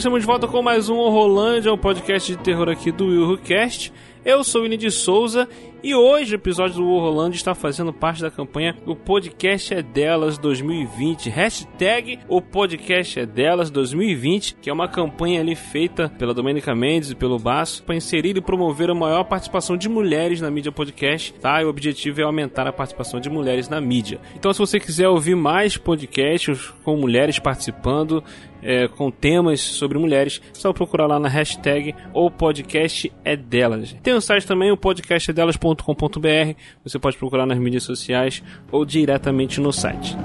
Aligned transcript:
Estamos 0.00 0.20
de 0.20 0.26
volta 0.26 0.48
com 0.48 0.62
mais 0.62 0.88
um 0.88 0.96
Horrorlândia, 0.96 1.70
um 1.70 1.76
podcast 1.76 2.34
de 2.34 2.42
terror 2.42 2.70
aqui 2.70 2.90
do 2.90 3.04
WilhoCast. 3.04 3.92
Eu 4.24 4.42
sou 4.42 4.62
o 4.62 4.64
Vini 4.64 4.78
de 4.78 4.90
Souza 4.90 5.46
e 5.82 5.94
hoje 5.94 6.34
o 6.34 6.36
episódio 6.36 6.76
do 6.76 6.88
Horrorlândia 6.88 7.36
está 7.36 7.54
fazendo 7.54 7.92
parte 7.92 8.20
da 8.20 8.30
campanha 8.30 8.76
O 8.86 8.94
Podcast 8.94 9.72
é 9.72 9.82
Delas 9.82 10.36
2020. 10.36 11.30
Hashtag 11.30 12.18
O 12.28 12.42
Podcast 12.42 13.20
é 13.20 13.26
Delas 13.26 13.70
2020, 13.70 14.56
que 14.60 14.68
é 14.68 14.72
uma 14.72 14.88
campanha 14.88 15.40
ali 15.40 15.56
feita 15.56 16.08
pela 16.18 16.34
Domenica 16.34 16.74
Mendes 16.74 17.10
e 17.10 17.14
pelo 17.14 17.38
Baço 17.38 17.82
para 17.82 17.94
inserir 17.94 18.36
e 18.36 18.40
promover 18.40 18.90
a 18.90 18.94
maior 18.94 19.24
participação 19.24 19.76
de 19.76 19.88
mulheres 19.88 20.40
na 20.40 20.50
mídia 20.50 20.70
podcast, 20.70 21.32
tá? 21.34 21.62
E 21.62 21.64
o 21.64 21.70
objetivo 21.70 22.20
é 22.20 22.24
aumentar 22.24 22.66
a 22.66 22.72
participação 22.72 23.18
de 23.18 23.30
mulheres 23.30 23.68
na 23.68 23.80
mídia. 23.80 24.20
Então, 24.36 24.52
se 24.52 24.58
você 24.58 24.78
quiser 24.78 25.08
ouvir 25.08 25.34
mais 25.34 25.76
podcasts 25.76 26.72
com 26.84 26.96
mulheres 26.96 27.38
participando, 27.38 28.22
é, 28.62 28.88
com 28.88 29.10
temas 29.10 29.60
sobre 29.60 29.98
mulheres, 29.98 30.40
é 30.50 30.54
só 30.54 30.72
procurar 30.72 31.06
lá 31.06 31.18
na 31.18 31.28
hashtag 31.28 31.94
O 32.12 32.30
Podcast 32.30 33.10
é 33.24 33.36
Delas. 33.36 33.96
Tem 34.02 34.12
o 34.12 34.20
site 34.20 34.46
também, 34.46 34.70
o 34.70 34.76
podcastedelas.com.br. 34.76 35.69
Você 36.84 36.98
pode 36.98 37.16
procurar 37.16 37.46
nas 37.46 37.58
mídias 37.58 37.82
sociais 37.82 38.42
ou 38.70 38.84
diretamente 38.84 39.60
no 39.60 39.72
site. 39.72 40.16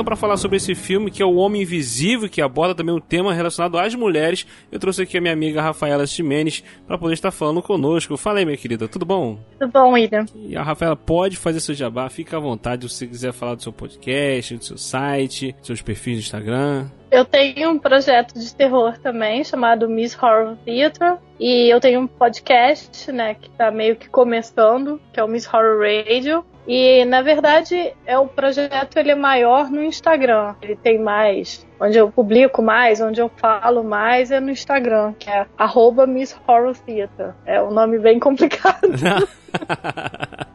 Então, 0.00 0.06
para 0.06 0.16
falar 0.16 0.38
sobre 0.38 0.56
esse 0.56 0.74
filme, 0.74 1.10
que 1.10 1.22
é 1.22 1.26
O 1.26 1.34
Homem 1.34 1.60
Invisível, 1.60 2.26
que 2.26 2.40
aborda 2.40 2.74
também 2.74 2.94
um 2.94 2.98
tema 2.98 3.34
relacionado 3.34 3.78
às 3.78 3.94
mulheres, 3.94 4.46
eu 4.72 4.80
trouxe 4.80 5.02
aqui 5.02 5.18
a 5.18 5.20
minha 5.20 5.34
amiga 5.34 5.60
Rafaela 5.60 6.06
Ximenes 6.06 6.64
para 6.86 6.96
poder 6.96 7.12
estar 7.12 7.30
falando 7.30 7.60
conosco. 7.60 8.16
Fala 8.16 8.38
aí, 8.38 8.46
minha 8.46 8.56
querida, 8.56 8.88
tudo 8.88 9.04
bom? 9.04 9.38
Tudo 9.58 9.70
bom, 9.70 9.92
William? 9.92 10.24
E 10.34 10.56
a 10.56 10.62
Rafaela 10.62 10.96
pode 10.96 11.36
fazer 11.36 11.60
seu 11.60 11.74
jabá, 11.74 12.08
fica 12.08 12.38
à 12.38 12.40
vontade 12.40 12.88
se 12.88 12.94
você 12.94 13.06
quiser 13.06 13.34
falar 13.34 13.56
do 13.56 13.62
seu 13.62 13.74
podcast, 13.74 14.56
do 14.56 14.64
seu 14.64 14.78
site, 14.78 15.52
dos 15.58 15.66
seus 15.66 15.82
perfis 15.82 16.14
no 16.14 16.20
Instagram. 16.20 16.86
Eu 17.10 17.26
tenho 17.26 17.70
um 17.70 17.78
projeto 17.78 18.38
de 18.38 18.54
terror 18.54 18.96
também 19.02 19.44
chamado 19.44 19.86
Miss 19.86 20.16
Horror 20.16 20.56
Theater 20.64 21.18
e 21.38 21.70
eu 21.70 21.78
tenho 21.78 22.00
um 22.00 22.06
podcast, 22.06 23.12
né, 23.12 23.34
que 23.34 23.50
tá 23.50 23.70
meio 23.70 23.96
que 23.96 24.08
começando, 24.08 24.98
que 25.12 25.20
é 25.20 25.24
o 25.24 25.28
Miss 25.28 25.46
Horror 25.46 25.78
Radio. 25.78 26.42
E 26.66 27.04
na 27.04 27.22
verdade, 27.22 27.94
é 28.06 28.18
o 28.18 28.26
projeto 28.26 28.96
ele 28.96 29.10
é 29.10 29.14
maior 29.14 29.70
no 29.70 29.82
Instagram. 29.82 30.54
Ele 30.62 30.76
tem 30.76 30.98
mais, 30.98 31.66
onde 31.80 31.98
eu 31.98 32.10
publico 32.10 32.62
mais, 32.62 33.00
onde 33.00 33.20
eu 33.20 33.28
falo 33.28 33.82
mais 33.82 34.30
é 34.30 34.40
no 34.40 34.50
Instagram, 34.50 35.14
que 35.18 35.30
é 35.30 35.46
arroba 35.58 36.06
Miss 36.06 36.36
Horror 36.46 36.76
Theater. 36.76 37.34
É 37.44 37.62
um 37.62 37.70
nome 37.70 37.98
bem 37.98 38.18
complicado. 38.18 38.88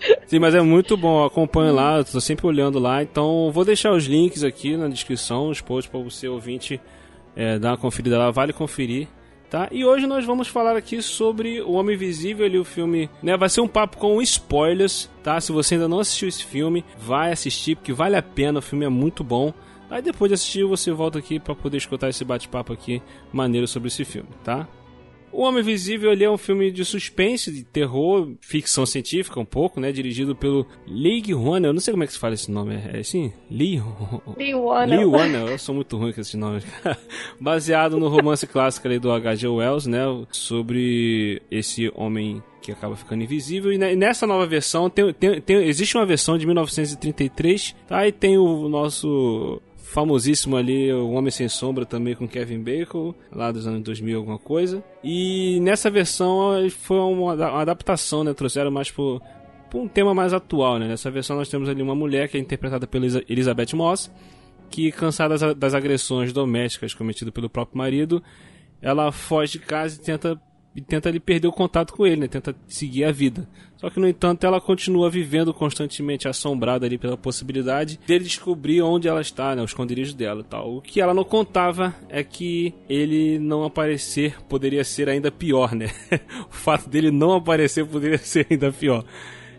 Sim, 0.26 0.38
mas 0.38 0.54
é 0.54 0.60
muito 0.60 0.96
bom, 0.96 1.24
acompanho 1.24 1.74
lá, 1.74 1.98
eu 1.98 2.04
tô 2.04 2.20
sempre 2.20 2.46
olhando 2.46 2.78
lá, 2.78 3.02
então 3.02 3.50
vou 3.52 3.64
deixar 3.64 3.92
os 3.92 4.04
links 4.06 4.42
aqui 4.42 4.76
na 4.76 4.88
descrição, 4.88 5.48
os 5.48 5.60
posts 5.60 5.90
para 5.90 6.00
você 6.00 6.28
ouvinte 6.28 6.80
é, 7.36 7.58
dar 7.58 7.70
uma 7.70 7.76
conferida 7.76 8.18
lá, 8.18 8.30
vale 8.30 8.52
conferir. 8.52 9.08
Tá? 9.50 9.68
E 9.72 9.84
hoje 9.84 10.06
nós 10.06 10.24
vamos 10.24 10.46
falar 10.46 10.76
aqui 10.76 11.02
sobre 11.02 11.60
O 11.60 11.72
Homem 11.72 11.96
Invisível, 11.96 12.46
ali 12.46 12.56
o 12.56 12.64
filme, 12.64 13.10
né? 13.20 13.36
Vai 13.36 13.48
ser 13.48 13.60
um 13.60 13.66
papo 13.66 13.96
com 13.96 14.22
spoilers, 14.22 15.10
tá? 15.24 15.40
Se 15.40 15.50
você 15.50 15.74
ainda 15.74 15.88
não 15.88 15.98
assistiu 15.98 16.28
esse 16.28 16.44
filme, 16.44 16.84
vai 16.96 17.32
assistir 17.32 17.74
porque 17.74 17.92
vale 17.92 18.14
a 18.14 18.22
pena, 18.22 18.60
o 18.60 18.62
filme 18.62 18.84
é 18.84 18.88
muito 18.88 19.24
bom. 19.24 19.52
Aí 19.90 20.00
depois 20.00 20.28
de 20.28 20.34
assistir, 20.34 20.64
você 20.64 20.92
volta 20.92 21.18
aqui 21.18 21.40
para 21.40 21.52
poder 21.52 21.78
escutar 21.78 22.08
esse 22.08 22.24
bate-papo 22.24 22.72
aqui 22.72 23.02
maneiro 23.32 23.66
sobre 23.66 23.88
esse 23.88 24.04
filme, 24.04 24.28
tá? 24.44 24.68
O 25.32 25.42
Homem 25.42 25.60
Invisível 25.60 26.12
é 26.12 26.30
um 26.30 26.36
filme 26.36 26.70
de 26.70 26.84
suspense, 26.84 27.52
de 27.52 27.62
terror, 27.62 28.32
ficção 28.40 28.84
científica 28.84 29.38
um 29.38 29.44
pouco, 29.44 29.80
né? 29.80 29.92
Dirigido 29.92 30.34
pelo 30.34 30.66
Lee 30.86 31.32
Wanner. 31.32 31.68
Eu 31.68 31.72
não 31.72 31.80
sei 31.80 31.92
como 31.92 32.02
é 32.02 32.06
que 32.06 32.12
se 32.12 32.18
fala 32.18 32.34
esse 32.34 32.50
nome. 32.50 32.74
É 32.92 32.98
assim? 32.98 33.32
Lee... 33.50 33.82
Lee 34.36 34.54
Wanner. 34.54 34.98
Lee 34.98 35.06
Wanner. 35.06 35.48
Eu 35.48 35.58
sou 35.58 35.74
muito 35.74 35.96
ruim 35.96 36.12
com 36.12 36.20
esse 36.20 36.36
nome. 36.36 36.62
Baseado 37.40 37.98
no 37.98 38.08
romance 38.08 38.46
clássico 38.46 38.88
ali 38.88 38.98
do 38.98 39.12
H.G. 39.12 39.46
Wells, 39.46 39.88
né? 39.88 40.00
Sobre 40.30 41.40
esse 41.50 41.90
homem 41.94 42.42
que 42.60 42.72
acaba 42.72 42.96
ficando 42.96 43.22
invisível. 43.22 43.72
E 43.72 43.78
nessa 43.78 44.26
nova 44.26 44.46
versão, 44.46 44.90
tem, 44.90 45.12
tem, 45.14 45.40
tem, 45.40 45.56
existe 45.64 45.96
uma 45.96 46.06
versão 46.06 46.36
de 46.36 46.46
1933, 46.46 47.74
tá? 47.86 48.06
E 48.06 48.12
tem 48.12 48.36
o 48.36 48.68
nosso 48.68 49.60
famosíssimo 49.90 50.56
ali, 50.56 50.92
O 50.92 51.10
Homem 51.10 51.30
Sem 51.32 51.48
Sombra 51.48 51.84
também 51.84 52.14
com 52.14 52.28
Kevin 52.28 52.62
Bacon, 52.62 53.12
lá 53.32 53.50
dos 53.50 53.66
anos 53.66 53.82
2000 53.82 54.18
alguma 54.18 54.38
coisa. 54.38 54.82
E 55.02 55.58
nessa 55.60 55.90
versão 55.90 56.52
foi 56.70 56.98
uma, 56.98 57.32
adaptação, 57.60 58.22
né? 58.22 58.32
Trouxeram 58.32 58.70
mais 58.70 58.90
por, 58.90 59.20
por 59.68 59.80
um 59.80 59.88
tema 59.88 60.14
mais 60.14 60.32
atual, 60.32 60.78
né? 60.78 60.86
Nessa 60.86 61.10
versão 61.10 61.36
nós 61.36 61.48
temos 61.48 61.68
ali 61.68 61.82
uma 61.82 61.94
mulher 61.94 62.28
que 62.28 62.36
é 62.36 62.40
interpretada 62.40 62.86
pela 62.86 63.04
Elizabeth 63.28 63.74
Moss, 63.74 64.10
que 64.70 64.92
cansada 64.92 65.54
das 65.54 65.74
agressões 65.74 66.32
domésticas 66.32 66.94
cometidas 66.94 67.34
pelo 67.34 67.50
próprio 67.50 67.76
marido, 67.76 68.22
ela 68.80 69.10
foge 69.10 69.58
de 69.58 69.58
casa 69.58 69.96
e 69.96 70.04
tenta 70.04 70.40
e 70.74 70.80
tenta 70.80 71.08
ali 71.08 71.18
perder 71.18 71.48
o 71.48 71.52
contato 71.52 71.92
com 71.92 72.06
ele, 72.06 72.22
né? 72.22 72.28
Tenta 72.28 72.54
seguir 72.68 73.04
a 73.04 73.10
vida. 73.10 73.48
Só 73.76 73.90
que, 73.90 73.98
no 73.98 74.06
entanto, 74.06 74.44
ela 74.44 74.60
continua 74.60 75.10
vivendo 75.10 75.52
constantemente 75.52 76.28
assombrada 76.28 76.86
ali 76.86 76.98
pela 76.98 77.16
possibilidade 77.16 77.98
dele 78.06 78.24
descobrir 78.24 78.82
onde 78.82 79.08
ela 79.08 79.20
está, 79.20 79.56
né? 79.56 79.62
O 79.62 79.64
esconderijo 79.64 80.14
dela 80.14 80.44
tal. 80.44 80.76
O 80.76 80.82
que 80.82 81.00
ela 81.00 81.14
não 81.14 81.24
contava 81.24 81.94
é 82.08 82.22
que 82.22 82.74
ele 82.88 83.38
não 83.38 83.64
aparecer 83.64 84.40
poderia 84.48 84.84
ser 84.84 85.08
ainda 85.08 85.30
pior, 85.30 85.74
né? 85.74 85.90
o 86.48 86.54
fato 86.54 86.88
dele 86.88 87.10
não 87.10 87.32
aparecer 87.34 87.86
poderia 87.86 88.18
ser 88.18 88.46
ainda 88.50 88.70
pior. 88.70 89.04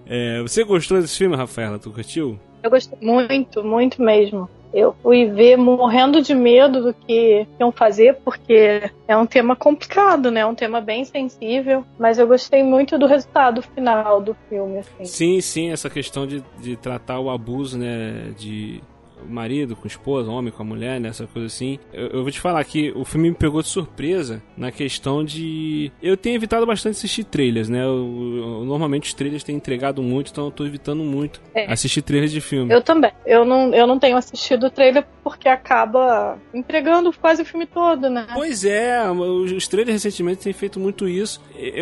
É, 0.05 0.41
você 0.41 0.63
gostou 0.63 1.01
desse 1.01 1.17
filme, 1.17 1.35
Rafaela? 1.35 1.79
Tu 1.79 1.91
curtiu? 1.91 2.39
Eu 2.63 2.69
gostei 2.69 2.97
muito, 3.01 3.63
muito 3.63 4.01
mesmo. 4.01 4.49
Eu 4.73 4.95
fui 5.01 5.25
ver 5.25 5.57
morrendo 5.57 6.21
de 6.21 6.33
medo 6.33 6.81
do 6.81 6.93
que 6.93 7.45
iam 7.59 7.71
fazer, 7.71 8.15
porque 8.23 8.89
é 9.07 9.17
um 9.17 9.25
tema 9.25 9.55
complicado, 9.55 10.31
né? 10.31 10.41
É 10.41 10.45
um 10.45 10.55
tema 10.55 10.79
bem 10.79 11.03
sensível, 11.03 11.83
mas 11.99 12.17
eu 12.17 12.27
gostei 12.27 12.63
muito 12.63 12.97
do 12.97 13.05
resultado 13.05 13.61
final 13.61 14.21
do 14.21 14.35
filme. 14.49 14.79
Assim. 14.79 15.05
Sim, 15.05 15.41
sim, 15.41 15.71
essa 15.71 15.89
questão 15.89 16.25
de, 16.25 16.43
de 16.59 16.75
tratar 16.75 17.19
o 17.19 17.29
abuso, 17.29 17.77
né? 17.77 18.33
De 18.37 18.81
marido 19.27 19.75
com 19.75 19.87
esposa, 19.87 20.29
homem 20.29 20.51
com 20.51 20.61
a 20.61 20.65
mulher, 20.65 20.99
né? 20.99 21.09
Essa 21.09 21.27
coisa 21.27 21.47
assim. 21.47 21.79
Eu, 21.93 22.07
eu, 22.07 22.21
vou 22.23 22.31
te 22.31 22.39
falar 22.39 22.63
que 22.63 22.91
o 22.95 23.05
filme 23.05 23.29
me 23.29 23.35
pegou 23.35 23.61
de 23.61 23.67
surpresa 23.67 24.41
na 24.55 24.71
questão 24.71 25.23
de. 25.23 25.91
Eu 26.01 26.17
tenho 26.17 26.35
evitado 26.35 26.65
bastante 26.65 26.93
assistir 26.93 27.23
trailers, 27.23 27.69
né? 27.69 27.83
Eu, 27.83 27.87
eu, 27.87 28.65
normalmente 28.65 29.07
os 29.07 29.13
trailers 29.13 29.43
têm 29.43 29.55
entregado 29.55 30.01
muito, 30.01 30.31
então 30.31 30.45
eu 30.45 30.51
tô 30.51 30.65
evitando 30.65 31.03
muito 31.03 31.41
é. 31.53 31.71
assistir 31.71 32.01
trailers 32.01 32.31
de 32.31 32.41
filme. 32.41 32.73
Eu 32.73 32.81
também. 32.81 33.11
Eu 33.25 33.45
não, 33.45 33.73
eu 33.73 33.87
não 33.87 33.99
tenho 33.99 34.17
assistido 34.17 34.69
trailer 34.69 35.05
porque 35.23 35.47
acaba 35.47 36.37
entregando 36.53 37.13
quase 37.19 37.41
o 37.41 37.45
filme 37.45 37.65
todo, 37.65 38.09
né? 38.09 38.27
Pois 38.33 38.65
é, 38.65 39.09
os 39.09 39.67
trailers 39.67 40.03
recentemente 40.03 40.43
têm 40.43 40.53
feito 40.53 40.79
muito 40.79 41.07
isso. 41.07 41.41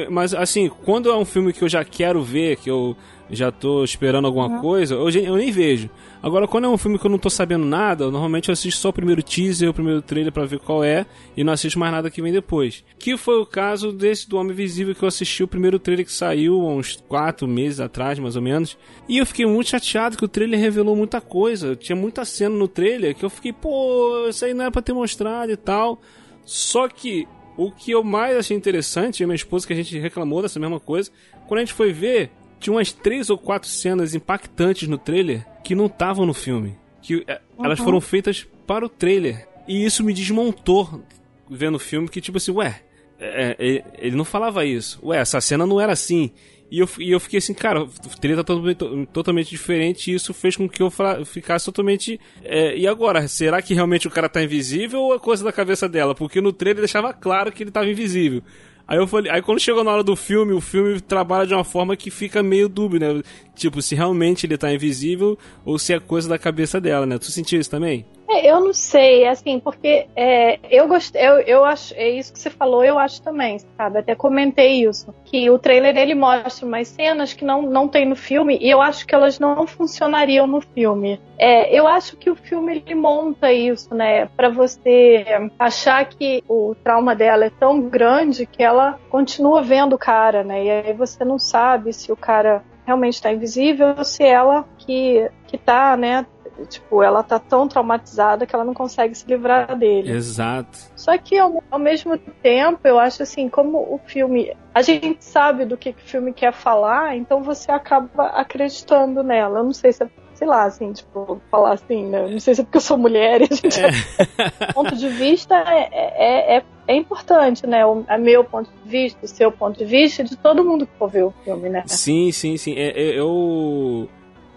Mas 0.10 0.34
assim, 0.34 0.69
quando 0.69 1.10
é 1.10 1.16
um 1.16 1.25
filme 1.25 1.54
que 1.54 1.63
eu 1.63 1.69
já 1.69 1.84
quero 1.84 2.22
ver, 2.22 2.58
que 2.58 2.69
eu 2.69 2.96
já 3.30 3.52
tô 3.52 3.84
esperando 3.84 4.25
alguma 4.25 4.48
uhum. 4.48 4.62
coisa, 4.62 4.96
eu, 4.96 5.10
eu, 5.10 5.36
nem 5.36 5.52
vejo. 5.52 5.90
Agora, 6.21 6.50
quando 6.50 6.66
é 6.66 6.68
um 6.68 6.77
filme 6.77 7.00
que 7.00 7.06
eu 7.06 7.10
não 7.10 7.18
tô 7.18 7.30
sabendo 7.30 7.63
nada, 7.63 8.12
normalmente 8.12 8.50
eu 8.50 8.54
assisto 8.54 8.81
só 8.81 8.89
o 8.89 8.94
primeiro 8.94 9.24
teaser, 9.24 9.69
o 9.69 9.74
primeiro 9.74 10.01
trailer 10.01 10.33
para 10.33 10.45
ver 10.45 10.60
qual 10.60 10.83
é, 10.83 11.06
e 11.36 11.45
não 11.45 11.54
assisto 11.54 11.80
mais 11.80 11.94
nada 11.94 12.12
que 12.12 12.21
vem 12.21 12.33
depois. 12.33 12.83
Que 12.98 13.16
foi 13.16 13.39
o 13.39 13.45
caso 13.45 13.94
desse 13.94 14.27
do 14.27 14.38
Homem 14.38 14.54
Visível 14.54 14.94
que 14.94 15.01
eu 15.01 15.07
assisti 15.07 15.44
o 15.44 15.48
primeiro 15.48 15.80
trailer 15.80 16.06
que 16.06 16.12
saiu 16.12 16.60
há 16.60 16.74
uns 16.74 16.98
4 17.07 17.48
meses 17.48 17.80
atrás, 17.80 18.19
mais 18.19 18.36
ou 18.36 18.42
menos. 18.42 18.77
E 19.07 19.18
eu 19.18 19.25
fiquei 19.25 19.45
muito 19.45 19.69
chateado 19.69 20.18
que 20.18 20.25
o 20.25 20.27
trailer 20.27 20.60
revelou 20.60 20.94
muita 20.94 21.21
coisa. 21.21 21.74
Tinha 21.74 21.95
muita 21.95 22.25
cena 22.25 22.54
no 22.54 22.68
trailer 22.68 23.15
que 23.15 23.24
eu 23.24 23.30
fiquei, 23.30 23.54
pô, 23.54 24.27
isso 24.27 24.44
aí 24.44 24.54
não 24.54 24.65
é 24.65 24.72
pra 24.72 24.81
ter 24.81 24.92
mostrado 24.92 25.54
e 25.54 25.57
tal. 25.57 26.01
Só 26.44 26.89
que 26.89 27.25
o 27.56 27.72
que 27.72 27.92
eu 27.92 28.04
mais 28.04 28.36
achei 28.36 28.57
interessante, 28.57 29.24
e 29.24 29.25
minha 29.25 29.36
esposa 29.36 29.65
que 29.65 29.72
a 29.72 29.75
gente 29.75 29.98
reclamou 29.98 30.42
dessa 30.42 30.60
mesma 30.60 30.81
coisa, 30.81 31.10
quando 31.48 31.60
a 31.60 31.62
gente 31.62 31.74
foi 31.74 31.94
ver, 31.94 32.31
tinha 32.60 32.74
umas 32.74 32.92
três 32.92 33.30
ou 33.30 33.38
quatro 33.38 33.69
cenas 33.69 34.13
impactantes 34.13 34.89
no 34.89 34.98
trailer 34.98 35.45
que 35.64 35.76
não 35.76 35.86
estavam 35.88 36.26
no 36.26 36.34
filme. 36.34 36.78
Que 37.02 37.16
uhum. 37.16 37.66
elas 37.66 37.80
foram 37.80 38.02
feitas 38.02 38.48
para 38.68 38.86
o 38.86 38.90
trailer. 38.90 39.48
E 39.68 39.86
isso 39.86 40.04
me 40.04 40.14
desmontou 40.14 41.04
vendo 41.50 41.76
o 41.76 41.80
filme, 41.80 42.08
que 42.08 42.22
tipo 42.22 42.38
assim, 42.38 42.52
ué, 42.52 42.82
é, 43.20 43.56
ele, 43.60 43.84
ele 43.98 44.16
não 44.16 44.26
falava 44.26 44.66
isso. 44.66 45.00
Ué, 45.04 45.18
essa 45.18 45.42
cena 45.42 45.66
não 45.66 45.80
era 45.80 45.94
assim. 45.94 46.32
E 46.72 46.80
eu, 46.80 46.90
e 47.00 47.12
eu 47.12 47.20
fiquei 47.20 47.40
assim, 47.40 47.54
cara, 47.54 47.84
o 47.84 47.90
trailer 48.20 48.44
tá 48.44 48.54
totalmente, 48.54 49.08
totalmente 49.12 49.50
diferente 49.50 50.12
e 50.12 50.14
isso 50.14 50.34
fez 50.36 50.56
com 50.56 50.70
que 50.70 50.84
eu 50.84 50.92
ficasse 51.26 51.66
totalmente. 51.66 52.20
É, 52.44 52.78
e 52.78 52.88
agora? 52.88 53.28
Será 53.28 53.62
que 53.62 53.74
realmente 53.74 54.08
o 54.08 54.12
cara 54.12 54.30
tá 54.30 54.42
invisível 54.44 55.02
ou 55.02 55.16
é 55.16 55.20
coisa 55.20 55.44
da 55.44 55.52
cabeça 55.52 55.90
dela? 55.90 56.14
Porque 56.14 56.40
no 56.40 56.54
trailer 56.54 56.82
deixava 56.82 57.12
claro 57.12 57.52
que 57.52 57.64
ele 57.64 57.72
tava 57.72 57.90
invisível. 57.90 58.44
Aí 58.89 58.97
eu 58.97 59.06
falei, 59.06 59.31
aí 59.31 59.39
quando 59.39 59.59
chegou 59.59 59.83
na 59.83 59.91
hora 59.91 60.03
do 60.03 60.15
filme, 60.15 60.51
o 60.51 60.59
filme 60.59 61.00
trabalha 61.00 61.45
de 61.45 61.53
uma 61.53 61.63
forma 61.63 61.95
que 61.95 62.09
fica 62.09 62.41
meio 62.41 62.68
dúbio, 62.68 63.00
né? 63.00 63.21
Tipo, 63.53 63.83
se 63.83 63.94
realmente 63.94 64.47
ele 64.47 64.57
tá 64.57 64.74
invisível 64.74 65.38
ou 65.63 65.77
se 65.77 65.94
é 65.94 66.00
coisa 66.00 66.27
da 66.27 66.39
cabeça 66.39 66.81
dela, 66.81 67.06
né? 67.06 67.19
Tu 67.19 67.31
sentiu 67.31 67.62
isso 67.62 67.69
também? 67.69 68.03
É, 68.30 68.52
eu 68.52 68.60
não 68.60 68.74
sei, 68.74 69.28
assim, 69.28 69.60
porque 69.60 70.08
é, 70.16 70.60
eu 70.70 70.88
gostei, 70.88 71.20
eu, 71.20 71.40
eu 71.40 71.66
acho, 71.66 71.96
é 71.96 72.08
isso 72.10 72.31
que 72.31 72.38
você 72.40 72.52
falou, 72.52 72.84
eu 72.84 73.00
acho 73.00 73.22
também, 73.24 73.58
sabe? 73.76 73.98
Até 73.98 74.14
comentei 74.14 74.84
isso, 74.88 75.14
que 75.26 75.50
o 75.50 75.58
trailer 75.58 75.98
ele 75.98 76.14
mostra 76.14 76.66
umas 76.66 76.88
cenas 76.90 77.34
que 77.34 77.44
não, 77.44 77.64
não 77.64 77.88
tem 77.88 78.08
no 78.08 78.16
filme 78.16 78.60
e 78.62 78.70
eu 78.70 78.81
acho 78.81 79.08
que 79.08 79.16
elas 79.16 79.40
não 79.40 79.66
funcionariam 79.66 80.46
no 80.46 80.62
filme. 80.62 81.20
É, 81.40 81.74
eu 81.74 81.88
acho 81.88 82.18
que 82.18 82.30
o 82.30 82.36
filme 82.36 82.84
ele 82.86 82.94
monta 82.94 83.52
isso, 83.52 83.96
né, 83.96 84.28
para 84.28 84.50
você 84.50 85.25
achar 85.58 86.06
que 86.06 86.44
o 86.48 86.75
trauma 86.84 87.16
dela 87.16 87.46
é 87.46 87.50
tão 87.50 87.82
grande 87.82 88.46
que 88.46 88.62
ela 88.62 89.00
continua 89.10 89.64
vendo 89.64 89.94
o 89.94 90.00
cara, 90.00 90.44
né? 90.44 90.66
E 90.66 90.70
aí 90.70 90.94
você 90.94 91.25
não 91.25 91.40
sabe 91.40 91.94
se 91.94 92.12
o 92.12 92.16
cara 92.16 92.64
realmente 92.86 93.16
está 93.16 93.32
invisível 93.32 93.96
ou 93.98 94.04
se 94.04 94.24
ela 94.24 94.66
que 94.78 95.30
que 95.48 95.58
tá, 95.58 95.98
né, 95.98 96.28
Tipo, 96.66 97.04
ela 97.04 97.24
tá 97.24 97.40
tão 97.40 97.68
traumatizada 97.68 98.46
que 98.46 98.56
ela 98.56 98.66
não 98.66 98.74
consegue 98.74 99.16
se 99.16 99.26
livrar 99.28 99.78
dele. 99.78 100.12
Exato. 100.12 100.78
Só 100.96 101.18
que 101.18 101.38
ao, 101.38 101.64
ao 101.70 101.80
mesmo 101.80 102.18
tempo, 102.18 102.80
eu 102.84 103.00
acho 103.00 103.24
assim, 103.24 103.50
como 103.50 103.78
o 103.78 104.00
filme. 104.06 104.56
A 104.74 104.82
gente 104.82 105.24
sabe 105.24 105.66
do 105.66 105.78
que, 105.78 105.94
que 105.94 106.04
o 106.04 106.08
filme 106.08 106.34
quer 106.34 106.54
falar, 106.54 107.16
então 107.18 107.42
você 107.42 107.72
acaba 107.72 108.28
acreditando 108.28 109.24
nela. 109.24 109.60
Eu 109.60 109.64
não 109.64 109.74
sei 109.74 109.92
se 109.92 110.04
é 110.04 110.10
sei 110.40 110.48
lá, 110.48 110.64
assim, 110.64 110.94
tipo, 110.94 111.42
falar 111.52 111.74
assim, 111.74 112.06
né? 112.06 112.26
Não 112.30 112.40
sei 112.40 112.56
se 112.56 112.62
é 112.62 112.64
porque 112.64 112.78
eu 112.78 112.82
sou 112.82 112.98
mulher 112.98 113.42
gente. 113.52 113.78
É. 113.78 114.72
ponto 114.72 114.96
de 114.96 115.10
vista 115.10 115.54
é, 115.54 115.90
é, 115.92 116.58
é, 116.58 116.64
é, 116.88 116.96
importante, 116.96 117.68
né? 117.68 117.86
O 117.86 118.06
é 118.08 118.18
meu 118.18 118.42
ponto 118.46 118.72
de 118.72 118.90
vista, 118.90 119.20
o 119.26 119.28
seu 119.28 119.52
ponto 119.52 119.78
de 119.78 119.84
vista, 119.84 120.24
de 120.24 120.38
todo 120.38 120.64
mundo 120.64 120.88
que 120.88 120.98
for 120.98 121.10
ver 121.10 121.26
o 121.26 121.34
filme, 121.44 121.68
né? 121.68 121.84
Sim, 121.88 122.32
sim, 122.32 122.56
sim. 122.56 122.74
É 122.78 123.20
eu 123.20 124.08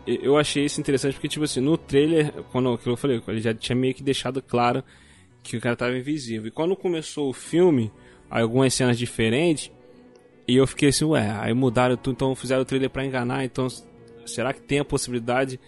eu 0.07 0.37
achei 0.37 0.65
isso 0.65 0.81
interessante 0.81 1.15
porque, 1.15 1.29
tipo 1.29 1.45
assim, 1.45 1.61
no 1.61 1.77
trailer, 1.77 2.33
quando 2.51 2.79
eu 2.85 2.97
falei, 2.97 3.23
ele 3.29 3.41
já 3.41 3.55
tinha 3.55 3.77
meio 3.77 3.95
que 3.95 4.03
deixado 4.03 4.43
claro 4.43 4.83
que 5.43 5.57
o 5.57 5.61
cara 5.61 5.77
tava 5.77 5.97
invisível. 5.97 6.49
E 6.49 6.51
quando 6.51 6.77
começou 6.77 7.29
o 7.29 7.33
filme, 7.33 7.91
algumas 8.31 8.73
cenas 8.75 8.99
diferentes, 8.99 9.71
e 10.47 10.57
eu 10.57 10.67
fiquei 10.67 10.89
assim, 10.89 11.05
ué, 11.05 11.31
aí 11.41 11.55
mudaram 11.55 11.97
tudo, 11.97 12.15
então 12.15 12.35
fizeram 12.35 12.63
o 12.63 12.65
trailer 12.65 12.91
para 12.91 13.05
enganar, 13.05 13.45
então 13.45 13.69
será 14.27 14.53
que 14.53 14.61
tem 14.61 14.81
a 14.81 14.85
possibilidade 14.85 15.59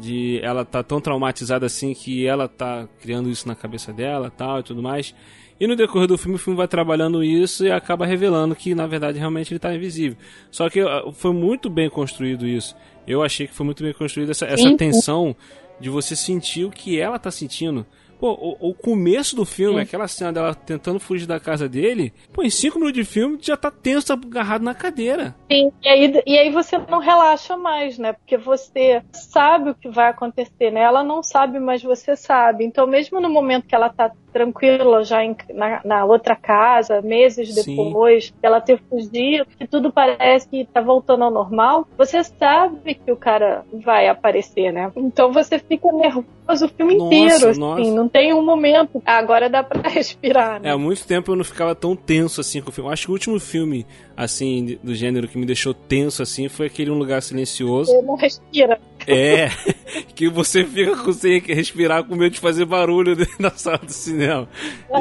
de 0.00 0.40
ela 0.42 0.64
tá 0.64 0.82
tão 0.82 1.00
traumatizada 1.00 1.66
assim 1.66 1.94
que 1.94 2.26
ela 2.26 2.48
tá 2.48 2.88
criando 3.00 3.30
isso 3.30 3.46
na 3.46 3.54
cabeça 3.54 3.92
dela, 3.92 4.30
tal 4.30 4.60
e 4.60 4.62
tudo 4.62 4.82
mais? 4.82 5.14
E 5.64 5.66
no 5.66 5.74
decorrer 5.74 6.06
do 6.06 6.18
filme, 6.18 6.36
o 6.36 6.38
filme 6.38 6.58
vai 6.58 6.68
trabalhando 6.68 7.24
isso 7.24 7.64
e 7.64 7.72
acaba 7.72 8.04
revelando 8.04 8.54
que, 8.54 8.74
na 8.74 8.86
verdade, 8.86 9.18
realmente 9.18 9.50
ele 9.50 9.56
está 9.56 9.74
invisível. 9.74 10.18
Só 10.50 10.68
que 10.68 10.80
ah, 10.80 11.04
foi 11.14 11.32
muito 11.32 11.70
bem 11.70 11.88
construído 11.88 12.46
isso. 12.46 12.76
Eu 13.08 13.22
achei 13.22 13.46
que 13.46 13.54
foi 13.54 13.64
muito 13.64 13.82
bem 13.82 13.94
construída 13.94 14.32
essa, 14.32 14.44
essa 14.44 14.76
tensão 14.76 15.34
de 15.80 15.88
você 15.88 16.14
sentir 16.14 16.66
o 16.66 16.70
que 16.70 17.00
ela 17.00 17.18
tá 17.18 17.30
sentindo. 17.30 17.86
Pô, 18.20 18.32
o, 18.32 18.70
o 18.70 18.74
começo 18.74 19.34
do 19.34 19.46
filme, 19.46 19.76
Sim. 19.76 19.82
aquela 19.84 20.06
cena 20.06 20.34
dela 20.34 20.54
tentando 20.54 21.00
fugir 21.00 21.26
da 21.26 21.40
casa 21.40 21.66
dele, 21.66 22.12
pô, 22.30 22.42
em 22.42 22.50
cinco 22.50 22.78
minutos 22.78 23.00
de 23.00 23.04
filme 23.06 23.38
já 23.40 23.56
tá 23.56 23.70
tenso, 23.70 24.12
agarrado 24.12 24.62
na 24.62 24.74
cadeira. 24.74 25.34
Sim, 25.50 25.72
e 25.82 25.88
aí, 25.88 26.22
e 26.26 26.38
aí 26.38 26.50
você 26.50 26.76
não 26.76 26.98
relaxa 26.98 27.56
mais, 27.56 27.96
né? 27.96 28.12
Porque 28.12 28.36
você 28.36 29.02
sabe 29.12 29.70
o 29.70 29.74
que 29.74 29.88
vai 29.88 30.10
acontecer, 30.10 30.70
né? 30.70 30.82
Ela 30.82 31.02
não 31.02 31.22
sabe, 31.22 31.58
mas 31.58 31.82
você 31.82 32.14
sabe. 32.14 32.66
Então, 32.66 32.86
mesmo 32.86 33.18
no 33.18 33.30
momento 33.30 33.66
que 33.66 33.74
ela 33.74 33.88
tá 33.88 34.12
tranquila 34.34 35.04
já 35.04 35.24
em, 35.24 35.36
na, 35.54 35.80
na, 35.84 36.04
outra 36.04 36.34
casa, 36.34 37.00
meses 37.00 37.54
depois 37.54 38.26
Sim. 38.26 38.32
ela 38.42 38.60
ter 38.60 38.80
fugido, 38.90 39.46
que 39.56 39.64
tudo 39.64 39.92
parece 39.92 40.48
que 40.48 40.64
tá 40.64 40.80
voltando 40.80 41.22
ao 41.22 41.30
normal, 41.30 41.86
você 41.96 42.22
sabe 42.24 42.96
que 42.96 43.12
o 43.12 43.16
cara 43.16 43.64
vai 43.72 44.08
aparecer, 44.08 44.72
né? 44.72 44.90
Então 44.96 45.32
você 45.32 45.60
fica 45.60 45.92
nervoso 45.92 46.66
o 46.66 46.68
filme 46.68 46.96
nossa, 46.96 47.14
inteiro, 47.14 47.48
assim, 47.50 47.60
nossa. 47.60 47.90
não 47.92 48.08
tem 48.08 48.34
um 48.34 48.44
momento. 48.44 49.00
Agora 49.06 49.48
dá 49.48 49.62
pra 49.62 49.80
respirar, 49.88 50.60
né? 50.60 50.68
É, 50.68 50.72
há 50.72 50.78
muito 50.78 51.06
tempo 51.06 51.30
eu 51.30 51.36
não 51.36 51.44
ficava 51.44 51.74
tão 51.74 51.94
tenso 51.94 52.40
assim 52.40 52.60
com 52.60 52.70
o 52.70 52.72
filme. 52.72 52.92
Acho 52.92 53.06
que 53.06 53.10
o 53.10 53.14
último 53.14 53.38
filme, 53.38 53.86
assim, 54.16 54.78
do 54.82 54.94
gênero 54.94 55.28
que 55.28 55.38
me 55.38 55.46
deixou 55.46 55.72
tenso, 55.72 56.22
assim, 56.22 56.48
foi 56.48 56.66
aquele 56.66 56.90
Um 56.90 56.98
Lugar 56.98 57.22
Silencioso. 57.22 57.92
Você 57.92 58.02
não 58.02 58.16
respira. 58.16 58.80
É, 59.06 59.48
que 60.14 60.28
você 60.28 60.64
fica 60.64 61.12
sem 61.12 61.40
respirar 61.40 62.04
com 62.04 62.16
medo 62.16 62.32
de 62.32 62.40
fazer 62.40 62.64
barulho 62.64 63.14
dentro 63.16 63.38
da 63.38 63.50
sala 63.50 63.78
do 63.78 63.92
cinema. 63.92 64.48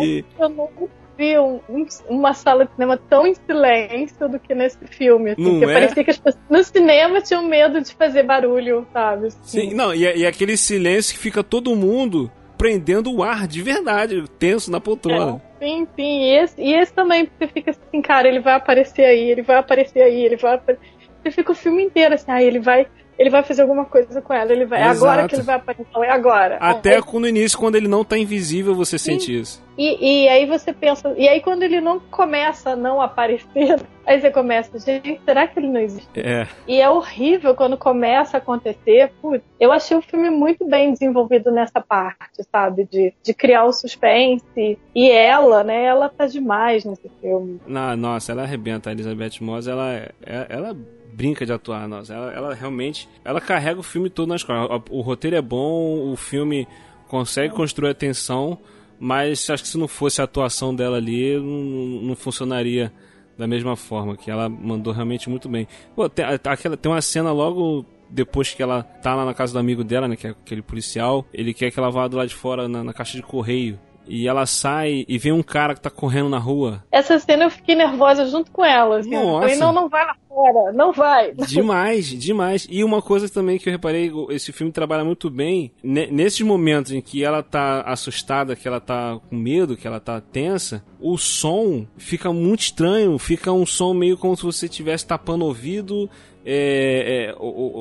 E... 0.02 0.24
Eu 0.40 0.50
não 0.50 0.70
vi 1.18 1.38
um, 1.38 1.60
um, 1.70 1.86
uma 2.10 2.34
sala 2.34 2.66
de 2.66 2.72
cinema 2.74 2.98
tão 2.98 3.26
em 3.28 3.36
silêncio 3.36 4.28
do 4.28 4.40
que 4.40 4.54
nesse 4.54 4.86
filme. 4.88 5.32
Assim, 5.32 5.60
não 5.60 5.70
é? 5.70 5.74
parecia 5.74 6.04
que 6.04 6.12
as 6.12 6.18
pessoas 6.18 6.44
no 6.50 6.64
cinema 6.64 7.22
tinham 7.22 7.44
medo 7.48 7.82
de 7.82 7.94
fazer 7.94 8.24
barulho, 8.24 8.86
sabe? 8.92 9.28
Assim. 9.28 9.70
Sim, 9.70 9.74
não, 9.74 9.94
e, 9.94 10.06
é, 10.06 10.18
e 10.18 10.24
é 10.24 10.28
aquele 10.28 10.58
silêncio 10.58 11.14
que 11.16 11.20
fica 11.20 11.44
todo 11.44 11.76
mundo 11.76 12.32
prendendo 12.58 13.14
o 13.14 13.22
ar 13.22 13.48
de 13.48 13.62
verdade, 13.62 14.24
tenso 14.40 14.72
na 14.72 14.80
poltrona. 14.80 15.42
É, 15.60 15.66
sim, 15.66 15.88
sim. 15.96 16.22
E 16.24 16.38
esse, 16.38 16.62
e 16.62 16.74
esse 16.74 16.94
também, 16.94 17.30
você 17.38 17.48
fica 17.48 17.72
assim, 17.72 18.02
cara, 18.02 18.28
ele 18.28 18.40
vai 18.40 18.54
aparecer 18.54 19.04
aí, 19.04 19.30
ele 19.30 19.42
vai 19.42 19.58
aparecer 19.58 20.02
aí, 20.02 20.24
ele 20.24 20.38
vai 20.38 20.56
aparecer. 20.56 20.94
Você 21.22 21.32
fica 21.32 21.52
o 21.52 21.56
filme 21.56 21.84
inteiro 21.84 22.16
assim, 22.16 22.32
ah, 22.32 22.42
ele 22.42 22.60
vai 22.60 22.88
ele 23.18 23.30
vai 23.30 23.44
fazer 23.44 23.62
alguma 23.62 23.86
coisa 23.86 24.22
com 24.22 24.34
ela. 24.34 24.52
Ele 24.52 24.66
vai, 24.66 24.82
é 24.82 24.86
agora 24.86 25.28
que 25.28 25.36
ele 25.36 25.44
vai 25.44 25.56
aparecer. 25.56 25.86
É 26.04 26.10
agora. 26.10 26.58
Até 26.60 26.98
é. 26.98 27.02
no 27.14 27.28
início, 27.28 27.58
quando 27.58 27.76
ele 27.76 27.88
não 27.88 28.04
tá 28.04 28.18
invisível, 28.18 28.76
você 28.76 28.98
Sim. 28.98 29.20
sente 29.20 29.40
isso. 29.40 29.64
E, 29.78 30.24
e 30.24 30.28
aí 30.28 30.46
você 30.46 30.72
pensa. 30.72 31.14
E 31.18 31.28
aí 31.28 31.42
quando 31.42 31.64
ele 31.64 31.82
não 31.82 32.00
começa 32.00 32.72
a 32.72 32.76
não 32.76 33.02
aparecer, 33.02 33.80
aí 34.06 34.20
você 34.20 34.30
começa, 34.30 34.78
gente, 34.80 35.20
será 35.26 35.48
que 35.48 35.60
ele 35.60 35.68
não 35.68 35.80
existe? 35.80 36.20
É. 36.20 36.48
E 36.68 36.80
é 36.80 36.90
horrível 36.90 37.56
quando 37.56 37.78
começa 37.78 38.38
a 38.38 38.40
acontecer. 38.40 39.12
Putz, 39.22 39.44
eu 39.60 39.72
achei 39.72 39.98
o 39.98 40.02
filme 40.02 40.30
muito 40.30 40.66
bem 40.66 40.92
desenvolvido 40.92 41.52
nessa 41.52 41.82
parte, 41.82 42.44
sabe? 42.52 42.86
De, 42.86 43.14
de 43.24 43.34
criar 43.34 43.66
o 43.66 43.74
suspense. 43.74 44.78
E 44.94 45.10
ela, 45.10 45.64
né? 45.64 45.84
Ela 45.86 46.10
tá 46.10 46.28
demais 46.28 46.86
nesse 46.86 47.10
filme. 47.22 47.60
Na, 47.66 47.96
nossa, 47.96 48.32
ela 48.32 48.44
arrebenta. 48.44 48.90
A 48.90 48.94
Elizabeth 48.94 49.42
Moss, 49.42 49.68
ela, 49.68 49.92
é, 49.92 50.12
ela 50.50 50.76
brinca 51.14 51.46
de 51.46 51.54
atuar, 51.54 51.88
nossa. 51.88 52.14
Ela, 52.14 52.32
ela 52.34 52.54
realmente, 52.54 53.08
ela 53.24 53.40
carrega 53.40 53.80
o 53.80 53.84
filme 53.84 54.10
todo 54.10 54.30
nas 54.30 54.44
costas. 54.44 54.82
O, 54.90 55.00
o 55.00 55.02
roteiro 55.02 55.36
é 55.36 55.42
bom, 55.42 56.12
o 56.12 56.16
filme 56.16 56.68
consegue 57.08 57.54
construir 57.54 57.92
a 57.92 57.94
tensão, 57.94 58.58
mas 59.00 59.50
acho 59.50 59.64
que 59.64 59.70
se 59.70 59.78
não 59.78 59.88
fosse 59.88 60.22
a 60.22 60.24
atuação 60.24 60.76
dela 60.76 60.98
ali, 60.98 61.38
não, 61.38 62.02
não 62.08 62.16
funcionaria 62.16 62.92
da 63.38 63.48
mesma 63.48 63.76
forma, 63.76 64.16
que 64.16 64.30
ela 64.30 64.48
mandou 64.48 64.94
realmente 64.94 65.30
muito 65.30 65.50
bem. 65.50 65.68
Pô, 65.96 66.08
tem, 66.10 66.26
aquela, 66.26 66.78
tem 66.78 66.92
uma 66.92 67.02
cena 67.02 67.32
logo 67.32 67.86
depois 68.10 68.54
que 68.54 68.62
ela 68.62 68.84
tá 68.84 69.16
lá 69.16 69.26
na 69.26 69.34
casa 69.34 69.54
do 69.54 69.60
amigo 69.60 69.84
dela, 69.84 70.08
né, 70.08 70.16
que 70.16 70.28
é 70.28 70.30
aquele 70.32 70.62
policial, 70.62 71.26
ele 71.34 71.54
quer 71.54 71.72
que 71.72 71.80
ela 71.80 71.90
vá 71.90 72.08
do 72.08 72.16
lado 72.16 72.28
de 72.28 72.36
fora 72.36 72.68
na, 72.68 72.84
na 72.84 72.94
caixa 72.94 73.18
de 73.18 73.24
correio 73.24 73.80
e 74.08 74.28
ela 74.28 74.46
sai 74.46 75.06
e 75.08 75.18
vê 75.18 75.32
um 75.32 75.44
cara 75.44 75.74
que 75.74 75.82
tá 75.82 75.90
correndo 75.90 76.30
na 76.30 76.38
rua. 76.38 76.84
Essa 76.92 77.20
cena 77.20 77.46
eu 77.46 77.50
fiquei 77.50 77.76
nervosa 77.76 78.26
junto 78.28 78.52
com 78.52 78.64
ela. 78.64 79.00
Assim. 79.00 79.12
Nossa. 79.12 79.28
Eu 79.28 79.42
falei, 79.42 79.56
não, 79.58 79.72
não 79.72 79.90
vai 79.90 80.06
lá 80.06 80.16
fora, 80.28 80.72
não 80.74 80.92
vai. 80.92 81.34
Demais, 81.48 82.08
demais. 82.08 82.68
E 82.70 82.84
uma 82.84 83.02
coisa 83.02 83.30
também 83.30 83.58
que 83.58 83.70
eu 83.70 83.74
reparei, 83.74 84.12
esse 84.30 84.52
filme 84.52 84.72
trabalha 84.72 85.04
muito 85.04 85.30
bem, 85.30 85.72
nesses 85.84 86.42
momentos 86.42 86.92
em 86.92 87.02
que 87.02 87.24
ela 87.24 87.44
tá 87.44 87.82
assustada, 87.82 88.56
que 88.56 88.68
ela 88.68 88.80
tá 88.80 89.20
com 89.30 89.36
medo, 89.36 89.78
que 89.78 89.88
ela 89.88 90.00
tá 90.00 90.20
tensa, 90.20 90.84
o 91.00 91.18
som 91.18 91.86
fica 91.98 92.34
muito 92.34 92.62
estranho, 92.62 93.18
fica 93.20 93.52
um 93.52 93.66
som 93.66 93.94
meio 93.94 94.18
como 94.18 94.36
se 94.36 94.44
você 94.44 94.66
estivesse 94.66 95.06
tapando 95.06 95.46
o 95.46 95.48
ouvido, 95.50 96.10
é, 96.46 97.32
é, 97.32 97.36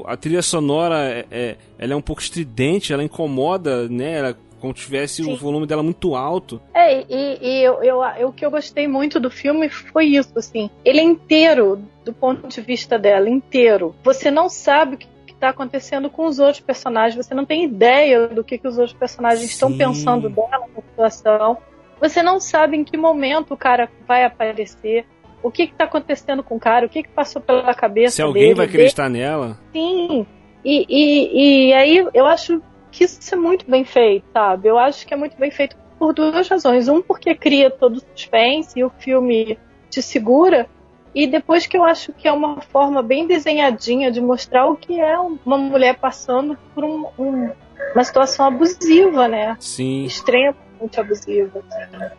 a 0.07 0.17
trilha 0.17 0.43
sonora 0.43 1.09
é, 1.09 1.27
é, 1.31 1.57
ela 1.79 1.95
é 1.95 1.97
um 1.97 2.03
pouco 2.03 2.23
estridente, 2.23 2.93
ela 2.93 3.03
incomoda, 3.03 3.89
né? 3.89 4.19
Ela 4.19 4.37
como 4.63 4.73
tivesse 4.73 5.25
Sim. 5.25 5.33
o 5.33 5.37
volume 5.37 5.67
dela 5.67 5.83
muito 5.83 6.15
alto. 6.15 6.63
É, 6.73 7.01
e, 7.01 7.39
e 7.43 7.65
eu, 7.65 7.83
eu, 7.83 8.01
eu, 8.17 8.29
o 8.29 8.33
que 8.33 8.47
eu 8.47 8.51
gostei 8.51 8.87
muito 8.87 9.19
do 9.19 9.29
filme 9.29 9.69
foi 9.69 10.07
isso, 10.07 10.33
assim. 10.37 10.71
Ele 10.85 11.01
é 11.01 11.03
inteiro, 11.03 11.83
do 12.05 12.13
ponto 12.13 12.47
de 12.47 12.61
vista 12.61 12.97
dela, 12.97 13.29
inteiro. 13.29 13.93
Você 14.05 14.31
não 14.31 14.49
sabe 14.49 14.95
o 14.95 14.99
que 14.99 15.33
está 15.33 15.49
acontecendo 15.49 16.09
com 16.09 16.27
os 16.27 16.39
outros 16.39 16.61
personagens, 16.61 17.17
você 17.17 17.35
não 17.35 17.45
tem 17.45 17.65
ideia 17.65 18.29
do 18.29 18.45
que, 18.45 18.57
que 18.57 18.69
os 18.69 18.79
outros 18.79 18.97
personagens 18.97 19.49
Sim. 19.49 19.53
estão 19.53 19.77
pensando 19.77 20.31
dela 20.31 20.61
na 20.73 20.81
situação. 20.81 21.59
Você 22.01 22.23
não 22.23 22.39
sabe 22.39 22.77
em 22.77 22.85
que 22.85 22.97
momento 22.97 23.55
o 23.55 23.57
cara 23.57 23.91
vai 24.07 24.25
aparecer, 24.25 25.05
o 25.43 25.51
que 25.51 25.65
está 25.65 25.85
acontecendo 25.85 26.45
com 26.45 26.55
o 26.55 26.61
cara, 26.61 26.87
o 26.87 26.89
que, 26.89 27.03
que 27.03 27.09
passou 27.09 27.43
pela 27.43 27.75
cabeça 27.75 28.15
Se 28.15 28.23
alguém 28.23 28.45
dele, 28.45 28.55
vai 28.55 28.67
acreditar 28.67 29.09
dele. 29.09 29.25
nela. 29.25 29.59
Sim. 29.73 30.25
E, 30.65 30.87
e, 30.89 31.69
e 31.69 31.73
aí 31.73 32.07
eu 32.15 32.27
acho 32.27 32.63
que 32.93 33.05
isso 33.05 33.35
é 33.35 33.37
muito 33.37 33.69
bem 33.69 33.85
feito, 33.85 34.25
sabe? 34.33 34.69
Eu 34.69 34.79
acho 34.79 35.07
que 35.07 35.15
é 35.15 35.17
muito 35.17 35.37
bem 35.37 35.51
feito 35.51 35.75
por 35.99 36.13
duas 36.13 36.47
razões. 36.47 36.89
Um, 36.89 37.01
porque 37.01 37.35
cria 37.35 37.71
todo 37.71 37.97
o 37.97 38.01
suspense 38.01 38.79
e 38.79 38.85
o 38.85 38.91
filme 38.91 39.59
te 39.91 40.03
segura. 40.03 40.69
E 41.15 41.27
depois 41.27 41.67
que 41.67 41.77
eu 41.77 41.85
acho 41.85 42.13
que 42.13 42.29
é 42.29 42.33
uma 42.33 42.61
forma 42.61 43.03
bem 43.03 43.27
desenhadinha 43.27 44.11
de 44.11 44.21
mostrar 44.21 44.67
o 44.67 44.77
que 44.77 45.01
é 45.01 45.19
uma 45.19 45.59
mulher 45.59 45.97
passando 45.99 46.57
por 46.75 46.85
um, 46.85 47.07
um, 47.19 47.51
uma 47.95 48.05
situação 48.05 48.47
abusiva, 48.47 49.27
né? 49.27 49.57
Sim. 49.59 50.05
Extrema 50.05 50.57
muito 50.83 51.01
abusiva. 51.01 51.63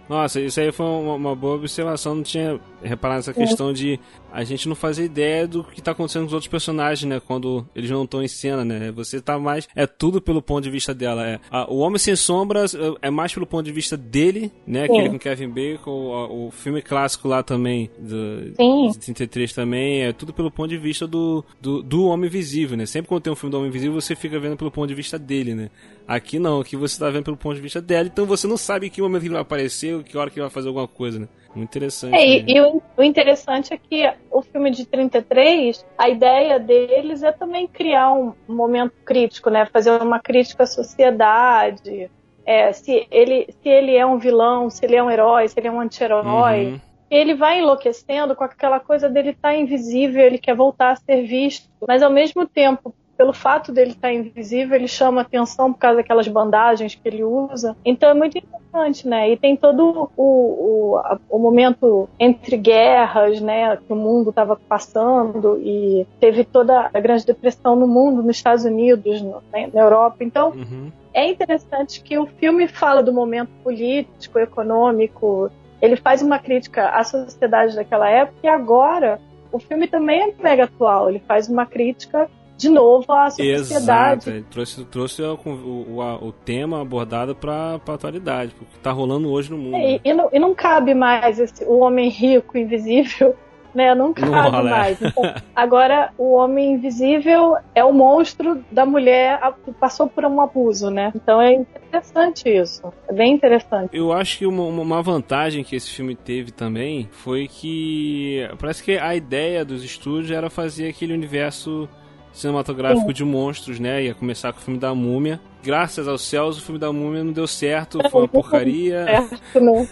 Nossa, 0.08 0.39
isso 0.39 0.60
aí 0.60 0.72
foi 0.72 0.86
uma, 0.86 1.15
uma, 1.15 1.36
boa 1.36 1.56
observação. 1.56 2.15
Não 2.15 2.24
tinha 2.24 2.60
reparado 2.82 3.18
nessa 3.18 3.34
questão 3.34 3.74
de 3.74 4.00
a 4.34 4.44
gente 4.44 4.68
não 4.68 4.75
fazer 4.75 5.06
ideia 5.06 5.48
do 5.48 5.63
que 5.63 5.80
tá 5.80 5.92
acontecendo 5.92 6.24
com 6.24 6.28
os 6.28 6.34
outros 6.34 6.50
personagens, 6.50 7.08
né? 7.08 7.20
Quando 7.20 7.63
eles 7.75 7.92
não 7.92 8.04
estão 8.04 8.24
em 8.24 8.28
cena, 8.28 8.66
né? 8.66 8.92
Você 8.92 9.22
tá 9.22 9.38
mais. 9.38 9.68
É 9.75 9.86
tudo 9.86 10.20
pelo 10.20 10.42
ponto 10.42 10.63
de 10.63 10.72
vista 10.72 10.92
dela. 10.92 11.24
É, 11.28 11.40
a, 11.52 11.72
o 11.72 11.78
Homem 11.78 12.00
Sem 12.00 12.16
Sombras 12.16 12.74
é, 12.74 12.80
é 13.04 13.10
mais 13.12 13.32
pelo 13.32 13.46
ponto 13.46 13.63
de 13.63 13.72
vista 13.72 13.96
dele, 13.96 14.52
né? 14.66 14.86
Aquele 14.86 15.10
com 15.10 15.20
Kevin 15.20 15.50
Bacon, 15.50 15.92
o, 15.92 16.48
o, 16.48 16.52
filme 16.52 16.82
clássico 16.82 17.28
lá 17.28 17.44
também, 17.44 17.92
do, 18.00 18.56
Sim. 18.56 18.90
de 18.92 18.98
33 18.98 19.54
também. 19.54 20.02
É 20.02 20.12
tudo 20.12 20.34
pelo 20.34 20.50
ponto 20.50 20.70
de 20.70 20.78
vista 20.80 21.06
do, 21.06 21.46
do, 21.62 21.84
do 21.84 22.06
Homem 22.06 22.28
Visível, 22.28 22.75
né? 22.75 22.88
Sempre 22.88 23.10
quando 23.10 23.22
tem 23.22 23.32
um 23.32 23.36
filme 23.36 23.52
do 23.52 23.60
Homem 23.60 23.70
Visível, 23.70 24.02
você 24.02 24.16
fica 24.16 24.40
vendo 24.40 24.58
pelo 24.58 24.72
ponto 24.72 24.88
de 24.88 24.96
vista 24.96 25.20
dele, 25.20 25.54
né? 25.54 25.70
Aqui 26.08 26.40
não, 26.40 26.60
aqui 26.60 26.75
você 26.75 27.00
tá 27.00 27.08
vendo 27.10 27.24
pelo 27.24 27.38
ponto 27.38 27.56
de 27.56 27.62
vista 27.62 27.80
dela, 27.80 28.08
então 28.12 28.25
você 28.25 28.48
não 28.48 28.58
sabe 28.58 28.88
em 28.88 28.90
que 28.90 29.02
momento 29.02 29.24
ele 29.24 29.34
vai 29.34 29.42
aparecer, 29.42 30.02
que 30.04 30.18
hora 30.18 30.30
que 30.30 30.40
ele 30.40 30.46
vai 30.46 30.52
fazer 30.52 30.68
alguma 30.68 30.88
coisa, 30.88 31.20
né? 31.20 31.28
Muito 31.55 31.69
interessante. 31.69 32.15
É, 32.15 32.25
e, 32.25 32.45
e 32.48 32.62
o, 32.62 32.81
o, 32.98 33.03
interessante 33.03 33.74
é 33.74 33.77
que 33.77 34.12
o 34.31 34.41
filme 34.41 34.72
de 34.72 34.86
33, 34.86 35.86
a 35.98 36.10
ideia 36.10 36.60
deles 36.60 37.22
é 37.22 37.31
também 37.31 37.67
criar 37.67 38.12
um 38.12 38.33
momento 38.48 38.93
crítico, 39.05 39.50
né? 39.50 39.65
Fazer 39.65 40.01
uma 40.01 40.19
crítica 40.19 40.63
à 40.63 40.67
sociedade. 40.67 42.10
É, 42.45 42.74
se, 42.74 43.07
ele, 43.10 43.48
se 43.62 43.69
ele 43.69 43.95
é 43.95 44.05
um 44.05 44.17
vilão, 44.17 44.69
se 44.69 44.83
ele 44.83 44.95
é 44.95 45.03
um 45.03 45.10
herói, 45.10 45.48
se 45.48 45.60
ele 45.60 45.67
é 45.67 45.72
um 45.72 45.79
anti-herói. 45.79 46.65
Uhum. 46.65 46.81
Ele 47.10 47.36
vai 47.36 47.60
enlouquecendo 47.60 48.36
com 48.36 48.43
aquela 48.43 48.79
coisa 48.79 49.07
dele 49.07 49.29
estar 49.29 49.50
tá 49.50 49.55
invisível, 49.55 50.22
ele 50.22 50.39
quer 50.39 50.55
voltar 50.55 50.91
a 50.91 50.95
ser 50.95 51.24
visto, 51.24 51.69
mas 51.88 52.01
ao 52.01 52.10
mesmo 52.10 52.48
tempo, 52.48 52.93
pelo 53.17 53.34
fato 53.34 53.72
dele 53.72 53.91
estar 53.91 54.12
invisível, 54.12 54.75
ele 54.75 54.88
chama 54.88 55.22
atenção 55.22 55.72
por 55.72 55.79
causa 55.79 55.98
daquelas 55.98 56.27
bandagens 56.27 56.96
que 56.96 57.08
ele 57.08 57.24
usa. 57.24 57.75
Então 57.86 58.10
é 58.10 58.13
muito 58.13 58.38
interessante, 58.38 59.08
né? 59.08 59.29
E 59.32 59.38
tem 59.38 59.55
todo 59.55 60.10
o, 60.17 60.24
o, 60.24 61.00
o 61.29 61.39
momento 61.39 62.10
entre 62.20 62.58
guerras, 62.58 63.39
né? 63.39 63.77
Que 63.77 63.93
o 63.93 63.96
mundo 63.96 64.29
estava 64.29 64.55
passando 64.55 65.60
e 65.60 66.08
teve 66.20 66.43
toda 66.43 66.89
a 66.93 67.00
grande 67.00 67.25
depressão 67.25 67.75
no 67.75 67.88
mundo, 67.88 68.24
nos 68.24 68.36
Estados 68.36 68.65
Unidos, 68.65 69.22
no, 69.22 69.41
né? 69.51 69.70
na 69.74 69.82
Europa. 69.82 70.17
Então. 70.22 70.50
Uhum. 70.50 70.91
É 71.15 71.27
interessante 71.27 72.01
que 72.01 72.17
o 72.17 72.25
filme 72.25 72.67
fala 72.67 73.03
do 73.03 73.13
momento 73.13 73.51
político, 73.63 74.39
econômico, 74.39 75.51
ele 75.79 75.96
faz 75.96 76.24
uma 76.24 76.39
crítica 76.39 76.89
à 76.89 77.03
sociedade 77.03 77.75
daquela 77.75 78.10
época 78.10 78.39
e 78.41 78.48
agora 78.48 79.22
o 79.51 79.60
filme 79.60 79.88
também 79.88 80.22
é 80.22 80.34
mega 80.41 80.63
atual. 80.63 81.10
Ele 81.10 81.20
faz 81.20 81.48
uma 81.48 81.65
crítica 81.65 82.27
de 82.63 82.70
novo 82.70 83.12
a 83.12 83.29
sociedade. 83.29 84.29
Exato, 84.29 84.46
trouxe, 84.50 84.86
trouxe 84.86 85.22
o, 85.22 85.38
o, 85.46 86.27
o, 86.27 86.32
tema 86.32 86.82
abordado 86.82 87.36
para 87.36 87.79
a 87.86 87.93
atualidade, 87.93 88.55
porque 88.58 88.77
está 88.77 88.91
rolando 88.91 89.29
hoje 89.29 89.51
no 89.51 89.58
mundo. 89.58 89.75
É, 89.75 89.96
e, 89.96 90.01
e, 90.03 90.13
não, 90.13 90.29
e, 90.32 90.39
não, 90.39 90.55
cabe 90.55 90.93
mais 90.93 91.39
esse, 91.39 91.65
o 91.65 91.79
homem 91.79 92.10
rico, 92.10 92.58
invisível, 92.58 93.36
né? 93.75 93.93
Não 93.93 94.13
cabe 94.13 94.32
não 94.32 94.67
é. 94.67 94.72
mais. 94.72 95.01
Então, 95.01 95.24
agora, 95.53 96.13
o 96.17 96.36
homem 96.36 96.74
invisível 96.74 97.58
é 97.75 97.84
o 97.84 97.91
monstro 97.91 98.63
da 98.72 98.86
mulher 98.86 99.41
que 99.65 99.74
passou 99.74 100.08
por 100.08 100.24
um 100.24 100.39
abuso, 100.39 100.89
né? 100.89 101.12
Então 101.13 101.41
é 101.41 101.53
interessante 101.53 102.48
isso. 102.48 102.93
É 103.10 103.13
bem 103.13 103.34
interessante. 103.34 103.89
Eu 103.91 104.13
acho 104.13 104.38
que 104.38 104.46
uma, 104.46 104.63
uma 104.63 105.01
vantagem 105.01 105.65
que 105.65 105.75
esse 105.75 105.89
filme 105.89 106.15
teve 106.15 106.51
também 106.51 107.10
foi 107.12 107.50
que 107.50 108.48
parece 108.58 108.82
que 108.82 108.98
a 108.98 109.13
ideia 109.13 109.65
dos 109.65 109.84
estúdios 109.84 110.32
era 110.32 110.50
fazer 110.50 110.88
aquele 110.88 111.13
universo 111.13 111.89
cinematográfico 112.34 113.08
Sim. 113.08 113.13
de 113.13 113.24
monstros, 113.24 113.80
né? 113.80 114.04
Ia 114.04 114.16
começar 114.16 114.52
com 114.52 114.60
o 114.60 114.62
filme 114.62 114.80
da 114.80 114.94
Múmia. 114.94 115.40
Graças 115.63 116.08
aos 116.08 116.22
céus, 116.24 116.58
o 116.58 116.62
filme 116.62 116.80
da 116.80 116.92
Múmia 116.92 117.24
não 117.24 117.32
deu 117.32 117.48
certo, 117.48 118.00
foi 118.10 118.22
uma 118.22 118.28
porcaria. 118.28 119.06
Certo, 119.06 119.60
não. 119.62 119.88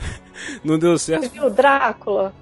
não 0.62 0.78
deu 0.78 0.98
certo. 0.98 1.22
Você 1.22 1.28
viu 1.28 1.48
Drácula? 1.48 2.34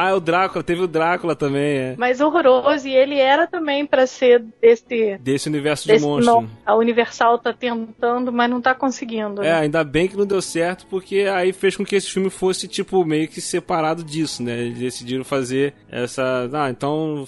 Ah, 0.00 0.14
o 0.14 0.20
Drácula, 0.20 0.62
teve 0.62 0.82
o 0.82 0.86
Drácula 0.86 1.34
também, 1.34 1.76
é. 1.76 1.94
Mas 1.98 2.20
horroroso, 2.20 2.86
e 2.86 2.94
ele 2.94 3.18
era 3.18 3.48
também 3.48 3.84
para 3.84 4.06
ser 4.06 4.44
desse... 4.62 5.18
Desse 5.18 5.48
universo 5.48 5.88
desse 5.88 5.98
de 5.98 6.06
monstro. 6.06 6.48
a 6.64 6.76
Universal 6.76 7.36
tá 7.40 7.52
tentando, 7.52 8.32
mas 8.32 8.48
não 8.48 8.60
tá 8.60 8.76
conseguindo. 8.76 9.42
Né? 9.42 9.48
É, 9.48 9.52
ainda 9.54 9.82
bem 9.82 10.06
que 10.06 10.16
não 10.16 10.24
deu 10.24 10.40
certo, 10.40 10.86
porque 10.86 11.22
aí 11.22 11.52
fez 11.52 11.76
com 11.76 11.84
que 11.84 11.96
esse 11.96 12.08
filme 12.08 12.30
fosse, 12.30 12.68
tipo, 12.68 13.04
meio 13.04 13.26
que 13.26 13.40
separado 13.40 14.04
disso, 14.04 14.40
né? 14.40 14.56
Eles 14.60 14.78
decidiram 14.78 15.24
fazer 15.24 15.74
essa... 15.90 16.48
Ah, 16.52 16.70
então, 16.70 17.24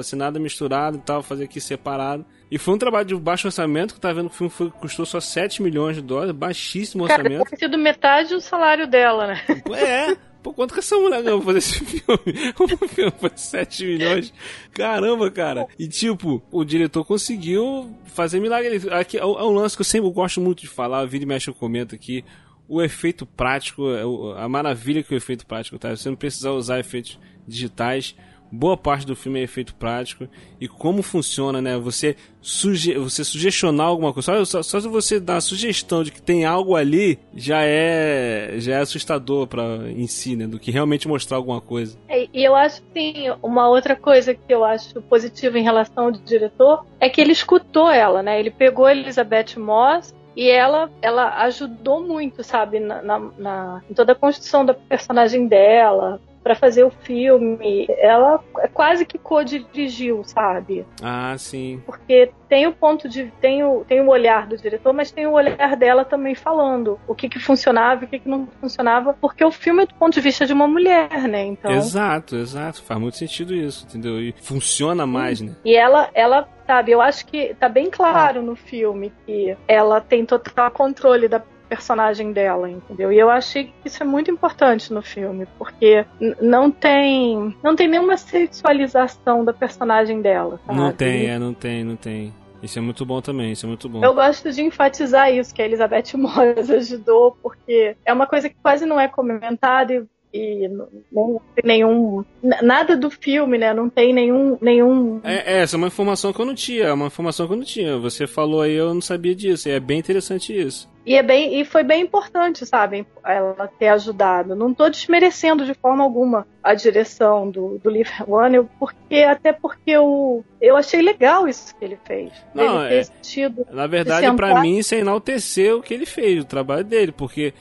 assim, 0.00 0.16
nada 0.16 0.38
misturado 0.38 0.96
e 0.96 1.00
tal, 1.00 1.22
fazer 1.22 1.44
aqui 1.44 1.60
separado. 1.60 2.24
E 2.50 2.56
foi 2.56 2.72
um 2.72 2.78
trabalho 2.78 3.04
de 3.04 3.14
baixo 3.16 3.48
orçamento, 3.48 3.92
que 3.92 4.00
tá 4.00 4.12
vendo 4.14 4.30
que 4.30 4.34
o 4.34 4.38
filme 4.38 4.50
foi, 4.50 4.70
custou 4.70 5.04
só 5.04 5.20
7 5.20 5.62
milhões 5.62 5.96
de 5.96 6.02
dólares, 6.02 6.32
baixíssimo 6.32 7.02
orçamento. 7.04 7.28
Cara, 7.28 7.38
deve 7.44 7.50
ter 7.50 7.58
sido 7.58 7.76
metade 7.76 8.28
do 8.30 8.40
salário 8.40 8.86
dela, 8.86 9.26
né? 9.26 9.40
É, 9.76 10.16
Pô, 10.44 10.52
quanto 10.52 10.74
que 10.74 10.80
essa 10.80 10.94
mulher 10.96 11.22
ganhou 11.22 11.38
pra 11.40 11.54
fazer 11.54 11.58
esse 11.58 11.80
filme? 11.86 12.52
Um 12.60 12.86
filme 12.86 13.12
foi 13.18 13.30
7 13.34 13.84
milhões. 13.86 14.30
Caramba, 14.72 15.30
cara. 15.30 15.66
E 15.78 15.88
tipo, 15.88 16.42
o 16.52 16.62
diretor 16.62 17.02
conseguiu 17.02 17.96
fazer 18.04 18.40
milagre. 18.40 18.78
Aqui 18.90 19.16
é 19.16 19.24
um 19.24 19.38
é 19.38 19.60
lance 19.60 19.74
que 19.74 19.80
eu 19.80 19.86
sempre 19.86 20.10
gosto 20.10 20.42
muito 20.42 20.60
de 20.60 20.68
falar, 20.68 21.00
a 21.00 21.06
vida 21.06 21.24
e 21.24 21.26
mexe 21.26 21.48
eu 21.48 21.54
comento 21.54 21.94
aqui. 21.94 22.22
O 22.68 22.82
efeito 22.82 23.24
prático, 23.24 23.90
é 23.90 24.02
a 24.42 24.46
maravilha 24.46 25.02
que 25.02 25.14
o 25.14 25.16
efeito 25.16 25.46
prático 25.46 25.78
tá. 25.78 25.96
Você 25.96 26.10
não 26.10 26.16
precisa 26.16 26.52
usar 26.52 26.78
efeitos 26.78 27.18
digitais 27.48 28.14
boa 28.54 28.76
parte 28.76 29.06
do 29.06 29.16
filme 29.16 29.40
é 29.40 29.42
efeito 29.42 29.74
prático 29.74 30.28
e 30.60 30.68
como 30.68 31.02
funciona, 31.02 31.60
né? 31.60 31.76
Você, 31.76 32.16
suge 32.40 32.94
você 32.94 33.24
sugestionar 33.24 33.86
alguma 33.86 34.12
coisa, 34.12 34.44
só, 34.44 34.62
só, 34.62 34.80
se 34.80 34.88
você 34.88 35.18
dá 35.18 35.36
a 35.36 35.40
sugestão 35.40 36.02
de 36.02 36.12
que 36.12 36.22
tem 36.22 36.44
algo 36.44 36.76
ali, 36.76 37.18
já 37.34 37.62
é 37.62 38.54
já 38.58 38.74
é 38.74 38.80
assustador 38.80 39.46
para 39.46 39.90
em 39.90 40.06
si, 40.06 40.36
né? 40.36 40.46
Do 40.46 40.58
que 40.58 40.70
realmente 40.70 41.08
mostrar 41.08 41.36
alguma 41.36 41.60
coisa. 41.60 41.98
É, 42.08 42.28
e 42.32 42.44
eu 42.44 42.54
acho 42.54 42.82
sim, 42.92 43.30
uma 43.42 43.68
outra 43.68 43.96
coisa 43.96 44.34
que 44.34 44.40
eu 44.48 44.64
acho 44.64 45.00
positiva 45.02 45.58
em 45.58 45.62
relação 45.62 46.04
ao 46.04 46.12
diretor 46.12 46.86
é 47.00 47.08
que 47.08 47.20
ele 47.20 47.32
escutou 47.32 47.90
ela, 47.90 48.22
né? 48.22 48.38
Ele 48.38 48.50
pegou 48.50 48.86
a 48.86 48.92
Elizabeth 48.92 49.58
Moss 49.58 50.14
e 50.36 50.48
ela, 50.48 50.90
ela 51.00 51.42
ajudou 51.44 52.02
muito, 52.02 52.42
sabe, 52.42 52.80
na, 52.80 53.02
na, 53.02 53.18
na, 53.38 53.82
em 53.88 53.94
toda 53.94 54.12
a 54.12 54.16
construção 54.16 54.64
da 54.64 54.74
personagem 54.74 55.46
dela, 55.46 56.20
para 56.44 56.54
fazer 56.54 56.84
o 56.84 56.90
filme. 56.90 57.86
Ela 57.98 58.38
quase 58.74 59.06
que 59.06 59.18
co-dirigiu, 59.18 60.22
sabe? 60.24 60.86
Ah, 61.02 61.34
sim. 61.38 61.82
Porque 61.86 62.30
tem 62.46 62.66
o 62.66 62.72
ponto 62.72 63.08
de. 63.08 63.32
tem 63.40 63.64
o, 63.64 63.82
tem 63.88 64.02
o 64.02 64.08
olhar 64.08 64.46
do 64.46 64.58
diretor, 64.58 64.92
mas 64.92 65.10
tem 65.10 65.26
o 65.26 65.32
olhar 65.32 65.74
dela 65.74 66.04
também 66.04 66.34
falando 66.34 67.00
o 67.08 67.14
que, 67.14 67.30
que 67.30 67.40
funcionava 67.40 68.04
e 68.04 68.06
o 68.06 68.08
que, 68.08 68.18
que 68.18 68.28
não 68.28 68.46
funcionava, 68.60 69.14
porque 69.14 69.42
o 69.42 69.50
filme 69.50 69.84
é 69.84 69.86
do 69.86 69.94
ponto 69.94 70.12
de 70.12 70.20
vista 70.20 70.44
de 70.46 70.52
uma 70.52 70.68
mulher, 70.68 71.26
né? 71.26 71.46
Então... 71.46 71.72
Exato, 71.72 72.36
exato. 72.36 72.82
Faz 72.82 73.00
muito 73.00 73.16
sentido 73.16 73.54
isso, 73.54 73.86
entendeu? 73.88 74.20
E 74.20 74.34
funciona 74.42 75.06
mais, 75.06 75.40
né? 75.40 75.52
E 75.64 75.74
ela, 75.74 76.10
ela 76.12 76.46
sabe, 76.66 76.92
eu 76.92 77.00
acho 77.00 77.24
que 77.26 77.54
tá 77.54 77.68
bem 77.68 77.90
claro 77.90 78.42
no 78.42 78.54
filme 78.54 79.12
que 79.24 79.56
ela 79.66 80.00
tem 80.00 80.26
total 80.26 80.70
controle 80.70 81.26
da 81.26 81.42
personagem 81.68 82.32
dela, 82.32 82.70
entendeu? 82.70 83.12
E 83.12 83.18
eu 83.18 83.30
achei 83.30 83.64
que 83.64 83.72
isso 83.84 84.02
é 84.02 84.06
muito 84.06 84.30
importante 84.30 84.92
no 84.92 85.02
filme, 85.02 85.46
porque 85.58 86.04
não 86.40 86.70
tem 86.70 87.56
não 87.62 87.74
tem 87.74 87.88
nenhuma 87.88 88.16
sexualização 88.16 89.44
da 89.44 89.52
personagem 89.52 90.20
dela. 90.20 90.60
Sabe? 90.66 90.78
Não 90.78 90.92
tem, 90.92 91.26
é, 91.26 91.38
não 91.38 91.54
tem, 91.54 91.84
não 91.84 91.96
tem. 91.96 92.32
Isso 92.62 92.78
é 92.78 92.82
muito 92.82 93.04
bom 93.04 93.20
também, 93.20 93.52
isso 93.52 93.66
é 93.66 93.68
muito 93.68 93.90
bom. 93.90 94.02
Eu 94.02 94.14
gosto 94.14 94.50
de 94.50 94.62
enfatizar 94.62 95.30
isso, 95.30 95.54
que 95.54 95.60
a 95.60 95.66
Elizabeth 95.66 96.16
Moss 96.16 96.70
ajudou, 96.70 97.36
porque 97.42 97.94
é 98.04 98.12
uma 98.12 98.26
coisa 98.26 98.48
que 98.48 98.56
quase 98.62 98.86
não 98.86 98.98
é 98.98 99.06
comentada 99.06 99.92
e 99.92 100.02
e 100.34 100.68
não, 100.68 101.40
tem 101.54 101.64
nenhum 101.64 102.24
nada 102.42 102.96
do 102.96 103.08
filme, 103.08 103.56
né? 103.56 103.72
Não 103.72 103.88
tem 103.88 104.12
nenhum 104.12 104.58
nenhum. 104.60 105.20
É, 105.22 105.58
é, 105.58 105.62
essa 105.62 105.76
é 105.76 105.78
uma 105.78 105.86
informação 105.86 106.32
que 106.32 106.40
eu 106.40 106.44
não 106.44 106.56
tinha, 106.56 106.86
é 106.86 106.92
uma 106.92 107.06
informação 107.06 107.46
que 107.46 107.52
eu 107.52 107.56
não 107.56 107.64
tinha. 107.64 107.96
Você 107.98 108.26
falou 108.26 108.60
aí, 108.60 108.72
eu 108.72 108.92
não 108.92 109.00
sabia 109.00 109.32
disso. 109.32 109.68
E 109.68 109.72
é 109.72 109.78
bem 109.78 110.00
interessante 110.00 110.52
isso. 110.52 110.92
E, 111.06 111.14
é 111.14 111.22
bem, 111.22 111.60
e 111.60 111.64
foi 111.64 111.84
bem 111.84 112.02
importante, 112.02 112.66
sabe, 112.66 113.06
ela 113.24 113.70
ter 113.78 113.88
ajudado. 113.88 114.56
Não 114.56 114.72
estou 114.72 114.90
desmerecendo 114.90 115.64
de 115.64 115.74
forma 115.74 116.02
alguma 116.02 116.46
a 116.62 116.74
direção 116.74 117.48
do, 117.48 117.78
do 117.78 117.90
Live 117.90 118.10
One, 118.26 118.66
porque, 118.78 119.18
até 119.18 119.52
porque 119.52 119.90
eu, 119.90 120.42
eu 120.60 120.76
achei 120.76 121.02
legal 121.02 121.46
isso 121.46 121.76
que 121.76 121.84
ele 121.84 121.98
fez. 122.04 122.32
Não, 122.54 122.86
ele 122.86 123.02
é, 123.02 123.72
na 123.72 123.86
verdade, 123.86 124.34
para 124.34 124.60
mim, 124.62 124.78
isso 124.78 124.94
é 124.94 124.98
enaltecer 124.98 125.76
o 125.76 125.82
que 125.82 125.92
ele 125.92 126.06
fez, 126.06 126.42
o 126.42 126.46
trabalho 126.46 126.84
dele, 126.84 127.12
porque 127.12 127.52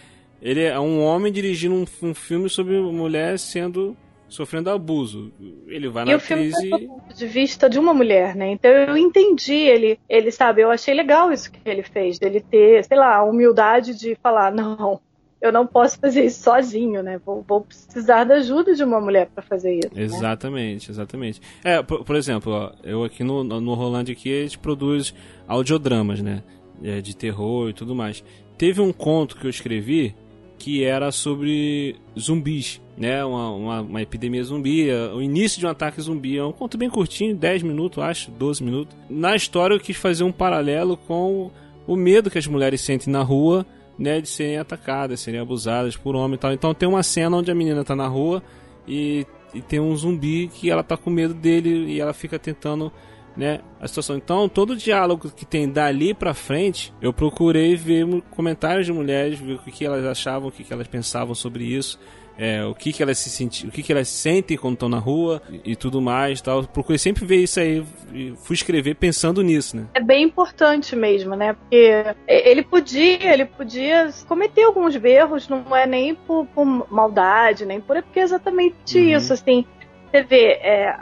ele 0.43 0.62
é 0.62 0.77
um 0.77 1.01
homem 1.01 1.31
dirigindo 1.31 1.73
um, 1.73 1.85
um 2.09 2.13
filme 2.13 2.50
sobre 2.50 2.77
mulher 2.79 3.39
sendo 3.39 3.95
sofrendo 4.27 4.69
abuso. 4.69 5.31
Ele 5.67 5.88
vai 5.88 6.03
E 6.03 6.07
na 6.07 6.15
o 6.15 6.19
filme 6.19 6.50
atriz 6.50 6.63
é 6.65 6.77
do 6.77 6.88
ponto 6.88 7.15
de 7.15 7.27
vista 7.27 7.69
de 7.69 7.79
uma 7.79 7.93
mulher, 7.93 8.35
né? 8.35 8.51
Então 8.51 8.69
eu 8.69 8.97
entendi 8.97 9.53
ele, 9.53 10.00
ele 10.09 10.31
sabe, 10.31 10.62
eu 10.62 10.71
achei 10.71 10.93
legal 10.93 11.31
isso 11.31 11.51
que 11.51 11.59
ele 11.63 11.83
fez, 11.83 12.19
dele 12.19 12.41
ter, 12.41 12.83
sei 12.83 12.97
lá, 12.97 13.17
a 13.17 13.23
humildade 13.23 13.97
de 13.97 14.15
falar, 14.15 14.51
não, 14.51 15.00
eu 15.39 15.51
não 15.51 15.67
posso 15.67 16.00
fazer 16.00 16.25
isso 16.25 16.43
sozinho, 16.43 17.01
né? 17.01 17.21
Vou, 17.23 17.45
vou 17.47 17.62
precisar 17.62 18.23
da 18.23 18.35
ajuda 18.35 18.73
de 18.73 18.83
uma 18.83 19.00
mulher 19.00 19.29
para 19.33 19.43
fazer 19.43 19.75
isso. 19.75 19.93
né? 19.93 20.01
Exatamente, 20.01 20.89
exatamente. 20.89 21.41
É, 21.63 21.81
por, 21.81 22.03
por 22.03 22.15
exemplo, 22.15 22.51
ó, 22.51 22.71
eu 22.83 23.03
aqui 23.03 23.23
no, 23.23 23.43
no 23.43 23.73
Roland 23.75 24.12
aqui, 24.12 24.39
a 24.39 24.43
gente 24.43 24.57
produz 24.57 25.13
audiodramas, 25.47 26.21
né? 26.21 26.43
É, 26.83 27.00
de 27.00 27.15
terror 27.15 27.69
e 27.69 27.73
tudo 27.73 27.95
mais. 27.95 28.23
Teve 28.57 28.81
um 28.81 28.91
conto 28.91 29.38
que 29.38 29.45
eu 29.45 29.50
escrevi 29.50 30.15
que 30.63 30.82
era 30.82 31.12
sobre 31.12 31.98
zumbis, 32.17 32.79
né? 32.98 33.24
Uma, 33.25 33.51
uma, 33.51 33.82
uma 33.82 34.01
epidemia 34.01 34.41
zumbi, 34.46 34.89
é, 34.89 35.08
o 35.08 35.22
início 35.22 35.60
de 35.60 35.65
um 35.65 35.70
ataque 35.70 36.00
zumbi. 36.00 36.38
É 36.38 36.43
um 36.46 36.53
conto 36.53 36.77
bem 36.77 36.89
curtinho, 36.89 37.36
10 37.36 37.63
minutos, 37.63 38.01
acho, 38.01 38.32
12 38.32 38.63
minutos. 38.63 38.96
Na 39.10 39.36
história 39.36 39.75
eu 39.75 39.79
quis 39.79 39.98
fazer 39.98 40.24
um 40.24 40.32
paralelo 40.32 40.96
com 40.96 41.51
o 41.86 41.98
medo 41.98 42.32
que 42.32 42.38
as 42.38 42.48
mulheres 42.48 42.79
sentem 42.79 43.12
na 43.12 43.22
rua, 43.22 43.65
né? 44.00 44.22
De 44.22 44.29
serem 44.29 44.58
atacadas, 44.58 45.20
serem 45.20 45.41
abusadas 45.41 45.98
por 45.98 46.15
homem 46.15 46.36
e 46.36 46.38
tal. 46.38 46.53
Então 46.53 46.74
tem 46.74 46.88
uma 46.88 47.03
cena 47.03 47.36
onde 47.36 47.51
a 47.51 47.55
menina 47.55 47.84
tá 47.84 47.93
na 47.93 48.08
rua 48.08 48.41
e, 48.88 49.27
e 49.53 49.62
tem 49.62 49.82
um 49.82 49.93
zumbi 49.98 50.48
que 50.48 50.70
ela 50.70 50.82
tá 50.82 50.96
com 50.96 51.10
medo 51.10 51.34
dele 51.34 51.91
e 51.91 52.00
ela 52.00 52.13
fica 52.13 52.39
tentando 52.39 52.89
né, 53.35 53.59
a 53.79 53.87
situação. 53.87 54.15
Então, 54.15 54.47
todo 54.47 54.71
o 54.71 54.75
diálogo 54.75 55.29
que 55.29 55.45
tem 55.45 55.69
dali 55.69 56.13
pra 56.13 56.33
frente, 56.33 56.93
eu 57.01 57.11
procurei 57.11 57.75
ver 57.75 58.05
comentários 58.31 58.85
de 58.85 58.93
mulheres, 58.93 59.39
ver 59.39 59.55
o 59.55 59.59
que, 59.59 59.85
elas 59.85 60.05
achavam, 60.05 60.49
o 60.49 60.51
que, 60.51 60.71
elas 60.71 60.87
pensavam 60.87 61.33
sobre 61.33 61.63
isso, 61.63 61.99
é, 62.37 62.63
o 62.65 62.73
que, 62.73 62.91
que 62.91 63.03
elas 63.03 63.19
se 63.19 63.29
senti, 63.29 63.67
o 63.67 63.71
que, 63.71 63.83
que 63.83 63.91
elas 63.91 64.07
sentem 64.07 64.57
quando 64.57 64.73
estão 64.73 64.89
na 64.89 64.97
rua 64.97 65.39
e, 65.51 65.73
e 65.73 65.75
tudo 65.75 66.01
mais, 66.01 66.41
tal. 66.41 66.63
Procurei 66.63 66.97
sempre 66.97 67.25
ver 67.25 67.37
isso 67.37 67.59
aí 67.59 67.83
e 68.11 68.33
fui 68.43 68.55
escrever 68.55 68.95
pensando 68.95 69.41
nisso, 69.43 69.77
né? 69.77 69.85
É 69.93 70.01
bem 70.01 70.23
importante 70.23 70.95
mesmo, 70.95 71.35
né? 71.35 71.53
Porque 71.53 72.15
ele 72.27 72.63
podia, 72.63 73.33
ele 73.33 73.45
podia 73.45 74.09
cometer 74.27 74.63
alguns 74.63 74.95
erros, 74.95 75.47
não 75.47 75.75
é 75.75 75.85
nem 75.85 76.15
por, 76.15 76.45
por 76.47 76.65
maldade, 76.91 77.65
nem 77.65 77.79
por 77.79 77.97
é 77.97 78.01
porque 78.01 78.19
é 78.19 78.23
exatamente 78.23 78.97
Uhum. 78.97 79.17
isso, 79.17 79.33
assim. 79.33 79.63
Você 80.11 80.23
vê, 80.23 80.53
é, 80.53 80.95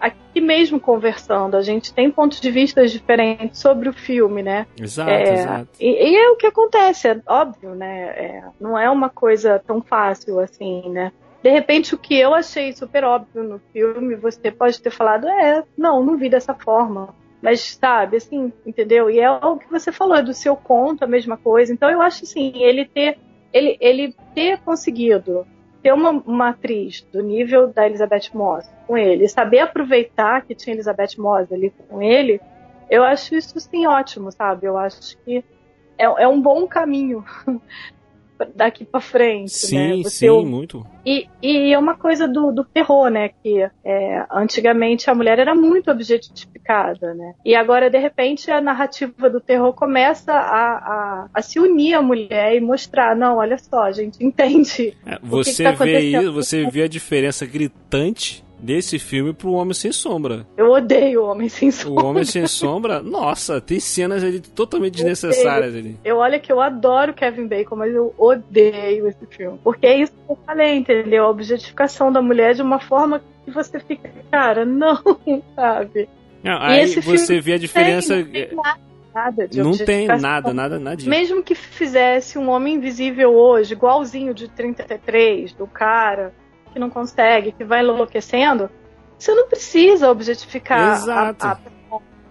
aqui 0.00 0.40
mesmo 0.40 0.80
conversando, 0.80 1.56
a 1.56 1.62
gente 1.62 1.92
tem 1.92 2.10
pontos 2.10 2.40
de 2.40 2.50
vista 2.50 2.86
diferentes 2.86 3.60
sobre 3.60 3.88
o 3.88 3.92
filme, 3.92 4.42
né? 4.42 4.66
Exato, 4.80 5.10
É, 5.10 5.34
exato. 5.34 5.68
E, 5.80 6.10
e 6.10 6.16
é 6.16 6.30
o 6.30 6.36
que 6.36 6.46
acontece, 6.46 7.08
é 7.08 7.20
óbvio, 7.26 7.74
né? 7.74 8.00
É, 8.08 8.44
não 8.60 8.78
é 8.78 8.90
uma 8.90 9.08
coisa 9.08 9.62
tão 9.66 9.80
fácil 9.80 10.40
assim, 10.40 10.88
né? 10.90 11.12
De 11.42 11.50
repente, 11.50 11.94
o 11.94 11.98
que 11.98 12.18
eu 12.18 12.34
achei 12.34 12.72
super 12.72 13.04
óbvio 13.04 13.44
no 13.44 13.60
filme, 13.72 14.16
você 14.16 14.50
pode 14.50 14.80
ter 14.82 14.90
falado, 14.90 15.28
é, 15.28 15.62
não, 15.76 16.04
não 16.04 16.16
vi 16.16 16.28
dessa 16.28 16.54
forma. 16.54 17.14
Mas, 17.40 17.76
sabe, 17.80 18.16
assim, 18.16 18.52
entendeu? 18.66 19.08
E 19.08 19.20
é 19.20 19.30
o 19.30 19.56
que 19.56 19.70
você 19.70 19.92
falou, 19.92 20.16
é 20.16 20.22
do 20.22 20.34
seu 20.34 20.56
conto, 20.56 21.04
a 21.04 21.06
mesma 21.06 21.36
coisa. 21.36 21.72
Então, 21.72 21.88
eu 21.88 22.02
acho, 22.02 22.24
assim, 22.24 22.52
ele 22.56 22.84
ter, 22.84 23.16
ele, 23.52 23.78
ele 23.80 24.16
ter 24.34 24.58
conseguido 24.58 25.46
ter 25.88 25.92
uma, 25.92 26.10
uma 26.10 26.48
atriz 26.50 27.00
do 27.10 27.22
nível 27.22 27.68
da 27.68 27.86
Elizabeth 27.86 28.28
Moss 28.34 28.68
com 28.86 28.98
ele, 28.98 29.26
saber 29.26 29.60
aproveitar 29.60 30.42
que 30.42 30.54
tinha 30.54 30.74
Elizabeth 30.74 31.16
Moss 31.16 31.50
ali 31.50 31.72
com 31.88 32.02
ele, 32.02 32.38
eu 32.90 33.02
acho 33.02 33.34
isso, 33.34 33.58
sim, 33.58 33.86
ótimo, 33.86 34.30
sabe? 34.30 34.66
Eu 34.66 34.76
acho 34.76 35.16
que 35.24 35.42
é, 35.96 36.04
é 36.04 36.28
um 36.28 36.42
bom 36.42 36.66
caminho 36.66 37.24
daqui 38.54 38.84
pra 38.84 39.00
frente, 39.00 39.50
Sim, 39.50 39.76
né? 39.76 39.96
Você 40.02 40.10
sim, 40.10 40.28
ou- 40.28 40.44
muito. 40.44 40.86
e, 41.04 41.26
e 41.42 41.72
é 41.72 41.78
uma 41.78 41.96
coisa 41.96 42.26
do, 42.28 42.52
do 42.52 42.64
terror, 42.64 43.10
né? 43.10 43.30
Que 43.42 43.68
é, 43.84 44.26
antigamente 44.30 45.10
a 45.10 45.14
mulher 45.14 45.38
era 45.38 45.54
muito 45.54 45.90
objetificada, 45.90 47.14
né? 47.14 47.34
E 47.44 47.54
agora, 47.54 47.90
de 47.90 47.98
repente, 47.98 48.50
a 48.50 48.60
narrativa 48.60 49.28
do 49.30 49.40
terror 49.40 49.72
começa 49.72 50.32
a, 50.32 50.76
a, 50.76 51.28
a 51.34 51.42
se 51.42 51.58
unir 51.58 51.94
à 51.94 52.02
mulher 52.02 52.54
e 52.56 52.60
mostrar, 52.60 53.16
não, 53.16 53.38
olha 53.38 53.58
só, 53.58 53.82
a 53.82 53.92
gente 53.92 54.22
entende. 54.24 54.96
É, 55.06 55.16
que 55.16 55.26
você 55.26 55.64
tá 55.64 55.72
vê 55.72 56.00
isso, 56.00 56.32
você 56.32 56.66
vê 56.70 56.82
a 56.82 56.88
diferença 56.88 57.46
gritante 57.46 58.44
desse 58.58 58.98
filme 58.98 59.32
pro 59.32 59.52
Homem 59.52 59.74
Sem 59.74 59.92
Sombra. 59.92 60.46
Eu 60.56 60.70
odeio 60.70 61.22
o 61.22 61.26
Homem 61.26 61.48
Sem 61.48 61.68
O 61.68 61.72
Sombra. 61.72 62.04
Homem 62.04 62.24
Sem 62.24 62.46
Sombra, 62.46 63.00
nossa, 63.02 63.60
tem 63.60 63.80
cenas 63.80 64.22
ali 64.24 64.40
totalmente 64.40 64.94
desnecessárias 64.94 65.74
ali. 65.74 65.98
Eu 66.04 66.18
olha 66.18 66.38
que 66.38 66.52
eu 66.52 66.60
adoro 66.60 67.14
Kevin 67.14 67.46
Bacon, 67.46 67.76
mas 67.76 67.94
eu 67.94 68.14
odeio 68.18 69.06
esse 69.06 69.26
filme. 69.30 69.58
Porque 69.62 69.86
é 69.86 70.00
isso 70.00 70.12
que 70.12 70.32
eu 70.32 70.38
falei, 70.44 70.74
entendeu? 70.74 71.24
A 71.24 71.30
objetificação 71.30 72.12
da 72.12 72.20
mulher 72.20 72.54
de 72.54 72.62
uma 72.62 72.80
forma 72.80 73.22
que 73.44 73.50
você 73.50 73.78
fica, 73.80 74.10
cara, 74.30 74.64
não, 74.64 75.00
sabe? 75.54 76.08
Não, 76.42 76.60
aí 76.60 76.86
você 76.86 77.40
vê 77.40 77.54
a 77.54 77.58
diferença. 77.58 78.16
Não 78.16 78.24
tem 78.24 78.54
nada, 78.54 78.80
nada 79.14 79.48
de 79.48 79.62
Não 79.62 79.72
tem 79.72 80.06
nada, 80.06 80.54
nada, 80.54 80.78
nada 80.78 80.96
disso. 80.96 81.08
Mesmo 81.08 81.42
que 81.42 81.54
fizesse 81.54 82.38
um 82.38 82.48
homem 82.48 82.74
invisível 82.74 83.34
hoje, 83.34 83.72
igualzinho 83.72 84.32
de 84.32 84.48
33, 84.48 85.52
do 85.52 85.66
cara 85.66 86.32
que 86.78 86.80
não 86.80 86.88
consegue, 86.88 87.50
que 87.52 87.64
vai 87.64 87.82
enlouquecendo, 87.82 88.70
você 89.18 89.34
não 89.34 89.48
precisa 89.48 90.08
objetificar 90.08 90.96
Exato. 90.96 91.44
a, 91.44 91.50
a 91.52 91.58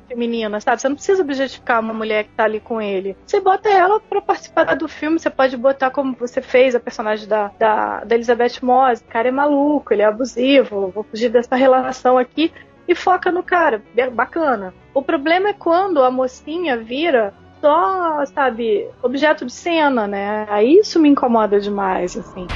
feminina, 0.07 0.61
sabe? 0.61 0.81
Você 0.81 0.87
não 0.87 0.95
precisa 0.95 1.21
objetificar 1.21 1.81
uma 1.81 1.93
mulher 1.93 2.23
que 2.23 2.29
tá 2.31 2.45
ali 2.45 2.61
com 2.61 2.81
ele. 2.81 3.17
Você 3.25 3.41
bota 3.41 3.67
ela 3.67 3.99
pra 3.99 4.21
participar 4.21 4.73
do 4.75 4.87
filme, 4.87 5.19
você 5.19 5.29
pode 5.29 5.57
botar 5.57 5.91
como 5.91 6.15
você 6.17 6.41
fez 6.41 6.73
a 6.73 6.79
personagem 6.79 7.27
da, 7.27 7.51
da, 7.59 8.05
da 8.05 8.15
Elizabeth 8.15 8.59
Moss. 8.61 9.01
O 9.01 9.11
cara 9.11 9.27
é 9.27 9.31
maluco, 9.31 9.93
ele 9.93 10.01
é 10.01 10.05
abusivo, 10.05 10.91
vou 10.95 11.03
fugir 11.03 11.27
dessa 11.29 11.57
relação 11.57 12.17
aqui. 12.17 12.53
E 12.87 12.95
foca 12.95 13.29
no 13.29 13.43
cara, 13.43 13.83
bacana. 14.13 14.73
O 14.93 15.01
problema 15.01 15.49
é 15.49 15.53
quando 15.53 16.01
a 16.01 16.09
mocinha 16.09 16.77
vira 16.77 17.33
só, 17.59 18.25
sabe, 18.27 18.87
objeto 19.03 19.45
de 19.45 19.51
cena, 19.51 20.07
né? 20.07 20.47
Aí 20.49 20.77
isso 20.77 20.97
me 20.97 21.09
incomoda 21.09 21.59
demais, 21.59 22.15
assim. 22.15 22.47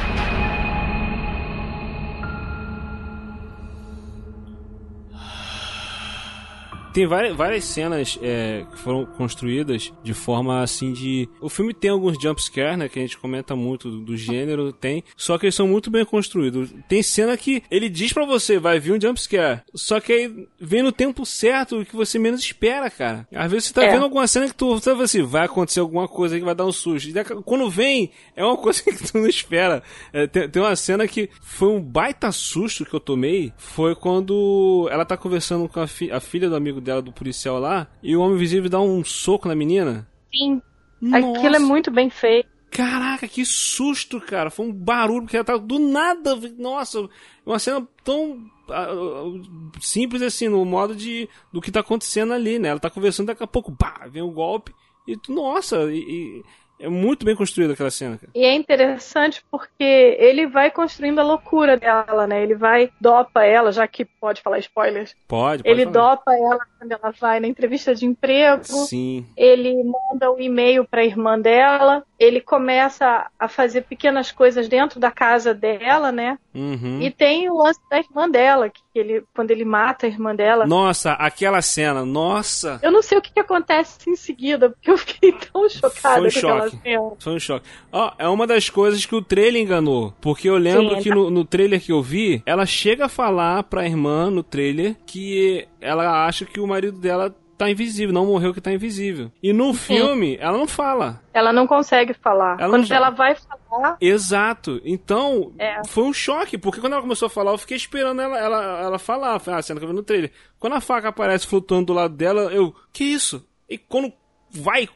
Tem 6.94 7.08
várias, 7.08 7.36
várias 7.36 7.64
cenas 7.64 8.20
é, 8.22 8.66
que 8.70 8.78
foram 8.80 9.06
construídas 9.06 9.94
de 10.04 10.14
forma 10.14 10.62
assim 10.62 10.92
de. 10.92 11.30
O 11.40 11.50
filme 11.50 11.74
tem 11.74 11.90
alguns 11.90 12.22
jumpscares, 12.22 12.78
né? 12.78 12.90
Que 12.90 13.00
a 13.00 13.02
gente 13.02 13.18
comenta 13.18 13.56
muito 13.56 13.90
do, 13.90 14.02
do 14.02 14.18
gênero, 14.18 14.74
tem. 14.74 15.04
Só 15.16 15.38
que 15.38 15.46
eles 15.46 15.56
são 15.56 15.68
muito 15.68 15.90
bem 15.90 16.04
construídos. 16.04 16.74
Tem 16.90 17.02
cena 17.02 17.36
que 17.38 17.64
ele 17.72 17.90
diz 17.90 18.12
pra 18.12 18.26
você, 18.26 18.60
vai 18.60 18.80
vir 18.80 18.92
um 18.94 19.00
jumpscare. 19.02 19.62
Só 19.74 20.00
que 20.00 20.12
aí 20.12 20.48
vem 20.60 20.84
no 20.84 20.92
tempo 20.92 21.26
certo 21.26 21.86
que 21.86 21.96
você 21.96 22.20
menos 22.20 22.42
espera, 22.42 22.90
cara. 22.90 23.28
Às 23.34 23.50
vezes 23.52 23.68
você 23.70 23.74
tá 23.74 23.84
É. 23.86 23.92
vendo 23.92 24.04
alguma 24.04 24.28
cena 24.28 24.48
que 24.48 24.56
tu 24.56 24.78
sabe 24.80 25.02
assim, 25.04 25.22
vai 25.24 25.46
acontecer 25.46 25.80
alguma 25.80 26.08
coisa 26.08 26.38
que 26.38 26.44
vai 26.46 26.56
dar 26.56 26.66
um 26.66 26.72
susto. 26.72 27.08
E 27.10 27.14
quando 27.44 27.70
vem, 27.70 28.12
é 28.36 28.44
uma 28.44 28.58
coisa 28.58 28.84
que 28.84 28.92
tu 28.92 29.18
não 29.18 29.28
espera. 29.28 29.82
É, 30.12 30.28
tem, 30.28 30.50
tem 30.50 30.62
uma 30.62 30.76
cena 30.76 31.08
que 31.08 31.30
foi 31.42 31.70
um 31.70 31.82
baita 31.82 32.32
susto 32.32 32.84
que 32.86 32.94
eu 32.94 33.00
tomei. 33.00 33.54
Foi 33.58 33.96
quando 33.96 34.90
ela 34.92 35.06
tá 35.06 35.16
conversando 35.16 35.70
com 35.70 35.80
a, 35.80 35.88
fi- 35.88 36.12
a 36.12 36.20
filha 36.20 36.50
do 36.50 36.56
amigo 36.56 36.81
dela, 36.82 37.02
do 37.02 37.12
policial 37.12 37.60
lá, 37.60 37.88
e 38.02 38.16
o 38.16 38.22
homem 38.22 38.36
invisível 38.36 38.70
dá 38.70 38.80
um 38.80 39.04
soco 39.04 39.48
na 39.48 39.56
menina. 39.56 40.08
Sim, 40.34 40.62
Nossa, 41.02 41.38
aquilo 41.38 41.56
é 41.56 41.60
muito 41.60 41.92
bem 41.92 42.10
feito. 42.10 42.50
Caraca, 42.72 43.28
que 43.28 43.46
susto, 43.46 44.22
cara. 44.22 44.50
Foi 44.50 44.66
um 44.66 44.72
barulho, 44.72 45.24
porque 45.24 45.36
ela 45.36 45.44
tava 45.44 45.60
do 45.60 45.78
nada. 45.78 46.40
Nossa, 46.58 47.10
uma 47.46 47.60
cena 47.60 47.86
tão 48.02 48.40
ah, 48.70 48.88
ah, 48.90 49.80
simples 49.82 50.22
assim, 50.22 50.48
no 50.48 50.64
modo 50.64 50.96
de 50.96 51.28
do 51.52 51.60
que 51.60 51.72
tá 51.72 51.82
acontecendo 51.82 52.32
ali, 52.32 52.58
né? 52.58 52.70
Ela 52.70 52.80
tá 52.80 52.90
conversando, 52.90 53.28
daqui 53.28 53.44
a 53.44 53.48
pouco, 53.48 53.76
pá, 53.76 54.08
vem 54.10 54.24
um 54.24 54.32
golpe. 54.32 54.74
E 55.06 55.18
tu, 55.18 55.34
nossa, 55.34 55.92
e, 55.92 55.98
e 55.98 56.44
é 56.82 56.90
muito 56.90 57.26
bem 57.26 57.36
construída 57.36 57.74
aquela 57.74 57.92
cena, 57.92 58.18
cara. 58.18 58.32
E 58.34 58.44
é 58.44 58.54
interessante 58.54 59.44
porque 59.52 59.84
ele 60.20 60.48
vai 60.48 60.72
construindo 60.72 61.20
a 61.20 61.24
loucura 61.24 61.78
dela, 61.78 62.26
né? 62.26 62.42
Ele 62.42 62.56
vai, 62.56 62.90
dopa 63.00 63.44
ela, 63.44 63.72
já 63.72 63.88
que 63.88 64.04
pode 64.04 64.42
falar 64.42 64.60
spoilers. 64.60 65.16
Pode, 65.28 65.64
pode 65.64 65.70
Ele 65.70 65.86
falar. 65.92 66.16
dopa 66.16 66.34
ela 66.34 66.60
quando 66.80 66.92
ela 66.92 67.14
vai 67.20 67.40
na 67.40 67.48
entrevista 67.48 67.94
de 67.94 68.06
emprego. 68.06 68.64
Sim. 68.64 69.26
Ele 69.38 69.84
manda 69.84 70.32
um 70.32 70.40
e-mail 70.40 70.84
para 70.84 71.02
a 71.02 71.06
irmã 71.06 71.40
dela. 71.40 72.04
Ele 72.20 72.42
começa 72.42 73.28
a 73.40 73.48
fazer 73.48 73.82
pequenas 73.84 74.32
coisas 74.32 74.68
dentro 74.68 75.00
da 75.00 75.12
casa 75.12 75.54
dela, 75.54 76.12
né? 76.12 76.38
Uhum. 76.54 77.02
E 77.02 77.10
tem 77.12 77.50
o 77.50 77.58
lance 77.58 77.80
da 77.90 77.98
irmã 78.00 78.30
dela, 78.30 78.70
que 78.70 78.82
ele, 78.94 79.24
quando 79.34 79.52
ele 79.52 79.66
mata 79.66 80.06
a 80.06 80.10
irmã 80.10 80.36
dela. 80.36 80.66
Nossa, 80.66 81.14
aquela 81.14 81.62
cena, 81.62 82.04
nossa. 82.06 82.80
Eu 82.82 82.92
não 82.92 83.02
sei 83.02 83.18
o 83.18 83.22
que, 83.22 83.32
que 83.32 83.40
acontece 83.40 84.10
em 84.10 84.16
seguida, 84.16 84.70
porque 84.70 84.92
eu 84.92 84.98
fiquei 84.98 85.32
tão 85.32 85.68
chocada 85.70 86.30
Foi 86.30 86.32
com 86.32 86.38
aquela 86.48 86.71
choque. 86.72 87.24
Foi 87.24 87.34
um 87.34 87.40
choque. 87.40 87.66
Ó, 87.92 88.12
é 88.18 88.28
uma 88.28 88.48
das 88.48 88.70
coisas 88.70 89.06
que 89.06 89.16
o 89.16 89.22
trailer 89.22 89.62
enganou. 89.62 90.14
Porque 90.22 90.50
eu 90.50 90.58
lembro 90.58 90.96
Sim, 90.96 91.02
que 91.02 91.10
no, 91.10 91.30
no 91.30 91.46
trailer 91.46 91.82
que 91.82 91.92
eu 91.92 92.02
vi, 92.02 92.42
ela 92.46 92.66
chega 92.66 93.06
a 93.06 93.10
falar 93.10 93.64
pra 93.64 93.86
irmã 93.86 94.30
no 94.30 94.44
trailer 94.44 94.96
que 95.06 95.68
ela 95.80 96.26
acha 96.26 96.46
que 96.46 96.60
o 96.60 96.68
marido 96.68 97.00
dela 97.00 97.36
tá 97.62 97.70
invisível, 97.70 98.12
não 98.12 98.26
morreu 98.26 98.56
que 98.56 98.60
tá 98.60 98.74
invisível. 98.74 99.32
E 99.42 99.54
no 99.54 99.72
Sim. 99.72 99.96
filme, 99.96 100.36
ela 100.42 100.58
não 100.58 100.66
fala. 100.66 101.22
Ela 101.32 101.54
não 101.54 101.68
consegue 101.68 102.12
falar. 102.12 102.60
Ela 102.60 102.72
quando 102.72 102.92
ela 102.92 103.12
vai 103.12 103.36
falar. 103.36 103.98
Exato. 104.02 104.82
Então, 104.84 105.54
é. 105.60 105.80
foi 105.88 106.06
um 106.06 106.12
choque, 106.12 106.58
porque 106.58 106.82
quando 106.82 106.94
ela 106.94 107.04
começou 107.04 107.28
a 107.28 107.30
falar, 107.30 107.52
eu 107.52 107.60
fiquei 107.60 107.78
esperando 107.78 108.20
ela, 108.20 108.36
ela, 108.40 108.82
ela 108.82 108.98
falar. 108.98 109.38
Foi 109.38 109.54
a 109.54 109.62
cena 109.62 109.80
que 109.80 109.86
eu 109.86 109.90
vi 109.90 109.96
no 109.96 110.02
trailer. 110.02 110.32
Quando 110.60 110.74
a 110.74 110.82
faca 110.82 111.10
aparece 111.10 111.46
flutuando 111.46 111.86
do 111.86 111.94
lado 111.94 112.16
dela, 112.16 112.52
eu. 112.52 112.74
Que 112.92 113.04
isso? 113.04 113.46
E 113.70 113.78
quando 113.78 114.12
vai, 114.52 114.88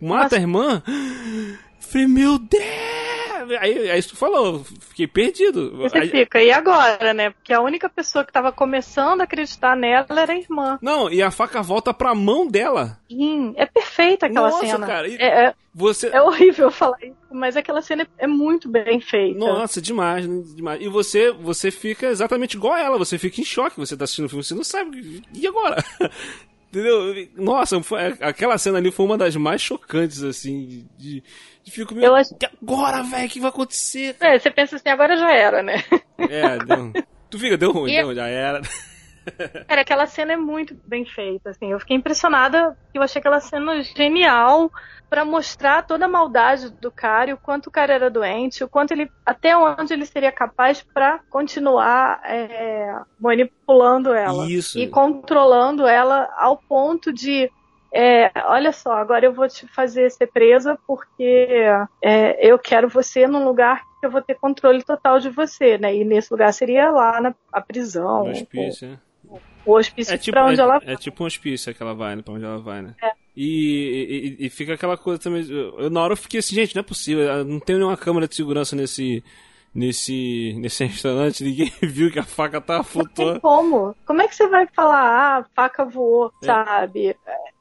mata 0.00 0.24
Mas... 0.24 0.32
a 0.32 0.36
irmã. 0.36 0.82
Falei, 1.78 2.06
meu 2.06 2.38
Deus! 2.38 3.00
Aí, 3.58 3.90
aí 3.90 4.02
tu 4.02 4.16
falou, 4.16 4.64
fiquei 4.80 5.06
perdido. 5.06 5.76
Você 5.78 5.98
aí... 5.98 6.08
fica, 6.08 6.42
e 6.42 6.52
agora, 6.52 7.14
né? 7.14 7.30
Porque 7.30 7.52
a 7.52 7.60
única 7.60 7.88
pessoa 7.88 8.24
que 8.24 8.32
tava 8.32 8.52
começando 8.52 9.22
a 9.22 9.24
acreditar 9.24 9.76
nela 9.76 10.06
era 10.20 10.32
a 10.32 10.36
irmã. 10.36 10.78
Não, 10.82 11.10
e 11.10 11.22
a 11.22 11.30
faca 11.30 11.62
volta 11.62 11.92
pra 11.92 12.14
mão 12.14 12.46
dela. 12.46 12.98
Sim, 13.10 13.54
é 13.56 13.66
perfeita 13.66 14.26
aquela 14.26 14.50
Nossa, 14.50 14.66
cena. 14.66 14.86
cara. 14.86 15.08
É, 15.08 15.46
é, 15.46 15.54
você... 15.74 16.08
é 16.08 16.20
horrível 16.20 16.70
falar 16.72 16.98
isso, 17.02 17.16
mas 17.32 17.56
aquela 17.56 17.80
cena 17.80 18.06
é 18.18 18.26
muito 18.26 18.68
bem 18.68 19.00
feita. 19.00 19.38
Nossa, 19.38 19.80
demais, 19.80 20.26
demais. 20.54 20.80
E 20.82 20.88
você, 20.88 21.32
você 21.32 21.70
fica 21.70 22.06
exatamente 22.06 22.56
igual 22.56 22.74
a 22.74 22.80
ela, 22.80 22.98
você 22.98 23.18
fica 23.18 23.40
em 23.40 23.44
choque, 23.44 23.78
você 23.78 23.96
tá 23.96 24.04
assistindo 24.04 24.26
o 24.26 24.28
filme, 24.28 24.44
você 24.44 24.54
não 24.54 24.64
sabe. 24.64 25.22
E 25.34 25.46
agora? 25.46 25.82
Entendeu? 26.70 27.28
Nossa, 27.36 27.82
foi, 27.82 28.00
aquela 28.20 28.56
cena 28.56 28.78
ali 28.78 28.92
foi 28.92 29.04
uma 29.04 29.18
das 29.18 29.34
mais 29.34 29.60
chocantes, 29.60 30.22
assim, 30.22 30.86
de, 30.96 31.22
de 31.64 31.70
fico 31.70 31.94
meio. 31.94 32.14
Acho... 32.14 32.34
Agora, 32.62 33.02
velho, 33.02 33.26
o 33.26 33.28
que 33.28 33.40
vai 33.40 33.50
acontecer? 33.50 34.14
É, 34.20 34.38
você 34.38 34.50
pensa 34.52 34.76
assim, 34.76 34.88
agora 34.88 35.16
já 35.16 35.32
era, 35.32 35.62
né? 35.64 35.82
É, 36.18 36.58
deu. 36.64 36.92
Tu 37.28 37.38
fica, 37.38 37.56
deu 37.56 37.72
ruim, 37.72 37.92
e... 37.92 37.96
deu, 37.96 38.14
já 38.14 38.28
era. 38.28 38.60
Cara, 39.66 39.80
aquela 39.82 40.06
cena 40.06 40.32
é 40.32 40.36
muito 40.36 40.76
bem 40.86 41.04
feita, 41.04 41.50
assim. 41.50 41.72
Eu 41.72 41.80
fiquei 41.80 41.96
impressionada, 41.96 42.76
eu 42.94 43.02
achei 43.02 43.20
aquela 43.20 43.40
cena 43.40 43.82
genial 43.82 44.70
para 45.08 45.24
mostrar 45.24 45.82
toda 45.82 46.04
a 46.04 46.08
maldade 46.08 46.70
do 46.70 46.90
cara 46.90 47.30
e 47.30 47.32
o 47.32 47.36
quanto 47.36 47.66
o 47.66 47.70
cara 47.70 47.92
era 47.92 48.08
doente, 48.08 48.62
o 48.62 48.68
quanto 48.68 48.92
ele, 48.92 49.10
até 49.26 49.56
onde 49.56 49.92
ele 49.92 50.06
seria 50.06 50.30
capaz 50.30 50.82
para 50.82 51.18
continuar 51.28 52.20
é, 52.24 52.94
manipulando 53.18 54.14
ela 54.14 54.46
Isso. 54.46 54.78
e 54.78 54.86
controlando 54.86 55.84
ela 55.84 56.32
ao 56.38 56.56
ponto 56.56 57.12
de 57.12 57.50
é, 57.92 58.30
olha 58.44 58.72
só, 58.72 58.92
agora 58.92 59.26
eu 59.26 59.32
vou 59.32 59.48
te 59.48 59.66
fazer 59.66 60.08
ser 60.10 60.28
presa 60.28 60.78
porque 60.86 61.66
é, 62.02 62.48
eu 62.48 62.56
quero 62.56 62.88
você 62.88 63.26
num 63.26 63.44
lugar 63.44 63.82
que 63.98 64.06
eu 64.06 64.10
vou 64.10 64.22
ter 64.22 64.36
controle 64.36 64.82
total 64.84 65.18
de 65.18 65.28
você, 65.28 65.76
né? 65.76 65.94
E 65.94 66.04
nesse 66.04 66.32
lugar 66.32 66.52
seria 66.52 66.90
lá 66.90 67.20
na 67.20 67.60
prisão. 67.60 68.26
No 68.26 68.30
hospício, 68.30 68.90
ou, 68.90 69.09
o 69.64 69.72
hospício 69.72 70.14
é 70.14 70.18
tipo, 70.18 70.34
pra 70.34 70.46
onde 70.46 70.60
é, 70.60 70.62
ela 70.62 70.78
vai. 70.78 70.94
É 70.94 70.96
tipo 70.96 71.22
um 71.22 71.26
hospício 71.26 71.74
que 71.74 71.82
ela 71.82 71.94
vai, 71.94 72.16
né? 72.16 72.22
Pra 72.22 72.34
onde 72.34 72.44
ela 72.44 72.58
vai, 72.58 72.82
né? 72.82 72.94
É. 73.02 73.12
E, 73.36 74.36
e, 74.40 74.46
e, 74.46 74.50
fica 74.50 74.74
aquela 74.74 74.96
coisa 74.96 75.20
também. 75.20 75.46
Eu, 75.48 75.88
na 75.90 76.02
hora 76.02 76.12
eu 76.12 76.16
fiquei 76.16 76.40
assim, 76.40 76.54
gente, 76.54 76.74
não 76.74 76.80
é 76.80 76.84
possível. 76.84 77.44
Não 77.44 77.60
tem 77.60 77.76
nenhuma 77.76 77.96
câmera 77.96 78.26
de 78.26 78.34
segurança 78.34 78.74
nesse. 78.74 79.22
Nesse, 79.72 80.52
nesse 80.58 80.82
restaurante, 80.84 81.44
ninguém 81.44 81.72
viu 81.80 82.10
que 82.10 82.18
a 82.18 82.24
faca 82.24 82.60
tava 82.60 82.82
flutuando. 82.82 83.34
Não 83.34 83.40
como? 83.40 83.94
Como 84.04 84.20
é 84.20 84.26
que 84.26 84.34
você 84.34 84.48
vai 84.48 84.66
falar, 84.74 84.98
ah, 84.98 85.38
a 85.38 85.44
faca 85.54 85.84
voou, 85.84 86.32
é. 86.42 86.46
sabe? 86.46 87.16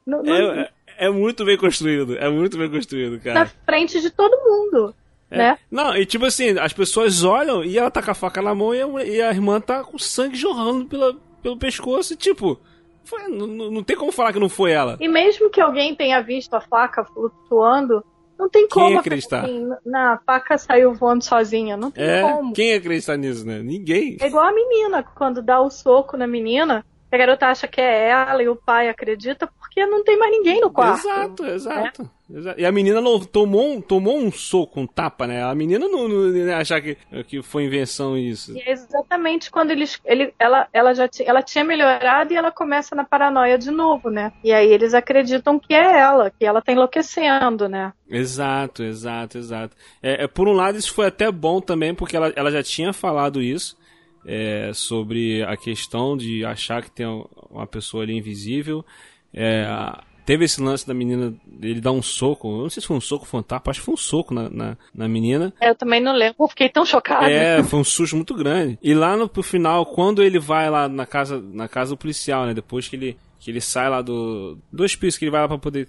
Não, 0.07 0.23
não... 0.23 0.33
É, 0.33 0.61
é, 0.61 1.05
é 1.05 1.09
muito 1.11 1.45
bem 1.45 1.55
construído, 1.55 2.17
é 2.17 2.27
muito 2.27 2.57
bem 2.57 2.67
construído, 2.67 3.21
cara. 3.21 3.41
Na 3.41 3.45
frente 3.45 4.01
de 4.01 4.09
todo 4.09 4.35
mundo. 4.43 4.95
É. 5.29 5.37
Né? 5.37 5.57
Não, 5.69 5.95
e 5.95 6.03
tipo 6.03 6.25
assim, 6.25 6.57
as 6.57 6.73
pessoas 6.73 7.23
olham 7.23 7.63
e 7.63 7.77
ela 7.77 7.91
tá 7.91 8.01
com 8.01 8.09
a 8.09 8.15
faca 8.15 8.41
na 8.41 8.55
mão 8.55 8.73
e 8.73 8.81
a, 8.81 9.05
e 9.05 9.21
a 9.21 9.29
irmã 9.29 9.61
tá 9.61 9.83
com 9.83 9.99
sangue 9.99 10.35
jorrando 10.35 10.85
pela, 10.85 11.15
pelo 11.41 11.57
pescoço 11.57 12.13
e 12.13 12.17
tipo, 12.17 12.59
foi, 13.03 13.27
não, 13.27 13.47
não 13.47 13.83
tem 13.83 13.97
como 13.97 14.11
falar 14.11 14.33
que 14.33 14.39
não 14.39 14.49
foi 14.49 14.71
ela. 14.71 14.97
E 14.99 15.07
mesmo 15.07 15.49
que 15.49 15.59
alguém 15.59 15.95
tenha 15.95 16.21
visto 16.21 16.53
a 16.53 16.61
faca 16.61 17.03
flutuando, 17.03 18.03
não 18.37 18.47
tem 18.47 18.67
como. 18.67 18.87
Quem 18.87 18.97
acreditar? 18.97 19.43
Assim, 19.43 19.69
na 19.85 20.19
faca 20.25 20.57
saiu 20.57 20.93
voando 20.93 21.23
sozinha. 21.23 21.75
Não 21.75 21.91
tem 21.91 22.03
é, 22.03 22.21
como. 22.21 22.53
Quem 22.53 22.73
acreditar 22.73 23.17
nisso, 23.17 23.45
né? 23.45 23.59
Ninguém. 23.59 24.17
É 24.21 24.27
igual 24.27 24.45
a 24.45 24.53
menina, 24.53 25.03
quando 25.03 25.41
dá 25.41 25.59
o 25.59 25.69
soco 25.69 26.15
na 26.15 26.25
menina, 26.25 26.85
a 27.11 27.17
garota 27.17 27.47
acha 27.47 27.67
que 27.67 27.81
é 27.81 28.09
ela 28.09 28.41
e 28.41 28.47
o 28.47 28.55
pai 28.55 28.87
acredita 28.87 29.47
porque 29.59 29.85
não 29.85 30.03
tem 30.03 30.17
mais 30.17 30.31
ninguém 30.31 30.61
no 30.61 30.71
quarto. 30.71 30.99
Exato, 30.99 31.45
exato. 31.45 32.03
Né? 32.03 32.09
E 32.57 32.63
a 32.63 32.71
menina 32.71 33.01
tomou, 33.31 33.73
um, 33.73 33.81
tomou 33.81 34.17
um 34.19 34.31
soco, 34.31 34.79
um 34.79 34.85
tapa, 34.85 35.25
né? 35.25 35.43
A 35.43 35.55
menina 35.55 35.87
não, 35.87 36.07
não 36.07 36.55
achar 36.55 36.79
que, 36.79 36.95
que 37.27 37.41
foi 37.41 37.63
invenção 37.63 38.15
isso. 38.15 38.55
E 38.55 38.61
é 38.61 38.71
exatamente 38.71 39.49
quando 39.49 39.71
eles, 39.71 39.99
ele, 40.05 40.31
ela, 40.37 40.67
ela 40.71 40.93
já 40.93 41.09
ela 41.25 41.41
tinha 41.41 41.63
melhorado 41.63 42.31
e 42.31 42.35
ela 42.35 42.51
começa 42.51 42.95
na 42.95 43.03
paranoia 43.03 43.57
de 43.57 43.71
novo, 43.71 44.11
né? 44.11 44.31
E 44.43 44.53
aí 44.53 44.71
eles 44.71 44.93
acreditam 44.93 45.57
que 45.57 45.73
é 45.73 45.99
ela, 45.99 46.29
que 46.29 46.45
ela 46.45 46.61
tá 46.61 46.71
enlouquecendo, 46.71 47.67
né? 47.67 47.93
Exato, 48.07 48.83
exato, 48.83 49.39
exato. 49.39 49.75
É, 50.01 50.25
é, 50.25 50.27
por 50.27 50.47
um 50.47 50.53
lado, 50.53 50.77
isso 50.77 50.93
foi 50.93 51.07
até 51.07 51.31
bom 51.31 51.59
também, 51.59 51.95
porque 51.95 52.15
ela, 52.15 52.31
ela 52.35 52.51
já 52.51 52.61
tinha 52.61 52.93
falado 52.93 53.41
isso 53.41 53.75
é, 54.23 54.71
sobre 54.71 55.41
a 55.43 55.57
questão 55.57 56.15
de 56.15 56.45
achar 56.45 56.83
que 56.83 56.91
tem 56.91 57.07
uma 57.49 57.65
pessoa 57.65 58.03
ali 58.03 58.15
invisível. 58.15 58.85
É, 59.33 59.67
teve 60.29 60.45
esse 60.45 60.61
lance 60.61 60.87
da 60.87 60.93
menina, 60.93 61.33
ele 61.59 61.81
dar 61.81 61.91
um 61.91 62.03
soco, 62.03 62.47
eu 62.47 62.61
não 62.61 62.69
sei 62.69 62.81
se 62.81 62.87
foi 62.87 62.95
um 62.95 63.01
soco 63.01 63.25
fantástico, 63.25 63.71
acho 63.71 63.79
que 63.79 63.85
foi 63.85 63.95
um 63.95 63.97
soco 63.97 64.31
na, 64.31 64.47
na, 64.47 64.77
na 64.93 65.07
menina. 65.07 65.51
Eu 65.59 65.73
também 65.73 65.99
não 65.99 66.13
lembro, 66.13 66.47
fiquei 66.47 66.69
tão 66.69 66.85
chocado. 66.85 67.25
É, 67.25 67.63
foi 67.63 67.79
um 67.79 67.83
susto 67.83 68.15
muito 68.15 68.35
grande. 68.35 68.77
E 68.79 68.93
lá 68.93 69.17
no 69.17 69.27
pro 69.27 69.41
final, 69.41 69.87
quando 69.87 70.21
ele 70.21 70.37
vai 70.37 70.69
lá 70.69 70.87
na 70.87 71.07
casa, 71.07 71.41
na 71.41 71.67
casa 71.67 71.95
do 71.95 71.97
policial, 71.97 72.45
né, 72.45 72.53
depois 72.53 72.87
que 72.87 72.95
ele, 72.95 73.17
que 73.39 73.49
ele 73.49 73.59
sai 73.59 73.89
lá 73.89 74.03
do, 74.03 74.59
do 74.71 74.83
hospício, 74.83 75.17
que 75.17 75.25
ele 75.25 75.31
vai 75.31 75.41
lá 75.41 75.47
pra 75.47 75.57
poder 75.57 75.87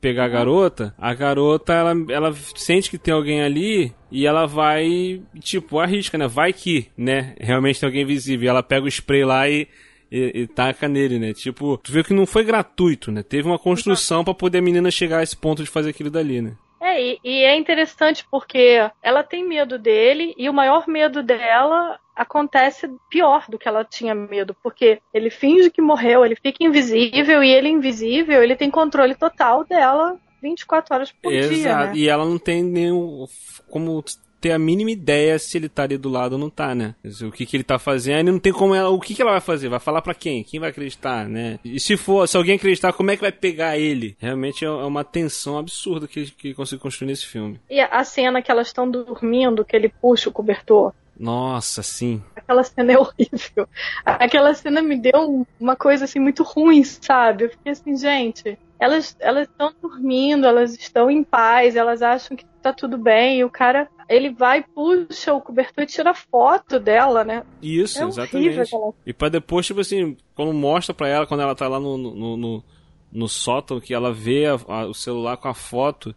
pegar 0.00 0.24
a 0.24 0.28
garota, 0.28 0.94
a 0.96 1.12
garota 1.12 1.74
ela, 1.74 1.92
ela 2.08 2.32
sente 2.56 2.88
que 2.88 2.96
tem 2.96 3.12
alguém 3.12 3.42
ali 3.42 3.92
e 4.10 4.26
ela 4.26 4.46
vai, 4.46 5.20
tipo, 5.38 5.78
arrisca, 5.78 6.16
né? 6.16 6.26
Vai 6.26 6.54
que, 6.54 6.86
né? 6.96 7.34
Realmente 7.38 7.78
tem 7.78 7.86
alguém 7.86 8.06
visível. 8.06 8.46
E 8.46 8.48
ela 8.48 8.62
pega 8.62 8.86
o 8.86 8.88
spray 8.88 9.22
lá 9.22 9.50
e, 9.50 9.68
e, 10.12 10.42
e 10.42 10.46
taca 10.46 10.86
nele, 10.86 11.18
né? 11.18 11.32
Tipo, 11.32 11.78
tu 11.78 11.90
vê 11.90 12.04
que 12.04 12.12
não 12.12 12.26
foi 12.26 12.44
gratuito, 12.44 13.10
né? 13.10 13.22
Teve 13.22 13.48
uma 13.48 13.58
construção 13.58 14.22
para 14.22 14.34
poder 14.34 14.58
a 14.58 14.62
menina 14.62 14.90
chegar 14.90 15.18
a 15.18 15.22
esse 15.22 15.36
ponto 15.36 15.64
de 15.64 15.70
fazer 15.70 15.90
aquilo 15.90 16.10
dali, 16.10 16.42
né? 16.42 16.52
É, 16.78 17.00
e, 17.00 17.18
e, 17.24 17.44
é 17.44 17.56
interessante 17.56 18.26
porque 18.30 18.78
ela 19.02 19.22
tem 19.22 19.46
medo 19.48 19.78
dele 19.78 20.34
e 20.36 20.50
o 20.50 20.52
maior 20.52 20.86
medo 20.88 21.22
dela 21.22 21.98
acontece 22.14 22.90
pior 23.08 23.46
do 23.48 23.56
que 23.56 23.68
ela 23.68 23.84
tinha 23.84 24.14
medo, 24.14 24.54
porque 24.62 25.00
ele 25.14 25.30
finge 25.30 25.70
que 25.70 25.80
morreu, 25.80 26.26
ele 26.26 26.34
fica 26.34 26.64
invisível 26.64 27.42
e 27.42 27.50
ele 27.50 27.68
invisível, 27.68 28.42
ele 28.42 28.56
tem 28.56 28.68
controle 28.68 29.14
total 29.14 29.64
dela 29.64 30.18
24 30.42 30.94
horas 30.94 31.12
por 31.12 31.32
Exato. 31.32 31.54
dia. 31.54 31.76
Né? 31.76 31.92
E 31.94 32.08
ela 32.08 32.24
não 32.24 32.36
tem 32.36 32.64
nenhum 32.64 33.26
como 33.70 34.04
ter 34.42 34.50
a 34.50 34.58
mínima 34.58 34.90
ideia 34.90 35.38
se 35.38 35.56
ele 35.56 35.68
tá 35.68 35.84
ali 35.84 35.96
do 35.96 36.08
lado 36.08 36.32
ou 36.32 36.38
não 36.38 36.50
tá, 36.50 36.74
né? 36.74 36.96
O 37.22 37.30
que, 37.30 37.46
que 37.46 37.56
ele 37.56 37.62
tá 37.62 37.78
fazendo 37.78 38.28
e 38.28 38.32
não 38.32 38.40
tem 38.40 38.52
como 38.52 38.74
ela. 38.74 38.90
O 38.90 39.00
que, 39.00 39.14
que 39.14 39.22
ela 39.22 39.30
vai 39.30 39.40
fazer? 39.40 39.68
Vai 39.68 39.78
falar 39.78 40.02
para 40.02 40.14
quem? 40.14 40.42
Quem 40.42 40.58
vai 40.58 40.70
acreditar, 40.70 41.28
né? 41.28 41.60
E 41.64 41.78
se 41.78 41.96
for, 41.96 42.26
se 42.26 42.36
alguém 42.36 42.56
acreditar, 42.56 42.92
como 42.92 43.12
é 43.12 43.16
que 43.16 43.22
vai 43.22 43.30
pegar 43.30 43.78
ele? 43.78 44.16
Realmente 44.18 44.64
é, 44.64 44.68
é 44.68 44.70
uma 44.70 45.04
tensão 45.04 45.56
absurda 45.56 46.08
que, 46.08 46.30
que 46.32 46.54
conseguiu 46.54 46.82
construir 46.82 47.06
nesse 47.06 47.26
filme. 47.26 47.60
E 47.70 47.80
a 47.80 48.02
cena 48.02 48.42
que 48.42 48.50
elas 48.50 48.66
estão 48.66 48.90
dormindo, 48.90 49.64
que 49.64 49.76
ele 49.76 49.88
puxa 49.88 50.28
o 50.28 50.32
cobertor. 50.32 50.92
Nossa, 51.16 51.82
sim. 51.82 52.20
Aquela 52.34 52.64
cena 52.64 52.92
é 52.92 52.98
horrível. 52.98 53.68
Aquela 54.04 54.54
cena 54.54 54.82
me 54.82 54.98
deu 54.98 55.46
uma 55.60 55.76
coisa 55.76 56.04
assim 56.04 56.18
muito 56.18 56.42
ruim, 56.42 56.82
sabe? 56.82 57.44
Eu 57.44 57.50
fiquei 57.50 57.70
assim, 57.70 57.96
gente, 57.96 58.58
elas 58.76 59.16
elas 59.20 59.48
estão 59.48 59.72
dormindo, 59.80 60.46
elas 60.46 60.74
estão 60.74 61.08
em 61.08 61.22
paz, 61.22 61.76
elas 61.76 62.02
acham 62.02 62.36
que 62.36 62.44
tá 62.60 62.72
tudo 62.72 62.98
bem, 62.98 63.38
e 63.38 63.44
o 63.44 63.50
cara, 63.50 63.88
ele 64.12 64.30
vai, 64.30 64.62
puxa 64.62 65.32
o 65.32 65.40
cobertor 65.40 65.84
e 65.84 65.86
tira 65.86 66.12
foto 66.14 66.78
dela, 66.78 67.24
né? 67.24 67.44
Isso, 67.62 68.02
é 68.02 68.06
exatamente. 68.06 68.70
E 69.06 69.12
para 69.12 69.28
depois, 69.28 69.66
tipo 69.66 69.80
assim, 69.80 70.16
quando 70.34 70.52
mostra 70.52 70.94
pra 70.94 71.08
ela, 71.08 71.26
quando 71.26 71.40
ela 71.40 71.54
tá 71.54 71.66
lá 71.68 71.80
no, 71.80 71.96
no, 71.96 72.36
no, 72.36 72.64
no 73.10 73.28
sótão, 73.28 73.80
que 73.80 73.94
ela 73.94 74.12
vê 74.12 74.46
a, 74.46 74.58
a, 74.68 74.86
o 74.86 74.94
celular 74.94 75.36
com 75.36 75.48
a 75.48 75.54
foto, 75.54 76.14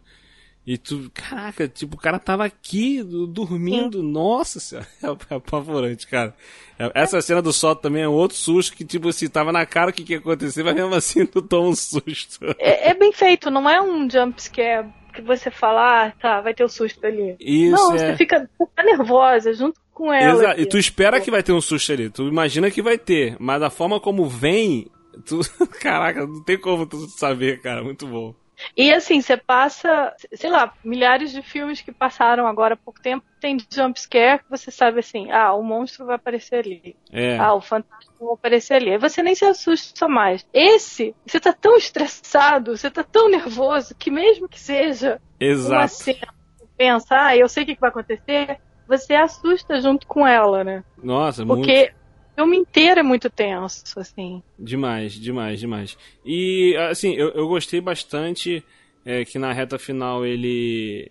e 0.66 0.76
tu, 0.76 1.08
caraca, 1.14 1.68
tipo, 1.68 1.94
o 1.94 2.00
cara 2.00 2.18
tava 2.18 2.44
aqui 2.44 3.00
dormindo. 3.02 4.00
Sim. 4.00 4.10
Nossa 4.10 4.58
senhora, 4.58 4.88
é 5.30 5.34
apavorante, 5.34 6.08
cara. 6.08 6.34
É, 6.76 6.90
essa 6.92 7.22
cena 7.22 7.40
do 7.40 7.52
sótão 7.52 7.82
também 7.82 8.02
é 8.02 8.08
outro 8.08 8.36
susto 8.36 8.76
que, 8.76 8.84
tipo 8.84 9.08
assim, 9.08 9.28
tava 9.28 9.52
na 9.52 9.64
cara 9.64 9.90
o 9.90 9.92
que, 9.92 10.02
que 10.02 10.14
ia 10.14 10.18
acontecer, 10.18 10.64
mas 10.64 10.74
mesmo 10.74 10.94
assim 10.94 11.24
tu 11.26 11.40
toma 11.40 11.68
um 11.68 11.74
susto. 11.74 12.40
É, 12.58 12.90
é 12.90 12.94
bem 12.94 13.12
feito, 13.12 13.48
não 13.48 13.70
é 13.70 13.80
um 13.80 14.10
jumpscare 14.10 14.88
que 15.16 15.22
você 15.22 15.50
fala, 15.50 16.06
ah, 16.06 16.10
tá, 16.12 16.40
vai 16.40 16.54
ter 16.54 16.62
o 16.62 16.66
um 16.66 16.68
susto 16.68 17.04
ali. 17.04 17.36
Isso, 17.40 17.72
não, 17.72 17.94
é. 17.94 17.98
você 17.98 18.16
fica, 18.16 18.48
fica 18.56 18.82
nervosa 18.82 19.52
junto 19.52 19.80
com 19.92 20.12
ela. 20.12 20.42
Exato. 20.42 20.60
E 20.60 20.66
tu 20.66 20.78
espera 20.78 21.20
que 21.20 21.30
vai 21.30 21.42
ter 21.42 21.52
um 21.52 21.60
susto 21.60 21.92
ali, 21.92 22.10
tu 22.10 22.28
imagina 22.28 22.70
que 22.70 22.82
vai 22.82 22.98
ter, 22.98 23.36
mas 23.40 23.62
a 23.62 23.70
forma 23.70 23.98
como 23.98 24.26
vem, 24.26 24.86
tu, 25.24 25.40
caraca, 25.80 26.26
não 26.26 26.42
tem 26.44 26.58
como 26.58 26.86
tu 26.86 27.08
saber, 27.08 27.60
cara, 27.60 27.82
muito 27.82 28.06
bom. 28.06 28.34
E 28.76 28.92
assim, 28.92 29.20
você 29.20 29.36
passa, 29.36 30.14
sei 30.32 30.50
lá, 30.50 30.72
milhares 30.84 31.32
de 31.32 31.42
filmes 31.42 31.80
que 31.80 31.92
passaram 31.92 32.46
agora 32.46 32.74
há 32.74 32.76
pouco 32.76 33.00
tempo, 33.00 33.24
tem 33.40 33.58
jump 33.72 34.00
scare 34.00 34.42
que 34.42 34.50
você 34.50 34.70
sabe 34.70 35.00
assim, 35.00 35.30
ah, 35.30 35.52
o 35.54 35.62
monstro 35.62 36.06
vai 36.06 36.16
aparecer 36.16 36.56
ali. 36.64 36.96
É. 37.12 37.36
Ah, 37.38 37.54
o 37.54 37.60
fantasma 37.60 38.14
vai 38.18 38.34
aparecer 38.34 38.74
ali. 38.74 38.92
Aí 38.92 38.98
você 38.98 39.22
nem 39.22 39.34
se 39.34 39.44
assusta 39.44 40.08
mais. 40.08 40.46
Esse, 40.52 41.14
você 41.26 41.38
tá 41.38 41.52
tão 41.52 41.76
estressado, 41.76 42.76
você 42.76 42.90
tá 42.90 43.02
tão 43.02 43.28
nervoso, 43.28 43.94
que 43.94 44.10
mesmo 44.10 44.48
que 44.48 44.60
seja 44.60 45.20
uma 45.40 45.46
Exato. 45.48 45.94
cena, 45.94 46.34
você 46.56 46.66
pensa, 46.76 47.26
ah, 47.26 47.36
eu 47.36 47.48
sei 47.48 47.62
o 47.64 47.66
que 47.66 47.80
vai 47.80 47.90
acontecer, 47.90 48.58
você 48.86 49.14
assusta 49.14 49.80
junto 49.80 50.06
com 50.06 50.26
ela, 50.26 50.62
né? 50.62 50.84
Nossa, 51.02 51.44
muito. 51.44 51.60
Porque 51.60 51.92
o 51.92 51.95
filme 52.36 52.56
inteiro 52.58 53.00
é 53.00 53.02
muito 53.02 53.30
tenso, 53.30 53.82
assim. 53.98 54.42
Demais, 54.58 55.12
demais, 55.14 55.60
demais. 55.60 55.96
E, 56.24 56.74
assim, 56.90 57.14
eu, 57.14 57.30
eu 57.30 57.46
gostei 57.48 57.80
bastante 57.80 58.62
é, 59.04 59.24
que 59.24 59.38
na 59.38 59.52
reta 59.52 59.78
final 59.78 60.24
ele. 60.24 61.08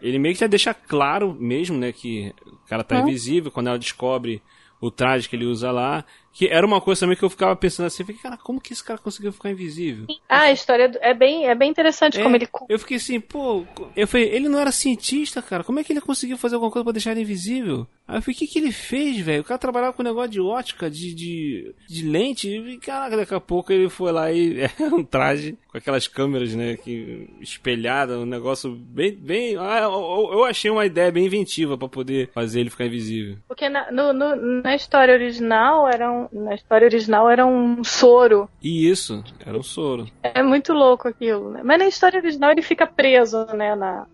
Ele 0.00 0.18
meio 0.18 0.34
que 0.34 0.40
já 0.40 0.46
deixa 0.46 0.72
claro 0.72 1.34
mesmo, 1.38 1.76
né, 1.76 1.92
que 1.92 2.32
o 2.46 2.68
cara 2.68 2.82
tá 2.82 2.96
Hum. 2.96 3.00
invisível 3.00 3.50
quando 3.50 3.66
ela 3.68 3.78
descobre 3.78 4.40
o 4.80 4.90
traje 4.90 5.28
que 5.28 5.36
ele 5.36 5.44
usa 5.44 5.70
lá. 5.70 6.04
Que 6.32 6.46
era 6.48 6.66
uma 6.66 6.80
coisa 6.80 7.00
também 7.02 7.16
que 7.16 7.22
eu 7.22 7.28
ficava 7.28 7.54
pensando 7.54 7.86
assim, 7.86 8.02
fiquei, 8.02 8.22
cara, 8.22 8.38
como 8.38 8.60
que 8.60 8.72
esse 8.72 8.82
cara 8.82 8.98
conseguiu 8.98 9.30
ficar 9.30 9.50
invisível? 9.50 10.06
Ah, 10.26 10.44
a 10.44 10.52
história 10.52 10.88
do- 10.88 10.98
é 11.02 11.12
bem, 11.12 11.46
é 11.46 11.54
bem 11.54 11.68
interessante 11.70 12.18
É, 12.18 12.22
como 12.22 12.34
ele. 12.34 12.48
Eu 12.68 12.78
fiquei 12.78 12.96
assim, 12.96 13.20
pô, 13.20 13.62
eu 13.94 14.08
falei, 14.08 14.28
ele 14.30 14.48
não 14.48 14.58
era 14.58 14.72
cientista, 14.72 15.42
cara, 15.42 15.62
como 15.62 15.80
é 15.80 15.84
que 15.84 15.92
ele 15.92 16.00
conseguiu 16.00 16.38
fazer 16.38 16.54
alguma 16.54 16.70
coisa 16.72 16.84
pra 16.84 16.92
deixar 16.92 17.10
ele 17.12 17.20
invisível? 17.22 17.86
Aí 18.10 18.18
eu 18.18 18.22
falei, 18.22 18.34
o 18.34 18.38
que, 18.38 18.46
que 18.48 18.58
ele 18.58 18.72
fez, 18.72 19.18
velho? 19.20 19.42
O 19.42 19.44
cara 19.44 19.56
trabalhava 19.58 19.92
com 19.92 20.02
negócio 20.02 20.30
de 20.30 20.40
ótica, 20.40 20.90
de, 20.90 21.14
de, 21.14 21.74
de 21.88 22.04
lente, 22.08 22.48
e 22.48 22.76
caraca, 22.78 23.16
daqui 23.16 23.32
a 23.34 23.40
pouco 23.40 23.72
ele 23.72 23.88
foi 23.88 24.10
lá 24.10 24.32
e 24.32 24.60
é 24.66 24.70
um 24.92 25.04
traje 25.04 25.56
com 25.70 25.78
aquelas 25.78 26.08
câmeras, 26.08 26.52
né, 26.54 26.76
que, 26.76 27.28
espelhada, 27.40 28.18
um 28.18 28.26
negócio 28.26 28.72
bem, 28.72 29.14
bem, 29.14 29.56
ah, 29.56 29.80
eu, 29.82 30.30
eu 30.32 30.44
achei 30.44 30.68
uma 30.70 30.84
ideia 30.84 31.12
bem 31.12 31.26
inventiva 31.26 31.78
pra 31.78 31.86
poder 31.88 32.28
fazer 32.34 32.60
ele 32.60 32.70
ficar 32.70 32.86
invisível. 32.86 33.36
Porque 33.46 33.68
na, 33.68 33.90
no- 33.92 34.12
no- 34.12 34.62
na 34.62 34.74
história 34.74 35.14
original 35.14 35.88
era 35.88 36.10
um, 36.10 36.26
na 36.32 36.54
história 36.56 36.86
original 36.86 37.30
era 37.30 37.46
um 37.46 37.84
soro. 37.84 38.48
E 38.60 38.90
isso, 38.90 39.22
era 39.46 39.56
um 39.56 39.62
soro. 39.62 40.08
É 40.24 40.42
muito 40.42 40.72
louco 40.72 41.06
aquilo, 41.06 41.50
né? 41.52 41.60
Mas 41.62 41.78
na 41.78 41.86
história 41.86 42.18
original 42.18 42.50
ele 42.50 42.62
fica 42.62 42.86
preso, 42.88 43.46
né, 43.54 43.76
na, 43.76 44.06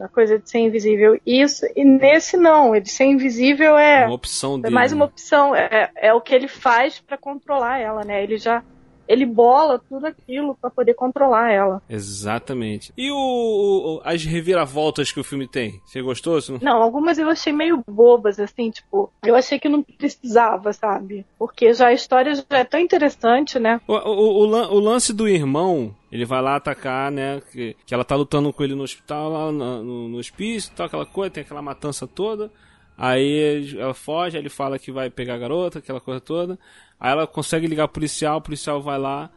na 0.00 0.08
coisa 0.08 0.38
de 0.38 0.48
ser 0.48 0.60
invisível. 0.60 1.20
Isso, 1.26 1.66
e 1.76 1.84
nesse 1.84 2.38
não, 2.38 2.74
ele 2.74 2.86
ser 2.86 3.04
invisível 3.04 3.76
é, 3.76 4.06
Uma 4.06 4.14
opção 4.14 4.56
é 4.56 4.62
dele. 4.62 4.74
mais 4.74 4.92
uma 4.92 5.04
opção, 5.04 5.54
é, 5.54 5.90
é 5.94 6.14
o 6.14 6.22
que 6.22 6.34
ele 6.34 6.48
faz 6.48 6.98
pra 6.98 7.18
controlar 7.18 7.78
ela, 7.78 8.02
né? 8.02 8.22
Ele 8.22 8.38
já 8.38 8.62
ele 9.10 9.26
bola 9.26 9.80
tudo 9.88 10.06
aquilo 10.06 10.54
pra 10.54 10.70
poder 10.70 10.94
controlar 10.94 11.50
ela. 11.50 11.82
Exatamente. 11.90 12.92
E 12.96 13.10
o, 13.10 14.00
as 14.04 14.24
reviravoltas 14.24 15.10
que 15.10 15.18
o 15.18 15.24
filme 15.24 15.48
tem? 15.48 15.80
Você 15.84 16.00
gostou? 16.00 16.38
Não- 16.62 16.80
algumas 16.80 17.18
eu 17.18 17.28
achei 17.28 17.52
meio 17.52 17.82
bobas, 17.88 18.38
assim, 18.38 18.70
tipo, 18.70 19.12
eu 19.24 19.34
achei 19.34 19.58
que 19.58 19.68
não 19.68 19.82
precisava, 19.82 20.72
sabe? 20.72 21.26
Porque 21.36 21.72
já 21.74 21.88
a 21.88 21.92
história 21.92 22.34
já 22.34 22.44
é 22.50 22.64
tão 22.64 22.78
interessante, 22.78 23.58
né? 23.58 23.80
O, 23.88 23.94
o, 23.94 24.44
o 24.46 24.50
o 24.76 24.78
lance 24.78 25.12
do 25.12 25.26
irmão, 25.26 25.92
ele 26.12 26.24
vai 26.24 26.40
lá 26.40 26.54
atacar, 26.56 27.10
né? 27.10 27.42
Que, 27.50 27.76
que 27.84 27.92
ela 27.92 28.04
tá 28.04 28.14
lutando 28.14 28.52
com 28.52 28.62
ele 28.62 28.76
no 28.76 28.84
hospital, 28.84 29.28
lá 29.30 29.50
no, 29.50 29.82
no, 29.82 30.08
no 30.08 30.18
hospício, 30.18 30.72
tal, 30.76 30.86
aquela 30.86 31.04
coisa, 31.06 31.30
tem 31.32 31.42
aquela 31.42 31.60
matança 31.62 32.06
toda. 32.06 32.50
Aí 33.00 33.74
ela 33.78 33.94
foge, 33.94 34.36
ele 34.36 34.50
fala 34.50 34.78
que 34.78 34.92
vai 34.92 35.08
pegar 35.08 35.34
a 35.34 35.38
garota, 35.38 35.78
aquela 35.78 36.00
coisa 36.00 36.20
toda. 36.20 36.58
Aí 37.00 37.10
ela 37.10 37.26
consegue 37.26 37.66
ligar 37.66 37.86
o 37.86 37.88
policial, 37.88 38.36
o 38.36 38.42
policial 38.42 38.82
vai 38.82 38.98
lá 38.98 39.30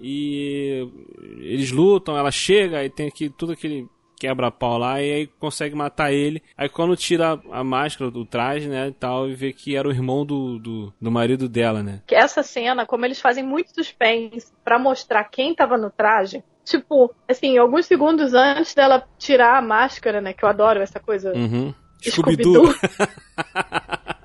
e 0.00 0.84
eles 1.38 1.70
lutam, 1.70 2.18
ela 2.18 2.32
chega 2.32 2.84
e 2.84 2.90
tem 2.90 3.06
aqui 3.06 3.28
tudo 3.30 3.52
aquele 3.52 3.88
quebra-pau 4.18 4.78
lá 4.78 5.00
e 5.00 5.12
aí 5.12 5.26
consegue 5.38 5.76
matar 5.76 6.12
ele. 6.12 6.42
Aí 6.56 6.68
quando 6.68 6.96
tira 6.96 7.40
a 7.52 7.62
máscara 7.62 8.10
do 8.10 8.24
traje, 8.24 8.68
né, 8.68 8.88
e 8.88 8.92
tal, 8.92 9.28
e 9.28 9.34
vê 9.34 9.52
que 9.52 9.76
era 9.76 9.86
o 9.86 9.92
irmão 9.92 10.26
do, 10.26 10.58
do, 10.58 10.92
do 11.00 11.10
marido 11.10 11.48
dela, 11.48 11.82
né? 11.82 12.02
Que 12.04 12.16
essa 12.16 12.42
cena, 12.42 12.84
como 12.84 13.04
eles 13.04 13.20
fazem 13.20 13.44
muito 13.44 13.72
suspense 13.72 14.52
pra 14.64 14.76
mostrar 14.76 15.22
quem 15.24 15.54
tava 15.54 15.78
no 15.78 15.88
traje, 15.88 16.42
tipo, 16.64 17.14
assim, 17.28 17.56
alguns 17.58 17.86
segundos 17.86 18.34
antes 18.34 18.74
dela 18.74 19.06
tirar 19.18 19.56
a 19.56 19.62
máscara, 19.62 20.20
né? 20.20 20.32
Que 20.32 20.44
eu 20.44 20.48
adoro 20.48 20.80
essa 20.80 20.98
coisa. 20.98 21.32
Uhum. 21.32 21.72
Scooby-Doo. 22.02 22.74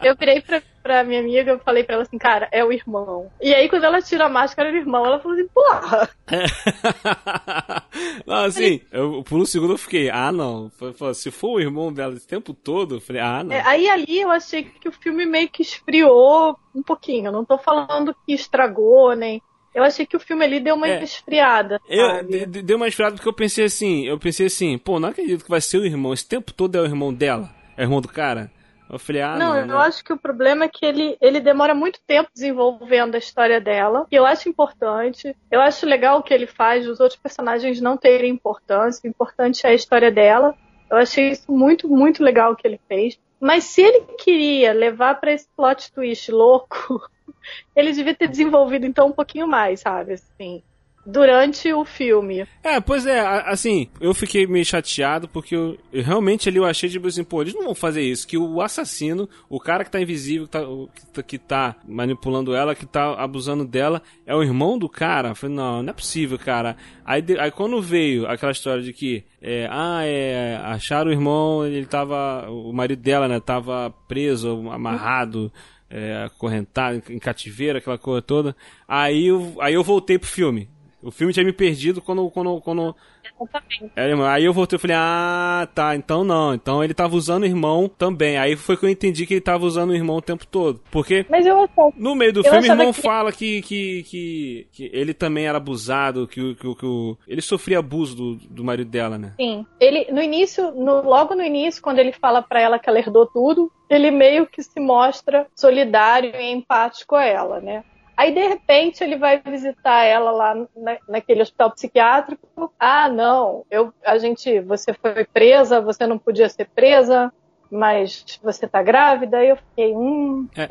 Eu 0.03 0.17
virei 0.17 0.41
pra, 0.41 0.62
pra 0.81 1.03
minha 1.05 1.21
amiga 1.21 1.53
e 1.53 1.59
falei 1.63 1.81
pra 1.86 1.95
ela 1.95 2.03
assim, 2.03 2.17
cara, 2.17 2.49
é 2.51 2.62
o 2.63 2.73
irmão. 2.73 3.31
E 3.41 3.53
aí, 3.53 3.69
quando 3.69 3.86
ela 3.86 4.01
tira 4.01 4.25
a 4.25 4.29
máscara 4.29 4.69
do 4.69 4.75
irmão, 4.75 5.05
ela 5.05 5.17
falou 5.17 5.38
assim, 5.38 5.47
porra! 5.47 6.09
não, 8.27 8.43
assim, 8.43 8.81
eu, 8.91 9.23
por 9.23 9.39
um 9.39 9.45
segundo 9.45 9.73
eu 9.73 9.77
fiquei, 9.77 10.09
ah 10.09 10.29
não. 10.31 10.69
Se 11.13 11.31
for 11.31 11.51
o 11.53 11.59
irmão 11.62 11.91
dela 11.93 12.15
esse 12.15 12.27
tempo 12.27 12.53
todo, 12.53 12.95
eu 12.95 13.01
falei, 13.01 13.21
ah 13.21 13.43
não. 13.45 13.55
É, 13.55 13.62
aí 13.65 13.89
ali 13.89 14.19
eu 14.19 14.29
achei 14.29 14.63
que 14.63 14.89
o 14.89 14.91
filme 14.91 15.25
meio 15.25 15.47
que 15.49 15.62
esfriou 15.62 16.57
um 16.75 16.83
pouquinho. 16.83 17.27
Eu 17.27 17.31
não 17.31 17.45
tô 17.45 17.57
falando 17.57 18.13
que 18.25 18.33
estragou, 18.33 19.15
nem. 19.15 19.41
Eu 19.73 19.83
achei 19.83 20.05
que 20.05 20.15
o 20.17 20.19
filme 20.19 20.43
ali 20.45 20.59
deu 20.59 20.75
uma 20.75 20.88
É. 20.88 21.01
esfriada. 21.03 21.79
Eu, 21.89 22.05
sabe? 22.07 22.45
deu 22.45 22.77
uma 22.77 22.88
esfriada 22.88 23.15
porque 23.15 23.27
eu 23.27 23.33
pensei 23.33 23.65
assim, 23.65 24.05
eu 24.05 24.19
pensei 24.19 24.45
assim, 24.47 24.77
pô, 24.77 24.99
não 24.99 25.09
acredito 25.09 25.43
que 25.43 25.49
vai 25.49 25.62
ser 25.62 25.77
o 25.77 25.86
irmão. 25.86 26.13
Esse 26.13 26.27
tempo 26.27 26.53
todo 26.53 26.75
é 26.77 26.81
o 26.81 26.86
irmão 26.86 27.12
dela, 27.13 27.49
é 27.77 27.83
irmão 27.83 28.01
do 28.01 28.07
cara. 28.07 28.51
Eu 28.89 28.99
falei, 28.99 29.21
ah, 29.21 29.36
não, 29.38 29.53
não. 29.53 29.59
eu 29.59 29.65
né? 29.67 29.75
acho 29.75 30.03
que 30.03 30.13
o 30.13 30.17
problema 30.17 30.65
é 30.65 30.67
que 30.67 30.86
ele, 30.86 31.17
ele 31.19 31.39
demora 31.39 31.73
muito 31.73 31.99
tempo 32.05 32.29
desenvolvendo 32.33 33.15
a 33.15 33.17
história 33.17 33.59
dela. 33.59 34.05
E 34.12 34.15
eu 34.15 34.25
acho 34.25 34.47
importante. 34.47 35.36
Eu 35.49 35.62
acho 35.62 35.86
legal 35.86 36.19
o 36.19 36.23
que 36.23 36.33
ele 36.33 36.45
faz, 36.45 36.88
os 36.88 36.99
outros 36.99 37.19
personagens 37.19 37.81
não 37.81 37.97
terem 37.97 38.31
importância. 38.31 39.01
O 39.03 39.09
importante 39.09 39.65
é 39.65 39.69
a 39.69 39.73
história 39.73 40.12
dela. 40.12 40.53
Eu 40.91 40.97
achei 40.97 41.29
isso 41.29 41.51
muito, 41.51 41.88
muito 41.89 42.23
legal 42.23 42.51
o 42.51 42.55
que 42.55 42.67
ele 42.67 42.79
fez. 42.88 43.17
Mas 43.39 43.63
se 43.63 43.81
ele 43.81 44.01
queria 44.17 44.73
levar 44.73 45.19
pra 45.19 45.31
esse 45.31 45.47
plot 45.55 45.91
twist 45.91 46.31
louco, 46.31 47.01
ele 47.75 47.91
devia 47.93 48.13
ter 48.13 48.27
desenvolvido 48.27 48.86
então 48.86 49.07
um 49.07 49.12
pouquinho 49.12 49.47
mais, 49.47 49.79
sabe? 49.79 50.13
Assim, 50.13 50.62
durante 51.06 51.72
o 51.74 51.84
filme. 51.84 52.46
É, 52.63 52.80
pois 52.80 53.06
é, 53.06 53.20
assim, 53.20 53.89
eu 54.00 54.13
fiquei 54.13 54.48
meio 54.48 54.66
chateado 54.66 55.28
porque 55.28 55.56
eu, 55.56 55.78
eu 55.92 56.04
realmente 56.04 56.48
ali 56.48 56.58
eu 56.58 56.66
achei 56.66 56.89
tipo 56.89 57.08
assim, 57.08 57.24
pô, 57.24 57.42
eles 57.42 57.54
não 57.54 57.63
vão 57.63 57.76
fazer 57.76 58.02
isso, 58.02 58.28
que 58.28 58.38
o 58.38 58.62
assassino, 58.62 59.28
o 59.50 59.60
cara 59.60 59.84
que 59.84 59.92
tá 59.92 60.00
invisível, 60.02 60.48
que 60.48 60.52
tá, 60.52 60.62
que 60.94 61.06
tá, 61.12 61.24
que 61.24 61.38
tá 61.38 61.76
manipulando 61.88 62.56
ela, 62.56 62.74
que 62.76 62.86
tá 62.86 63.13
abusando 63.16 63.66
dela, 63.66 64.02
é 64.26 64.36
o 64.36 64.44
irmão 64.44 64.78
do 64.78 64.88
cara. 64.88 65.30
Eu 65.30 65.36
falei, 65.36 65.56
não, 65.56 65.84
não 65.84 65.89
é 65.89 65.94
possível, 65.94 66.38
cara. 66.39 66.76
Aí, 67.06 67.22
de- 67.22 67.38
aí 67.39 67.52
quando 67.52 67.82
veio 67.82 68.26
aquela 68.28 68.52
história 68.52 68.82
de 68.82 68.94
que, 68.94 69.24
é, 69.42 69.68
ah, 69.70 70.02
é, 70.04 70.56
acharam 70.63 71.10
o 71.10 71.13
irmão, 71.13 71.66
ele 71.66 71.86
tava, 71.86 72.50
o 72.50 72.72
marido 72.72 73.02
dela, 73.02 73.28
né, 73.28 73.39
tava 73.39 73.94
preso, 74.08 74.70
amarrado, 74.70 75.52
é, 75.89 76.24
acorrentado, 76.24 77.04
em 77.10 77.20
cativeiro, 77.20 77.78
aquela 77.78 77.98
coisa 77.98 78.22
toda. 78.22 78.56
Aí 78.88 79.28
eu, 79.28 79.56
aí 79.60 79.74
eu 79.74 79.84
voltei 79.84 80.18
pro 80.18 80.28
filme. 80.28 80.70
O 81.04 81.12
filme 81.12 81.34
tinha 81.34 81.46
me 81.46 81.52
perdido 81.54 82.02
quando, 82.02 82.30
quando, 82.32 82.62
quando 82.62 82.96
Exatamente. 83.42 83.92
era 83.96 84.10
irmão. 84.10 84.26
Aí 84.26 84.46
eu 84.46 84.54
voltei 84.54 84.78
e 84.78 84.80
falei, 84.80 84.96
ah, 84.98 85.68
tá, 85.76 85.96
então 85.96 86.24
não. 86.24 86.54
Então 86.54 86.84
ele 86.84 86.94
tava 86.94 87.16
usando 87.16 87.44
o 87.44 87.46
irmão 87.46 87.89
também. 87.89 88.38
Aí 88.38 88.56
foi 88.56 88.78
que 88.78 88.86
eu 88.86 88.89
entendi 88.89 89.26
que 89.26 89.34
ele 89.34 89.42
tava 89.42 89.66
usando 89.66 89.89
o 89.89 89.96
irmão 89.96 90.16
o 90.18 90.22
tempo 90.22 90.48
todo. 90.48 90.80
Porque 90.89 91.26
Mas 91.30 91.46
eu 91.46 91.70
no 91.98 92.16
meio 92.16 92.32
do 92.32 92.39
Eu 92.39 92.44
filme 92.46 92.70
o 92.70 92.72
irmão 92.72 92.94
que- 92.94 93.02
fala 93.02 93.32
que, 93.32 93.62
que, 93.62 94.04
que, 94.04 94.68
que 94.72 94.89
ele 94.94 95.13
também 95.13 95.46
era 95.46 95.58
abusado, 95.58 96.28
que, 96.28 96.56
que, 96.56 96.76
que 96.76 96.86
o- 96.86 97.18
ele 97.28 97.42
sofria 97.42 97.80
abuso 97.80 98.16
do, 98.16 98.36
do 98.36 98.63
marido 98.63 98.89
dela, 98.89 99.18
né? 99.18 99.34
Sim. 99.39 99.66
Ele, 99.80 100.10
no 100.12 100.22
início, 100.22 100.72
no- 100.72 101.02
logo 101.02 101.36
no 101.36 101.44
início, 101.44 101.82
quando 101.82 102.00
ele 102.00 102.13
fala 102.13 102.42
pra 102.42 102.62
ela 102.62 102.80
que 102.80 102.89
ela 102.89 103.00
herdou 103.00 103.26
tudo, 103.26 103.72
ele 103.89 104.10
meio 104.10 104.48
que 104.48 104.63
se 104.63 104.80
mostra 104.80 105.46
solidário 105.56 106.32
e 106.36 106.52
empático 106.52 107.16
a 107.16 107.26
ela, 107.26 107.60
né? 107.60 107.84
Aí, 108.15 108.34
de 108.34 108.47
repente, 108.47 109.04
ele 109.04 109.17
vai 109.17 109.41
visitar 109.41 110.04
ela 110.04 110.32
lá 110.32 110.56
na- 110.76 110.97
naquele 111.08 111.41
hospital 111.41 111.71
psiquiátrico. 111.71 112.71
Ah, 112.80 113.10
não, 113.10 113.65
eu, 113.71 113.93
a 114.06 114.17
gente, 114.17 114.60
você 114.62 114.93
foi 114.93 115.26
presa, 115.26 115.82
você 115.82 116.06
não 116.06 116.17
podia 116.17 116.47
ser 116.47 116.69
presa, 116.73 117.32
mas 117.71 118.23
você 118.41 118.67
tá 118.67 118.84
grávida. 118.84 119.38
Aí 119.38 119.49
eu 119.49 119.58
fiquei, 119.58 119.93
hum, 119.93 120.47
É, 120.56 120.67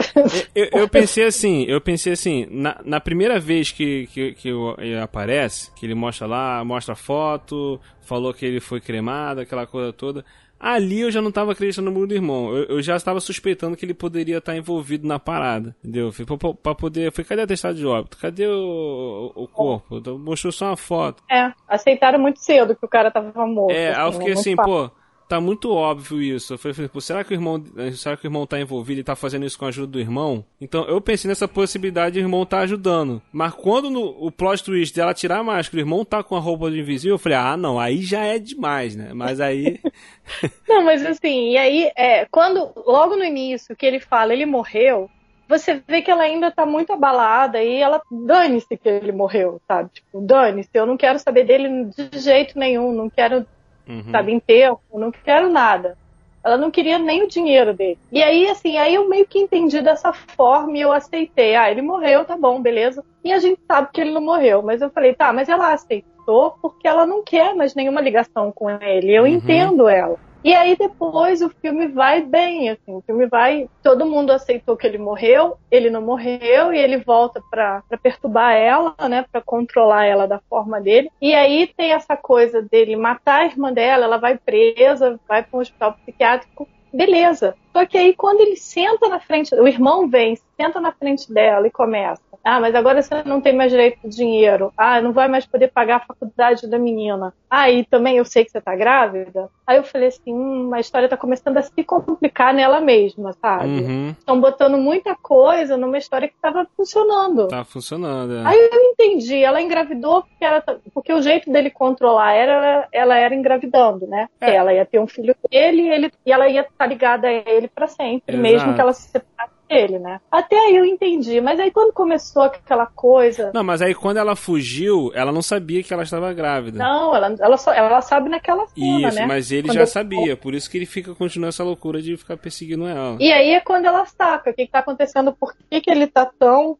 eu, 0.55 0.83
eu 0.83 0.89
pensei 0.89 1.25
assim, 1.25 1.65
eu 1.65 1.81
pensei 1.81 2.13
assim, 2.13 2.47
na, 2.49 2.81
na 2.85 3.01
primeira 3.01 3.41
vez 3.41 3.73
que, 3.73 4.07
que, 4.09 4.33
que 4.35 4.49
ele 4.79 4.99
aparece, 4.99 5.73
que 5.75 5.85
ele 5.85 5.95
mostra 5.95 6.27
lá, 6.27 6.65
mostra 6.65 6.95
foto, 6.95 7.81
falou 8.03 8.33
que 8.33 8.47
ele 8.47 8.61
foi 8.61 8.81
cremado, 8.81 9.41
aquela 9.41 9.67
coisa 9.67 9.93
toda. 9.93 10.25
Ali 10.65 11.01
eu 11.01 11.11
já 11.11 11.21
não 11.21 11.33
tava 11.33 11.51
acreditando 11.51 11.91
no 11.91 11.93
mundo 11.99 12.07
do 12.11 12.15
irmão. 12.15 12.55
Eu, 12.57 12.77
eu 12.77 12.83
já 12.83 12.95
estava 12.95 13.19
suspeitando 13.19 13.77
que 13.77 13.85
ele 13.85 13.93
poderia 13.95 14.39
estar 14.39 14.57
envolvido 14.57 15.09
na 15.09 15.19
parada. 15.19 15.75
Entendeu? 15.83 16.13
Fui 16.13 16.25
pra, 16.25 16.37
pra- 16.39 16.55
pra 16.55 16.75
poder. 16.77 17.11
Foi, 17.11 17.25
cadê 17.25 17.41
a 17.41 17.45
atestado 17.45 17.75
de 17.75 17.85
óbito? 17.85 18.17
Cadê 18.17 18.47
o, 18.47 19.33
o, 19.35 19.43
o 19.43 19.49
corpo? 19.49 20.01
Mostrou 20.21 20.53
só 20.53 20.67
uma 20.67 20.77
foto. 20.77 21.21
é, 21.29 21.53
aceitaram 21.67 22.21
muito 22.21 22.39
cedo 22.39 22.77
que 22.77 22.87
o 22.87 22.89
cara 22.89 23.11
tava 23.11 23.45
morto. 23.45 23.73
É, 23.73 23.93
aí 23.93 24.01
eu 24.03 24.07
assim, 24.07 24.19
fiquei 24.19 24.33
assim, 24.35 24.55
pô, 24.57 24.89
tá 25.33 25.41
muito 25.41 25.73
óbvio 25.73 26.21
isso. 26.21 26.53
Eu 26.53 26.59
falei, 26.59 26.89
pô, 26.89 27.01
será 27.01 27.25
que 27.25 27.33
o 27.33 27.35
irmão, 27.35 27.65
será 27.95 28.19
que 28.19 28.27
o 28.27 28.29
irmão 28.29 28.47
tá 28.47 28.61
envolvido 28.61 29.01
e 29.01 29.05
tá 29.05 29.17
fazendo 29.17 29.47
isso 29.47 29.59
com 29.59 29.65
a 29.65 29.69
ajuda 29.69 29.87
do 29.87 29.99
irmão? 29.99 30.45
Então 30.61 30.85
eu 30.85 31.01
pensei 31.01 31.27
nessa 31.27 31.49
possibilidade 31.49 32.15
de 32.15 32.21
o 32.21 32.23
irmão 32.23 32.45
tá 32.45 32.59
ajudando. 32.59 33.23
Mas 33.33 33.55
quando 33.55 33.89
no, 33.89 34.03
o 34.23 34.31
plot 34.31 34.63
twist 34.63 34.95
dela 34.95 35.15
tirar 35.15 35.39
a 35.39 35.43
máscara, 35.43 35.79
o 35.79 35.87
irmão 35.87 36.05
tá 36.05 36.23
com 36.23 36.37
a 36.37 36.39
roupa 36.39 36.71
de 36.71 36.81
invisível, 36.81 37.15
eu 37.15 37.19
falei, 37.19 37.39
ah, 37.39 37.57
não, 37.57 37.81
aí 37.81 38.03
já 38.03 38.23
é 38.23 38.39
demais, 38.39 38.95
né? 38.95 39.13
Mas 39.15 39.41
aí. 39.41 39.81
não, 40.69 40.85
mas 40.85 41.03
assim, 41.07 41.53
e 41.53 41.57
aí, 41.57 41.91
é, 41.97 42.27
quando, 42.27 42.71
logo 42.87 43.17
no 43.17 43.25
início 43.25 43.75
que 43.75 43.87
ele 43.87 44.01
fala, 44.01 44.35
ele 44.35 44.45
morreu, 44.45 45.09
você 45.49 45.83
vê 45.89 46.03
que 46.03 46.11
ela 46.11 46.25
ainda 46.25 46.51
tá 46.51 46.67
muito 46.67 46.93
abalada 46.93 47.63
e 47.63 47.77
ela 47.77 48.03
dane-se 48.11 48.77
que 48.77 48.89
ele 48.89 49.13
morreu, 49.13 49.63
sabe? 49.67 49.89
Tipo, 49.95 50.21
dane-se, 50.21 50.71
eu 50.75 50.85
não 50.85 50.99
quero 50.99 51.19
saber 51.19 51.45
dele 51.45 51.87
de 51.87 52.19
jeito 52.19 52.59
nenhum, 52.59 52.93
não 52.93 53.09
quero, 53.09 53.47
uhum. 53.89 54.11
sabe, 54.11 54.33
enterro, 54.33 54.81
não 54.93 55.11
quero 55.11 55.49
nada. 55.49 55.97
Ela 56.45 56.57
não 56.57 56.71
queria 56.71 56.99
nem 56.99 57.23
o 57.23 57.29
dinheiro 57.29 57.73
dele. 57.73 57.99
E 58.11 58.21
aí, 58.21 58.49
assim, 58.49 58.77
aí 58.77 58.95
eu 58.97 59.09
meio 59.09 59.27
que 59.27 59.39
entendi 59.39 59.81
dessa 59.81 60.13
forma 60.13 60.77
e 60.77 60.81
eu 60.81 60.93
aceitei. 60.93 61.55
Ah, 61.55 61.71
ele 61.71 61.83
morreu, 61.83 62.25
tá 62.25 62.37
bom, 62.37 62.61
beleza. 62.61 63.05
E 63.23 63.33
a 63.33 63.39
gente 63.39 63.61
sabe 63.67 63.91
que 63.93 64.01
ele 64.01 64.11
não 64.11 64.21
morreu. 64.21 64.61
Mas 64.61 64.83
eu 64.83 64.91
falei, 64.91 65.15
tá, 65.15 65.33
mas 65.33 65.49
ela 65.49 65.73
aceitou 65.73 66.57
porque 66.61 66.89
ela 66.89 67.07
não 67.07 67.23
quer 67.23 67.55
mais 67.55 67.77
nenhuma 67.77 68.01
ligação 68.01 68.51
com 68.51 68.69
ele. 68.69 69.15
Eu 69.15 69.23
uhum. 69.23 69.29
entendo 69.29 69.89
ela. 69.89 70.19
E 70.45 70.55
aí 70.55 70.77
depois 70.77 71.41
o 71.41 71.49
filme 71.49 71.87
vai 71.87 72.23
bem, 72.23 72.71
assim, 72.71 72.95
o 72.95 73.03
filme 73.03 73.27
vai, 73.27 73.69
todo 73.83 74.07
mundo 74.07 74.31
aceitou 74.31 74.77
que 74.77 74.87
ele 74.87 74.99
morreu, 74.99 75.57
ele 75.71 75.89
não 75.89 76.03
morreu 76.03 76.73
e 76.73 76.79
ele 76.79 76.99
volta 76.99 77.41
para 77.51 77.83
perturbar 78.03 78.55
ela, 78.55 78.95
né, 79.09 79.25
para 79.31 79.41
controlar 79.41 80.05
ela 80.05 80.27
da 80.27 80.41
forma 80.51 80.81
dele. 80.81 81.11
E 81.21 81.35
aí 81.35 81.73
tem 81.77 81.93
essa 81.93 82.17
coisa 82.17 82.61
dele 82.61 82.97
matar 82.97 83.43
a 83.43 83.45
irmã 83.47 83.73
dela, 83.73 84.05
ela 84.05 84.19
vai 84.19 84.37
presa, 84.37 85.19
vai 85.29 85.43
para 85.43 85.57
um 85.57 85.61
hospital 85.61 85.93
psiquiátrico 85.95 86.69
beleza. 86.93 87.57
Só 87.73 87.87
que 87.87 87.97
aí 87.97 88.15
quando 88.15 88.41
ele 88.41 88.57
senta 88.57 89.09
na 89.09 89.19
frente, 89.19 89.55
o 89.55 89.67
irmão 89.67 90.09
vem, 90.09 90.37
senta 90.57 90.81
na 90.81 90.93
frente 90.93 91.33
dela 91.33 91.67
e 91.67 91.71
começa. 91.71 92.23
Ah, 92.45 92.61
mas 92.61 92.75
agora 92.75 93.03
você 93.03 93.23
não 93.25 93.41
tem 93.41 93.55
mais 93.55 93.71
direito 93.71 93.99
ao 94.05 94.11
dinheiro. 94.11 94.73
Ah, 94.77 95.01
não 95.01 95.13
vai 95.13 95.29
mais 95.29 95.47
poder 95.47 95.69
pagar 95.69 95.97
a 95.97 96.07
faculdade 96.07 96.67
da 96.67 96.79
menina. 96.79 97.33
Ah, 97.49 97.71
e 97.71 97.85
também 97.85 98.17
eu 98.17 98.25
sei 98.25 98.45
que 98.45 98.51
você 98.51 98.61
tá 98.61 98.75
grávida. 98.75 99.49
Aí 99.67 99.77
eu 99.77 99.85
falei 99.85 100.09
assim, 100.09 100.33
hum, 100.33 100.71
a 100.75 100.81
história 100.81 101.09
tá 101.09 101.17
começando 101.17 101.57
a 101.57 101.63
se 101.63 101.85
complicar 101.85 102.53
nela 102.53 102.81
mesma, 102.81 103.33
sabe? 103.35 103.83
Uhum. 103.83 104.11
Estão 104.11 104.41
botando 104.41 104.77
muita 104.77 105.15
coisa 105.15 105.77
numa 105.77 105.99
história 105.99 106.29
que 106.29 106.35
tava 106.41 106.67
funcionando. 106.77 107.49
Tá 107.49 107.65
funcionando, 107.65 108.35
é. 108.35 108.43
Aí 108.45 108.59
eu 108.73 108.81
entendi, 108.91 109.43
ela 109.43 109.61
engravidou 109.61 110.23
porque, 110.23 110.45
era, 110.45 110.65
porque 110.93 111.13
o 111.13 111.23
jeito 111.23 111.51
dele 111.51 111.71
controlar 111.71 112.33
era, 112.33 112.89
ela 112.91 113.17
era 113.17 113.35
engravidando, 113.35 114.07
né? 114.07 114.29
É. 114.41 114.55
Ela 114.55 114.75
ia 114.75 114.85
ter 114.85 114.99
um 114.99 115.07
filho 115.07 115.35
dele 115.51 115.89
ele, 115.89 116.13
e 116.25 116.33
ela 116.33 116.49
ia 116.49 116.63
estar 116.63 116.87
ligada 116.87 117.29
a 117.29 117.33
ele 117.33 117.69
para 117.69 117.87
sempre, 117.87 118.35
Exato. 118.37 118.43
mesmo 118.43 118.75
que 118.75 118.81
ela 118.81 118.93
se 118.93 119.09
separasse 119.09 119.52
dele, 119.73 119.99
né? 119.99 120.21
Até 120.31 120.59
aí 120.59 120.77
eu 120.77 120.85
entendi, 120.85 121.41
mas 121.41 121.59
aí 121.59 121.71
quando 121.71 121.93
começou 121.93 122.43
aquela 122.43 122.87
coisa. 122.87 123.51
Não, 123.55 123.65
mas 123.65 123.81
aí 123.81 123.95
quando 123.95 124.19
ela 124.19 124.37
fugiu, 124.37 125.11
ela 125.15 125.33
não 125.33 125.43
sabia 125.43 125.83
que 125.83 125.93
ela 125.93 126.03
estava 126.03 126.33
grávida. 126.33 126.79
Não, 126.79 127.17
ela, 127.17 127.35
ela, 127.41 127.57
só, 127.57 127.73
ela 127.73 128.01
sabe 128.03 128.29
naquela 128.29 128.67
cena, 128.69 129.09
isso, 129.09 129.19
né? 129.19 129.27
mas 129.27 129.51
ele 129.51 129.69
quando 129.69 129.75
já 129.77 129.87
sabia, 129.87 130.37
por 130.37 130.55
isso 130.55 130.71
que 130.71 130.77
ele 130.77 130.87
fica 130.87 131.15
continuando 131.15 131.49
essa 131.49 131.65
loucura 131.65 132.03
de 132.03 132.17
ficar 132.17 132.37
perseguindo 132.37 132.87
ela. 132.87 133.17
E 133.19 133.33
aí 133.33 133.55
é 133.55 133.61
quando 133.61 133.87
ela 133.87 134.05
saca 134.05 134.51
o 134.51 134.55
que, 134.55 134.63
está 134.63 134.81
acontecendo, 134.81 135.33
por 135.33 135.55
que, 135.55 135.81
que 135.81 135.91
ele 135.91 136.07
tá 136.07 136.27
tão 136.27 136.77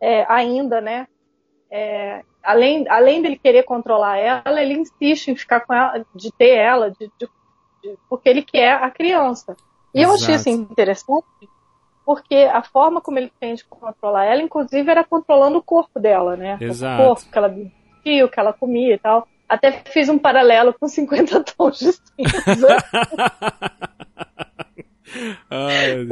é, 0.00 0.24
ainda, 0.28 0.80
né? 0.80 1.06
É, 1.70 2.22
além, 2.42 2.86
além 2.88 3.22
dele 3.22 3.38
querer 3.42 3.62
controlar 3.64 4.18
ela, 4.18 4.62
ele 4.62 4.74
insiste 4.74 5.28
em 5.28 5.36
ficar 5.36 5.60
com 5.60 5.74
ela, 5.74 6.04
de 6.14 6.30
ter 6.32 6.54
ela, 6.54 6.90
de, 6.90 7.10
de, 7.18 7.28
de, 7.82 7.96
porque 8.08 8.28
ele 8.28 8.42
quer 8.42 8.74
a 8.74 8.90
criança. 8.90 9.56
E 9.94 10.00
Exato. 10.00 10.12
eu 10.12 10.14
achei 10.14 10.34
assim, 10.34 10.52
interessante, 10.52 11.26
porque 12.04 12.34
a 12.34 12.62
forma 12.62 13.00
como 13.00 13.18
ele 13.18 13.32
tem 13.38 13.54
de 13.54 13.64
controlar 13.64 14.24
ela, 14.24 14.42
inclusive, 14.42 14.90
era 14.90 15.04
controlando 15.04 15.58
o 15.58 15.62
corpo 15.62 16.00
dela, 16.00 16.36
né? 16.36 16.58
Exato. 16.60 17.02
O 17.02 17.06
corpo 17.06 17.30
que 17.30 17.38
ela 17.38 17.48
vestia, 17.48 18.24
o 18.24 18.28
que 18.28 18.40
ela 18.40 18.52
comia 18.52 18.94
e 18.94 18.98
tal. 18.98 19.28
Até 19.48 19.82
fiz 19.86 20.08
um 20.08 20.18
paralelo 20.18 20.74
com 20.78 20.88
50 20.88 21.44
tons 21.56 21.78
de 21.78 21.92
cinza. 21.92 22.76
Ai, 25.50 26.06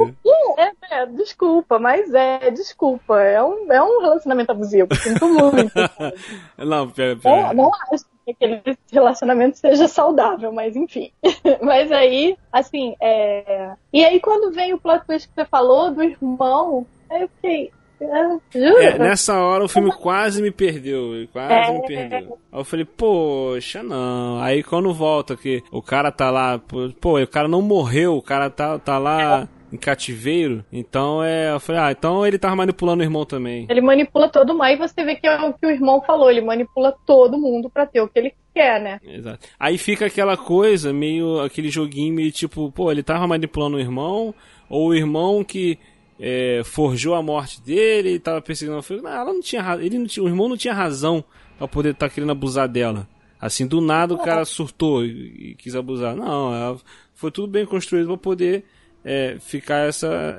é, 0.57 0.71
é, 0.91 1.05
desculpa, 1.07 1.79
mas 1.79 2.13
é, 2.13 2.51
desculpa. 2.51 3.19
É 3.19 3.41
um, 3.43 3.71
é 3.71 3.81
um 3.81 4.01
relacionamento 4.01 4.51
abusivo. 4.51 4.93
Sinto 4.95 5.27
muito. 5.27 5.73
não, 6.57 6.89
pera, 6.89 7.15
pera. 7.15 7.35
É, 7.49 7.53
não 7.53 7.71
acho 7.73 8.05
que 8.33 8.45
aquele 8.45 8.77
relacionamento 8.91 9.57
seja 9.57 9.87
saudável, 9.87 10.51
mas 10.51 10.75
enfim. 10.75 11.11
mas 11.61 11.91
aí, 11.91 12.37
assim, 12.51 12.95
é... 13.01 13.71
E 13.91 14.03
aí 14.03 14.19
quando 14.19 14.53
vem 14.53 14.73
o 14.73 14.79
plot 14.79 15.05
twist 15.05 15.27
que 15.27 15.35
você 15.35 15.45
falou 15.45 15.91
do 15.91 16.03
irmão, 16.03 16.85
aí 17.09 17.21
eu 17.21 17.29
fiquei, 17.29 17.71
é, 18.01 18.97
nessa 18.97 19.39
hora 19.39 19.63
o 19.63 19.69
filme 19.69 19.91
quase 19.91 20.41
me 20.41 20.49
perdeu. 20.49 21.27
Quase 21.31 21.53
é... 21.53 21.71
me 21.71 21.85
perdeu. 21.85 22.37
Aí 22.51 22.59
eu 22.59 22.65
falei, 22.65 22.85
poxa, 22.85 23.83
não. 23.83 24.41
Aí 24.41 24.63
quando 24.63 24.91
volta 24.93 25.37
que 25.37 25.63
o 25.71 25.81
cara 25.81 26.11
tá 26.11 26.31
lá, 26.31 26.59
pô, 26.99 27.21
o 27.21 27.27
cara 27.27 27.47
não 27.47 27.61
morreu, 27.61 28.17
o 28.17 28.21
cara 28.21 28.49
tá, 28.49 28.79
tá 28.79 28.97
lá. 28.97 29.47
Em 29.71 29.77
cativeiro. 29.77 30.65
Então 30.71 31.23
é. 31.23 31.51
Eu 31.51 31.59
falei, 31.59 31.81
ah, 31.81 31.91
então 31.91 32.25
ele 32.25 32.37
tava 32.37 32.55
manipulando 32.55 33.01
o 33.01 33.05
irmão 33.05 33.25
também. 33.25 33.65
Ele 33.69 33.81
manipula 33.81 34.29
todo 34.29 34.53
mundo. 34.53 34.63
Aí 34.63 34.75
você 34.75 35.03
vê 35.03 35.15
que 35.15 35.27
é 35.27 35.41
o 35.41 35.53
que 35.53 35.65
o 35.65 35.71
irmão 35.71 36.01
falou, 36.01 36.29
ele 36.29 36.41
manipula 36.41 36.93
todo 37.05 37.37
mundo 37.37 37.69
pra 37.69 37.85
ter 37.85 38.01
o 38.01 38.07
que 38.07 38.19
ele 38.19 38.33
quer, 38.53 38.81
né? 38.81 38.99
Exato. 39.03 39.47
Aí 39.59 39.77
fica 39.77 40.05
aquela 40.05 40.35
coisa, 40.35 40.91
meio. 40.91 41.39
aquele 41.39 41.69
joguinho 41.69 42.13
meio 42.13 42.31
tipo, 42.31 42.71
pô, 42.71 42.91
ele 42.91 43.03
tava 43.03 43.25
manipulando 43.27 43.77
o 43.77 43.79
irmão, 43.79 44.33
ou 44.69 44.89
o 44.89 44.95
irmão 44.95 45.43
que 45.43 45.79
é, 46.19 46.61
forjou 46.63 47.15
a 47.15 47.23
morte 47.23 47.61
dele 47.61 48.15
e 48.15 48.19
tava 48.19 48.41
perseguindo 48.41 48.77
a 48.77 48.83
filha. 48.83 49.01
Não, 49.01 49.09
ela 49.09 49.33
não 49.33 49.41
tinha 49.41 49.77
ele 49.79 49.97
não 49.97 50.05
tinha, 50.05 50.23
o 50.23 50.27
irmão 50.27 50.49
não 50.49 50.57
tinha 50.57 50.73
razão 50.73 51.23
para 51.57 51.67
poder 51.67 51.91
estar 51.91 52.09
tá 52.09 52.13
querendo 52.13 52.31
abusar 52.31 52.67
dela. 52.67 53.07
Assim, 53.39 53.65
do 53.65 53.81
nada 53.81 54.13
o 54.13 54.19
cara 54.19 54.45
surtou 54.45 55.03
e, 55.03 55.51
e 55.51 55.55
quis 55.55 55.75
abusar. 55.75 56.15
Não, 56.15 56.53
ela, 56.53 56.77
foi 57.15 57.31
tudo 57.31 57.47
bem 57.47 57.65
construído 57.65 58.07
para 58.07 58.17
poder 58.17 58.65
é, 59.03 59.37
ficar 59.39 59.87
essa. 59.87 60.37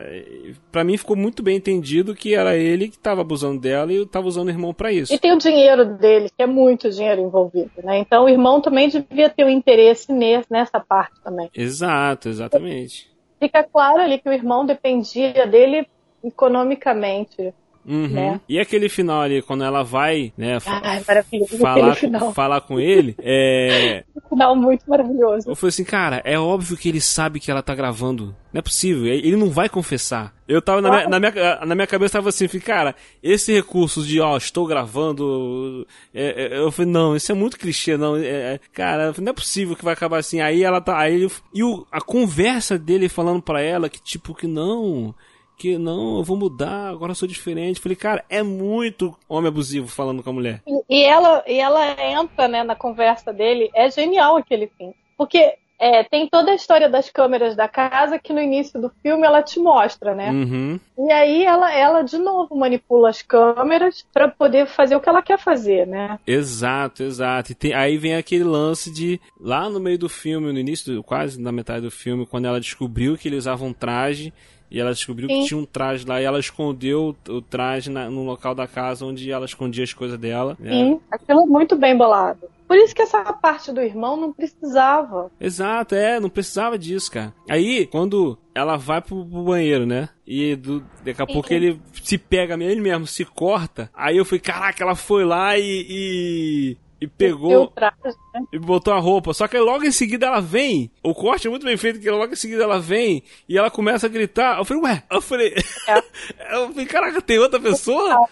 Para 0.71 0.85
mim 0.85 0.97
ficou 0.97 1.17
muito 1.17 1.43
bem 1.43 1.57
entendido 1.57 2.15
que 2.15 2.35
era 2.35 2.57
ele 2.57 2.89
que 2.89 2.97
estava 2.97 3.21
abusando 3.21 3.61
dela 3.61 3.93
e 3.93 4.03
estava 4.03 4.27
usando 4.27 4.49
o 4.49 4.51
irmão 4.51 4.73
para 4.73 4.93
isso. 4.93 5.13
E 5.13 5.19
tem 5.19 5.33
o 5.33 5.39
dinheiro 5.39 5.85
dele, 5.97 6.29
que 6.37 6.43
é 6.43 6.47
muito 6.47 6.91
dinheiro 6.91 7.21
envolvido, 7.21 7.71
né? 7.83 7.99
Então 7.99 8.25
o 8.25 8.29
irmão 8.29 8.61
também 8.61 8.89
devia 8.89 9.29
ter 9.29 9.45
um 9.45 9.51
interesse 9.51 10.13
nessa 10.51 10.81
parte 10.81 11.21
também. 11.23 11.51
Exato, 11.55 12.29
exatamente 12.29 13.13
fica 13.43 13.65
claro 13.65 14.01
ali 14.01 14.21
que 14.21 14.29
o 14.29 14.33
irmão 14.33 14.65
dependia 14.65 15.47
dele 15.49 15.89
economicamente. 16.23 17.53
Uhum. 17.85 18.09
Né? 18.09 18.41
E 18.49 18.61
aquele 18.61 18.89
final 18.89 19.21
ali, 19.23 19.43
quando 19.43 19.65
ela 19.65 19.83
vai, 19.83 20.33
né, 20.37 20.57
ah, 20.57 20.61
falar, 20.61 21.25
com, 21.25 22.33
falar 22.33 22.61
com 22.61 22.81
ele, 22.81 23.15
é. 23.21 24.05
Um 24.15 24.29
final 24.35 24.57
muito 24.57 24.89
maravilhoso. 24.89 25.49
Eu 25.49 25.55
falei 25.55 25.69
assim, 25.69 25.85
cara, 25.85 26.23
é 26.25 26.39
óbvio 26.39 26.77
que 26.77 26.89
ele 26.89 27.01
sabe 27.01 27.39
que 27.39 27.51
ela 27.51 27.63
tá 27.63 27.75
gravando. 27.75 28.35
Não 28.53 28.59
é 28.59 28.63
possível, 28.63 29.07
ele 29.07 29.37
não 29.37 29.51
vai 29.51 29.69
confessar. 29.69 30.33
Eu 30.49 30.61
tava 30.61 30.81
na, 30.81 30.91
minha, 30.91 31.09
na, 31.09 31.21
minha, 31.21 31.61
na 31.67 31.75
minha 31.75 31.87
cabeça 31.87 32.19
tava 32.19 32.29
assim, 32.29 32.47
cara, 32.47 32.95
esse 33.23 33.53
recurso 33.53 34.03
de, 34.03 34.21
ó, 34.21 34.37
estou 34.37 34.67
gravando. 34.67 35.87
É, 36.15 36.55
é, 36.55 36.59
eu 36.59 36.71
falei, 36.71 36.91
não, 36.91 37.17
isso 37.17 37.33
é 37.33 37.35
muito 37.35 37.59
clichê, 37.59 37.97
não. 37.97 38.17
É, 38.17 38.55
é 38.55 38.61
cara, 38.73 39.13
não 39.19 39.31
é 39.31 39.35
possível 39.35 39.77
que 39.77 39.85
vai 39.85 39.95
acabar 39.95 40.19
assim. 40.19 40.41
Aí 40.41 40.63
ela 40.63 40.81
tá. 40.81 40.99
Aí 40.99 41.15
ele, 41.15 41.31
e 41.55 41.63
o, 41.65 41.87
a 41.91 42.01
conversa 42.01 42.79
dele 42.79 43.09
falando 43.09 43.43
pra 43.43 43.61
ela 43.61 43.89
que, 43.89 44.03
tipo, 44.03 44.35
que 44.35 44.47
não 44.47 45.15
que 45.63 45.79
não, 45.79 46.17
eu 46.17 46.25
vou 46.25 46.37
mudar, 46.37 46.89
agora 46.89 47.13
eu 47.13 47.15
sou 47.15 47.29
diferente. 47.29 47.81
Falei, 47.81 47.95
cara, 47.95 48.25
é 48.29 48.43
muito 48.43 49.17
homem 49.29 49.47
abusivo 49.47 49.87
falando 49.87 50.21
com 50.21 50.31
a 50.31 50.33
mulher. 50.33 50.61
E, 50.67 50.83
e 50.91 51.05
ela, 51.05 51.45
e 51.47 51.57
ela 51.57 52.03
entra, 52.03 52.49
né, 52.49 52.65
na 52.65 52.75
conversa 52.75 53.33
dele, 53.33 53.71
é 53.73 53.89
genial 53.89 54.37
aquele 54.37 54.67
fim. 54.77 54.93
Porque 55.17 55.55
é, 55.79 56.03
tem 56.03 56.27
toda 56.29 56.51
a 56.51 56.55
história 56.57 56.89
das 56.89 57.11
câmeras 57.11 57.55
da 57.55 57.69
casa 57.69 58.19
que 58.19 58.33
no 58.33 58.41
início 58.41 58.81
do 58.81 58.91
filme 59.03 59.25
ela 59.25 59.41
te 59.41 59.61
mostra, 59.61 60.17
né? 60.17 60.33
Uhum. 60.33 60.81
E 60.99 61.13
aí 61.13 61.45
ela, 61.45 61.73
ela 61.73 62.03
de 62.03 62.19
novo 62.19 62.57
manipula 62.57 63.11
as 63.11 63.23
câmeras 63.23 64.05
para 64.13 64.27
poder 64.27 64.67
fazer 64.67 64.97
o 64.97 65.01
que 65.01 65.09
ela 65.09 65.23
quer 65.23 65.39
fazer, 65.39 65.87
né? 65.87 66.19
Exato, 66.27 67.05
exato. 67.05 67.53
E 67.53 67.55
tem, 67.55 67.73
aí 67.73 67.97
vem 67.99 68.17
aquele 68.17 68.43
lance 68.45 68.93
de 68.93 69.21
lá 69.41 69.71
no 69.71 69.79
meio 69.79 69.99
do 69.99 70.09
filme, 70.09 70.53
no 70.53 70.59
início, 70.59 71.05
quase 71.05 71.41
na 71.41 71.53
metade 71.53 71.83
do 71.83 71.91
filme, 71.91 72.27
quando 72.27 72.47
ela 72.47 72.61
descobriu 72.61 73.17
que 73.17 73.29
ele 73.29 73.37
usava 73.37 73.65
um 73.65 73.73
traje 73.73 74.33
e 74.73 74.81
ela 74.81 74.95
descobriu 74.95 75.29
Sim. 75.29 75.43
que 75.43 75.49
tinha 75.49 75.61
um 75.61 75.67
traje 75.67 76.07
lá 76.07 76.19
e 76.19 76.25
ela 76.25 76.41
escondeu 76.41 77.15
o 77.29 77.43
traje 77.43 77.91
na, 77.91 78.09
no 78.09 78.25
local 78.25 78.55
da 78.55 78.67
casa 78.67 79.05
onde 79.05 79.31
ela 79.31 79.45
escondia 79.45 79.85
as 79.85 79.93
coisas 79.93 80.19
dela. 80.19 80.57
Sim, 80.63 80.99
aquilo 81.11 81.43
é 81.43 81.47
muito 81.47 81.77
bem 81.77 81.95
bolado. 81.95 82.49
Por 82.67 82.79
isso 82.79 82.95
que 82.95 83.03
essa 83.03 83.23
parte 83.35 83.71
do 83.71 83.83
irmão 83.83 84.17
não 84.17 84.33
precisava. 84.33 85.31
Exato, 85.39 85.95
é, 85.95 86.19
não 86.19 86.31
precisava 86.31 86.79
disso, 86.79 87.11
cara. 87.11 87.35
Aí, 87.47 87.85
quando 87.85 88.39
ela 88.55 88.79
vai 88.79 89.03
pro, 89.03 89.27
pro 89.27 89.43
banheiro, 89.43 89.85
né? 89.85 90.09
E 90.27 90.57
do, 90.57 90.83
daqui 91.05 91.21
a 91.21 91.27
Sim. 91.27 91.33
pouco 91.35 91.53
ele 91.53 91.79
se 92.03 92.17
pega, 92.17 92.55
ele 92.55 92.81
mesmo 92.81 93.07
se 93.07 93.27
corta. 93.27 93.91
Aí 93.93 94.17
eu 94.17 94.25
falei, 94.25 94.41
caraca, 94.41 94.83
ela 94.83 94.95
foi 94.95 95.23
lá 95.23 95.59
e, 95.59 95.87
e 95.87 96.77
e 97.03 97.07
pegou 97.09 97.67
traje, 97.67 97.97
né? 98.33 98.43
e 98.53 98.59
botou 98.61 98.95
a 98.95 98.99
roupa. 99.01 99.35
Só 99.35 99.49
que 99.49 99.59
logo 99.59 99.85
em 99.85 99.91
seguida 99.91 100.29
ela 100.29 100.41
vem. 100.41 100.89
O 101.03 101.13
corte 101.13 101.49
é 101.49 101.51
muito 101.51 101.67
bem 101.67 101.77
feito, 101.77 101.99
que 101.99 102.09
logo 102.09 102.33
em 102.33 102.37
seguida 102.37 102.63
ela 102.63 102.79
vem 102.79 103.25
e 103.49 103.59
ela 103.59 103.73
começa 103.73 104.07
a 104.07 104.09
gritar. 104.09 104.57
Eu 104.57 104.65
falei, 104.65 104.83
ué, 104.85 105.03
eu 105.11 105.21
falei. 105.21 105.53
É. 105.89 105.99
eu 106.55 106.69
falei, 106.69 106.87
caraca, 106.87 107.21
tem 107.21 107.41
outra 107.41 107.59
pessoa? 107.59 108.29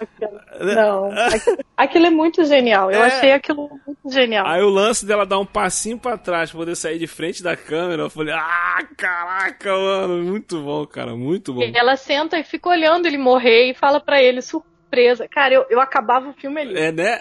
Não. 0.60 1.10
Aquilo 1.76 2.06
é 2.06 2.10
muito 2.10 2.44
genial. 2.44 2.92
Eu 2.92 3.02
é. 3.02 3.06
achei 3.06 3.32
aquilo 3.32 3.68
muito 3.84 4.08
genial. 4.08 4.46
Aí 4.46 4.62
o 4.62 4.68
lance 4.68 5.04
dela 5.04 5.26
dar 5.26 5.40
um 5.40 5.46
passinho 5.46 5.98
pra 5.98 6.16
trás 6.16 6.50
pra 6.50 6.60
poder 6.60 6.76
sair 6.76 6.98
de 6.98 7.08
frente 7.08 7.42
da 7.42 7.56
câmera, 7.56 8.02
eu 8.02 8.10
falei, 8.10 8.34
ah, 8.34 8.86
caraca, 8.96 9.72
mano, 9.72 10.22
muito 10.22 10.60
bom, 10.60 10.86
cara, 10.86 11.16
muito 11.16 11.54
bom. 11.54 11.62
E 11.62 11.72
ela 11.74 11.96
senta 11.96 12.38
e 12.38 12.44
fica 12.44 12.68
olhando 12.68 13.06
ele 13.06 13.18
morrer 13.18 13.70
e 13.70 13.74
fala 13.74 13.98
para 13.98 14.22
ele, 14.22 14.42
surpresa. 14.42 15.26
Cara, 15.26 15.54
eu, 15.54 15.66
eu 15.70 15.80
acabava 15.80 16.28
o 16.28 16.34
filme 16.34 16.60
ali. 16.60 16.78
É, 16.78 16.92
né? 16.92 17.18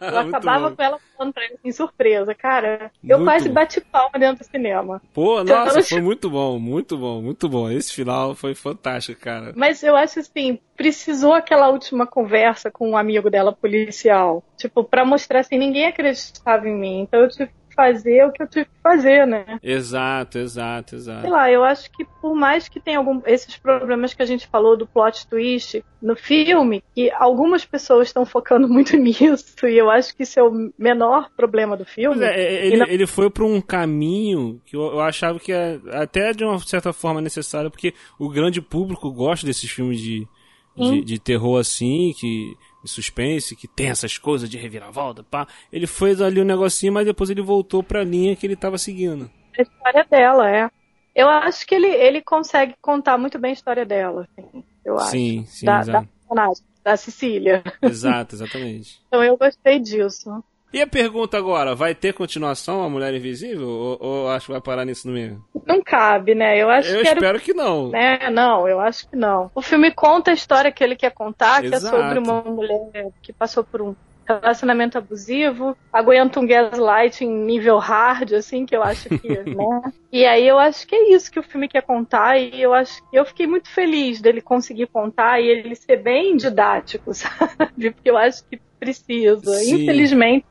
Eu 0.00 0.18
acabava 0.28 0.70
com 0.70 0.82
ela 0.82 0.98
falando 1.16 1.32
pra 1.32 1.44
ele 1.44 1.54
assim, 1.54 1.72
surpresa, 1.72 2.34
cara. 2.34 2.90
Eu 3.02 3.18
muito 3.18 3.28
quase 3.28 3.48
bom. 3.48 3.54
bati 3.54 3.80
palma 3.80 4.18
dentro 4.18 4.44
do 4.44 4.50
cinema. 4.50 5.02
Pô, 5.12 5.42
nossa, 5.44 5.82
foi 5.82 6.00
muito 6.00 6.28
bom, 6.30 6.58
muito 6.58 6.96
bom, 6.96 7.20
muito 7.20 7.48
bom. 7.48 7.70
Esse 7.70 7.92
final 7.92 8.34
foi 8.34 8.54
fantástico, 8.54 9.20
cara. 9.20 9.52
Mas 9.56 9.82
eu 9.82 9.96
acho 9.96 10.20
assim, 10.20 10.58
precisou 10.76 11.34
aquela 11.34 11.68
última 11.68 12.06
conversa 12.06 12.70
com 12.70 12.90
um 12.90 12.96
amigo 12.96 13.30
dela 13.30 13.52
policial. 13.52 14.42
Tipo, 14.56 14.84
pra 14.84 15.04
mostrar 15.04 15.40
assim, 15.40 15.58
ninguém 15.58 15.86
acreditava 15.86 16.68
em 16.68 16.76
mim. 16.76 17.00
Então 17.00 17.20
eu 17.20 17.28
tive 17.28 17.50
fazer 17.80 18.26
o 18.26 18.32
que 18.32 18.42
eu 18.42 18.46
tive 18.46 18.66
que 18.66 18.82
fazer, 18.82 19.26
né? 19.26 19.58
Exato, 19.62 20.38
exato, 20.38 20.96
exato. 20.96 21.22
Sei 21.22 21.30
lá, 21.30 21.50
eu 21.50 21.64
acho 21.64 21.90
que 21.90 22.04
por 22.20 22.34
mais 22.34 22.68
que 22.68 22.78
tenha 22.78 22.98
algum, 22.98 23.22
esses 23.24 23.56
problemas 23.56 24.12
que 24.12 24.22
a 24.22 24.26
gente 24.26 24.46
falou 24.46 24.76
do 24.76 24.86
plot 24.86 25.26
twist 25.26 25.82
no 26.02 26.14
filme, 26.14 26.84
que 26.94 27.10
algumas 27.12 27.64
pessoas 27.64 28.08
estão 28.08 28.26
focando 28.26 28.68
muito 28.68 28.94
nisso, 28.98 29.66
e 29.66 29.78
eu 29.78 29.88
acho 29.88 30.14
que 30.14 30.24
isso 30.24 30.38
é 30.38 30.42
o 30.42 30.70
menor 30.78 31.30
problema 31.34 31.74
do 31.74 31.86
filme. 31.86 32.22
É, 32.22 32.66
ele, 32.66 32.76
não... 32.76 32.86
ele 32.86 33.06
foi 33.06 33.30
para 33.30 33.44
um 33.44 33.62
caminho 33.62 34.60
que 34.66 34.76
eu, 34.76 34.82
eu 34.82 35.00
achava 35.00 35.38
que 35.38 35.50
é 35.50 35.80
até 35.92 36.32
de 36.32 36.44
uma 36.44 36.58
certa 36.58 36.92
forma 36.92 37.22
necessário, 37.22 37.70
porque 37.70 37.94
o 38.18 38.28
grande 38.28 38.60
público 38.60 39.10
gosta 39.10 39.46
desses 39.46 39.70
filmes 39.70 39.98
de, 39.98 40.28
de, 40.76 41.00
de 41.02 41.18
terror 41.18 41.58
assim, 41.58 42.12
que 42.18 42.54
de 42.82 42.90
suspense, 42.90 43.56
que 43.56 43.68
tem 43.68 43.88
essas 43.88 44.18
coisas 44.18 44.48
de 44.48 44.56
reviravolta, 44.58 45.22
pá. 45.22 45.46
Ele 45.72 45.86
fez 45.86 46.20
ali 46.20 46.40
um 46.40 46.44
negocinho, 46.44 46.92
mas 46.92 47.06
depois 47.06 47.30
ele 47.30 47.42
voltou 47.42 47.82
pra 47.82 48.04
linha 48.04 48.36
que 48.36 48.46
ele 48.46 48.56
tava 48.56 48.78
seguindo. 48.78 49.30
A 49.58 49.62
história 49.62 50.06
dela, 50.08 50.50
é. 50.50 50.70
Eu 51.14 51.28
acho 51.28 51.66
que 51.66 51.74
ele, 51.74 51.88
ele 51.88 52.22
consegue 52.22 52.74
contar 52.80 53.18
muito 53.18 53.38
bem 53.38 53.50
a 53.50 53.54
história 53.54 53.84
dela, 53.84 54.26
assim, 54.30 54.64
eu 54.84 54.96
acho. 54.96 55.10
Sim, 55.10 55.44
sim, 55.46 55.66
da, 55.66 55.82
da 55.82 56.02
personagem, 56.02 56.64
da 56.84 56.96
Cecília. 56.96 57.62
Exato, 57.82 58.36
exatamente. 58.36 59.00
então 59.08 59.22
eu 59.22 59.36
gostei 59.36 59.78
disso. 59.78 60.42
E 60.72 60.80
a 60.80 60.86
pergunta 60.86 61.36
agora, 61.36 61.74
vai 61.74 61.94
ter 61.94 62.14
continuação 62.14 62.82
a 62.82 62.88
Mulher 62.88 63.12
Invisível? 63.12 63.68
Ou, 63.68 63.98
ou 64.00 64.28
acho 64.28 64.46
que 64.46 64.52
vai 64.52 64.60
parar 64.60 64.84
nisso 64.84 65.08
no 65.08 65.14
meio? 65.14 65.44
Não 65.66 65.82
cabe, 65.82 66.34
né? 66.34 66.56
Eu 66.56 66.70
acho 66.70 66.88
eu 66.90 67.02
que 67.02 67.08
espero 67.08 67.26
era... 67.26 67.40
que 67.40 67.52
não. 67.52 67.90
Né? 67.90 68.30
Não, 68.30 68.68
eu 68.68 68.78
acho 68.78 69.08
que 69.08 69.16
não. 69.16 69.50
O 69.54 69.60
filme 69.60 69.90
conta 69.90 70.30
a 70.30 70.34
história 70.34 70.70
que 70.70 70.82
ele 70.82 70.94
quer 70.94 71.10
contar, 71.10 71.64
Exato. 71.64 71.70
que 71.70 71.74
é 71.74 72.00
sobre 72.00 72.18
uma 72.20 72.40
mulher 72.42 73.08
que 73.20 73.32
passou 73.32 73.64
por 73.64 73.82
um 73.82 73.96
relacionamento 74.38 74.96
abusivo, 74.96 75.76
aguenta 75.92 76.38
um 76.38 76.46
gaslight 76.46 77.24
em 77.24 77.30
nível 77.30 77.78
hard, 77.78 78.32
assim, 78.34 78.64
que 78.64 78.76
eu 78.76 78.82
acho 78.82 79.08
que, 79.08 79.28
né? 79.42 79.92
E 80.12 80.24
aí 80.24 80.46
eu 80.46 80.58
acho 80.58 80.86
que 80.86 80.94
é 80.94 81.12
isso 81.12 81.30
que 81.30 81.40
o 81.40 81.42
filme 81.42 81.68
quer 81.68 81.82
contar, 81.82 82.38
e 82.38 82.62
eu 82.62 82.72
acho 82.72 83.02
que 83.10 83.16
eu 83.16 83.24
fiquei 83.24 83.46
muito 83.46 83.68
feliz 83.68 84.20
dele 84.20 84.40
conseguir 84.40 84.86
contar 84.86 85.40
e 85.40 85.48
ele 85.48 85.74
ser 85.74 85.96
bem 85.96 86.36
didático, 86.36 87.12
sabe? 87.14 87.90
Porque 87.90 88.10
eu 88.10 88.16
acho 88.16 88.44
que 88.46 88.60
precisa. 88.78 89.54
Sim. 89.56 89.82
Infelizmente, 89.82 90.46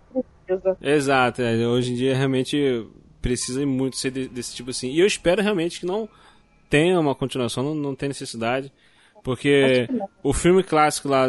precisa. 0.57 0.77
Exato, 0.81 1.41
é, 1.41 1.67
hoje 1.67 1.91
em 1.91 1.95
dia 1.95 2.15
realmente 2.15 2.85
precisa 3.21 3.65
muito 3.65 3.97
ser 3.97 4.11
de, 4.11 4.27
desse 4.27 4.55
tipo 4.55 4.69
assim. 4.69 4.89
E 4.91 4.99
eu 4.99 5.05
espero 5.05 5.41
realmente 5.41 5.79
que 5.79 5.85
não 5.85 6.07
tenha 6.69 6.99
uma 6.99 7.15
continuação, 7.15 7.63
não, 7.63 7.75
não 7.75 7.95
tem 7.95 8.09
necessidade. 8.09 8.71
Porque 9.23 9.87
o 10.23 10.33
filme 10.33 10.63
clássico 10.63 11.09
lá 11.09 11.27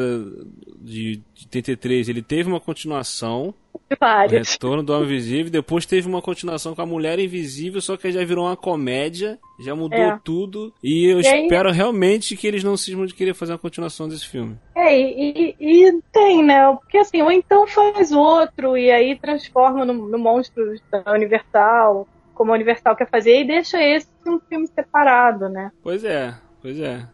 de, 0.78 1.16
de 1.34 1.46
83, 1.46 2.08
ele 2.08 2.22
teve 2.22 2.48
uma 2.48 2.60
continuação 2.60 3.54
Várias. 3.98 4.52
Retorno 4.52 4.82
do 4.82 4.92
Homem 4.92 5.04
Invisível. 5.04 5.50
Depois 5.50 5.86
teve 5.86 6.06
uma 6.06 6.22
continuação 6.22 6.74
com 6.74 6.82
a 6.82 6.86
Mulher 6.86 7.18
Invisível, 7.18 7.80
só 7.80 7.96
que 7.96 8.12
já 8.12 8.24
virou 8.24 8.46
uma 8.46 8.56
comédia. 8.56 9.38
Já 9.58 9.74
mudou 9.74 9.98
é. 9.98 10.18
tudo. 10.22 10.72
E 10.82 11.06
eu 11.06 11.18
e 11.18 11.22
espero 11.22 11.68
aí... 11.68 11.74
realmente 11.74 12.36
que 12.36 12.46
eles 12.46 12.62
não 12.62 12.76
se 12.76 12.94
de 12.94 13.14
querer 13.14 13.34
fazer 13.34 13.52
uma 13.52 13.58
continuação 13.58 14.08
desse 14.08 14.26
filme. 14.26 14.56
É, 14.74 14.98
e, 14.98 15.56
e, 15.58 16.02
tem, 16.12 16.42
né? 16.42 16.70
Porque 16.72 16.98
assim, 16.98 17.22
ou 17.22 17.30
então 17.30 17.66
faz 17.66 18.12
outro 18.12 18.76
e 18.76 18.90
aí 18.90 19.18
transforma 19.18 19.84
no, 19.84 19.92
no 19.92 20.18
monstro 20.18 20.74
da 20.90 21.12
Universal, 21.12 22.06
como 22.34 22.52
a 22.52 22.54
Universal 22.54 22.96
quer 22.96 23.08
fazer, 23.08 23.40
e 23.40 23.46
deixa 23.46 23.82
esse 23.82 24.08
um 24.26 24.38
filme 24.40 24.66
separado, 24.66 25.48
né? 25.48 25.72
Pois 25.82 26.04
é, 26.04 26.34
pois 26.62 26.78
é. 26.78 27.06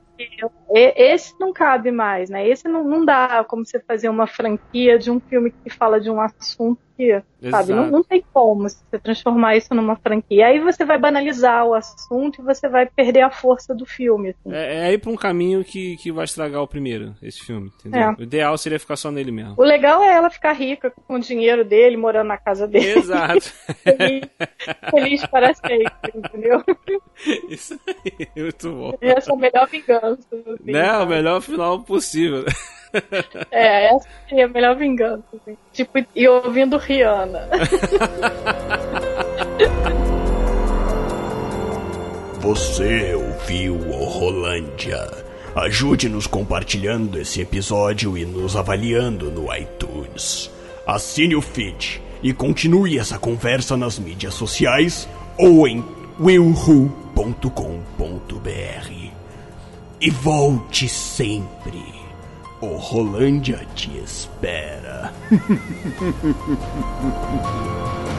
Esse 0.71 1.35
não 1.39 1.53
cabe 1.53 1.91
mais, 1.91 2.31
né? 2.31 2.47
Esse 2.47 2.69
não, 2.69 2.83
não 2.85 3.05
dá 3.05 3.45
como 3.45 3.64
você 3.64 3.81
fazer 3.81 4.09
uma 4.09 4.27
franquia 4.27 4.99
de 4.99 5.11
um 5.11 5.21
filme 5.21 5.51
que 5.51 5.71
fala 5.71 6.01
de 6.01 6.11
um 6.11 6.21
assunto 6.21 6.86
que, 6.97 7.22
sabe, 7.51 7.72
não, 7.72 7.90
não 7.90 8.03
tem 8.03 8.24
como 8.32 8.62
você 8.62 8.99
transformar 8.99 9.57
isso 9.57 9.74
numa 9.74 9.97
franquia. 9.97 10.47
Aí 10.47 10.59
você 10.61 10.84
vai 10.84 10.99
banalizar 10.99 11.66
o 11.66 11.74
assunto 11.74 12.40
e 12.40 12.44
você 12.44 12.68
vai 12.68 12.86
perder 12.86 13.22
a 13.22 13.30
força 13.30 13.74
do 13.74 13.84
filme. 13.84 14.30
Assim. 14.30 14.55
É, 14.55 14.88
é 14.88 14.92
ir 14.92 14.99
pra 14.99 15.11
um 15.11 15.16
caminho 15.16 15.62
que, 15.64 15.97
que 15.97 16.11
vai 16.11 16.24
estragar 16.24 16.62
o 16.62 16.68
primeiro, 16.68 17.14
esse 17.22 17.44
filme, 17.44 17.70
entendeu? 17.78 18.01
É. 18.01 18.14
O 18.18 18.22
ideal 18.22 18.57
seria 18.57 18.80
ficar 18.80 18.97
só 18.97 19.11
nele 19.11 19.30
mesmo. 19.30 19.55
O 19.57 19.62
legal 19.62 20.03
é 20.03 20.14
ela 20.14 20.30
ficar 20.30 20.53
rica 20.53 20.90
com 20.90 21.14
o 21.14 21.20
dinheiro 21.20 21.64
dele, 21.64 21.97
morando 21.97 22.28
na 22.28 22.38
casa 22.38 22.66
dele. 22.66 22.99
Exato. 22.99 23.53
feliz, 23.82 24.22
feliz 24.90 25.26
para 25.26 25.55
sempre, 25.55 26.12
entendeu? 26.14 26.62
Isso 27.49 27.78
aí, 27.86 28.28
muito 28.42 28.70
bom. 28.70 28.99
Essa 29.01 29.30
é 29.30 29.34
a 29.34 29.36
melhor 29.36 29.68
vingança. 29.68 30.26
Assim, 30.32 30.72
né? 30.72 30.99
O 30.99 31.07
melhor 31.07 31.40
final 31.40 31.82
possível. 31.82 32.44
É, 33.51 33.94
essa 33.94 34.09
seria 34.28 34.47
a 34.47 34.49
melhor 34.49 34.76
vingança. 34.76 35.24
Assim. 35.34 35.57
Tipo, 35.72 36.05
e 36.14 36.28
ouvindo 36.28 36.76
Rihanna. 36.76 37.49
Você 42.40 43.14
ouviu 43.14 43.74
o 43.74 44.05
Rolândia. 44.05 45.11
Ajude-nos 45.57 46.26
compartilhando 46.26 47.18
esse 47.18 47.40
episódio 47.40 48.16
e 48.16 48.24
nos 48.24 48.55
avaliando 48.55 49.30
no 49.30 49.53
iTunes. 49.53 50.51
Assine 50.86 51.34
o 51.34 51.40
feed 51.40 52.01
e 52.22 52.32
continue 52.32 52.99
essa 52.99 53.18
conversa 53.18 53.76
nas 53.76 53.99
mídias 53.99 54.34
sociais 54.34 55.09
ou 55.38 55.66
em 55.66 55.84
willhu.com.br. 56.20 56.90
E 60.01 60.11
volte 60.11 60.88
sempre. 60.88 61.95
O 62.61 62.76
Rolândia 62.76 63.66
te 63.74 63.98
espera. 63.98 65.12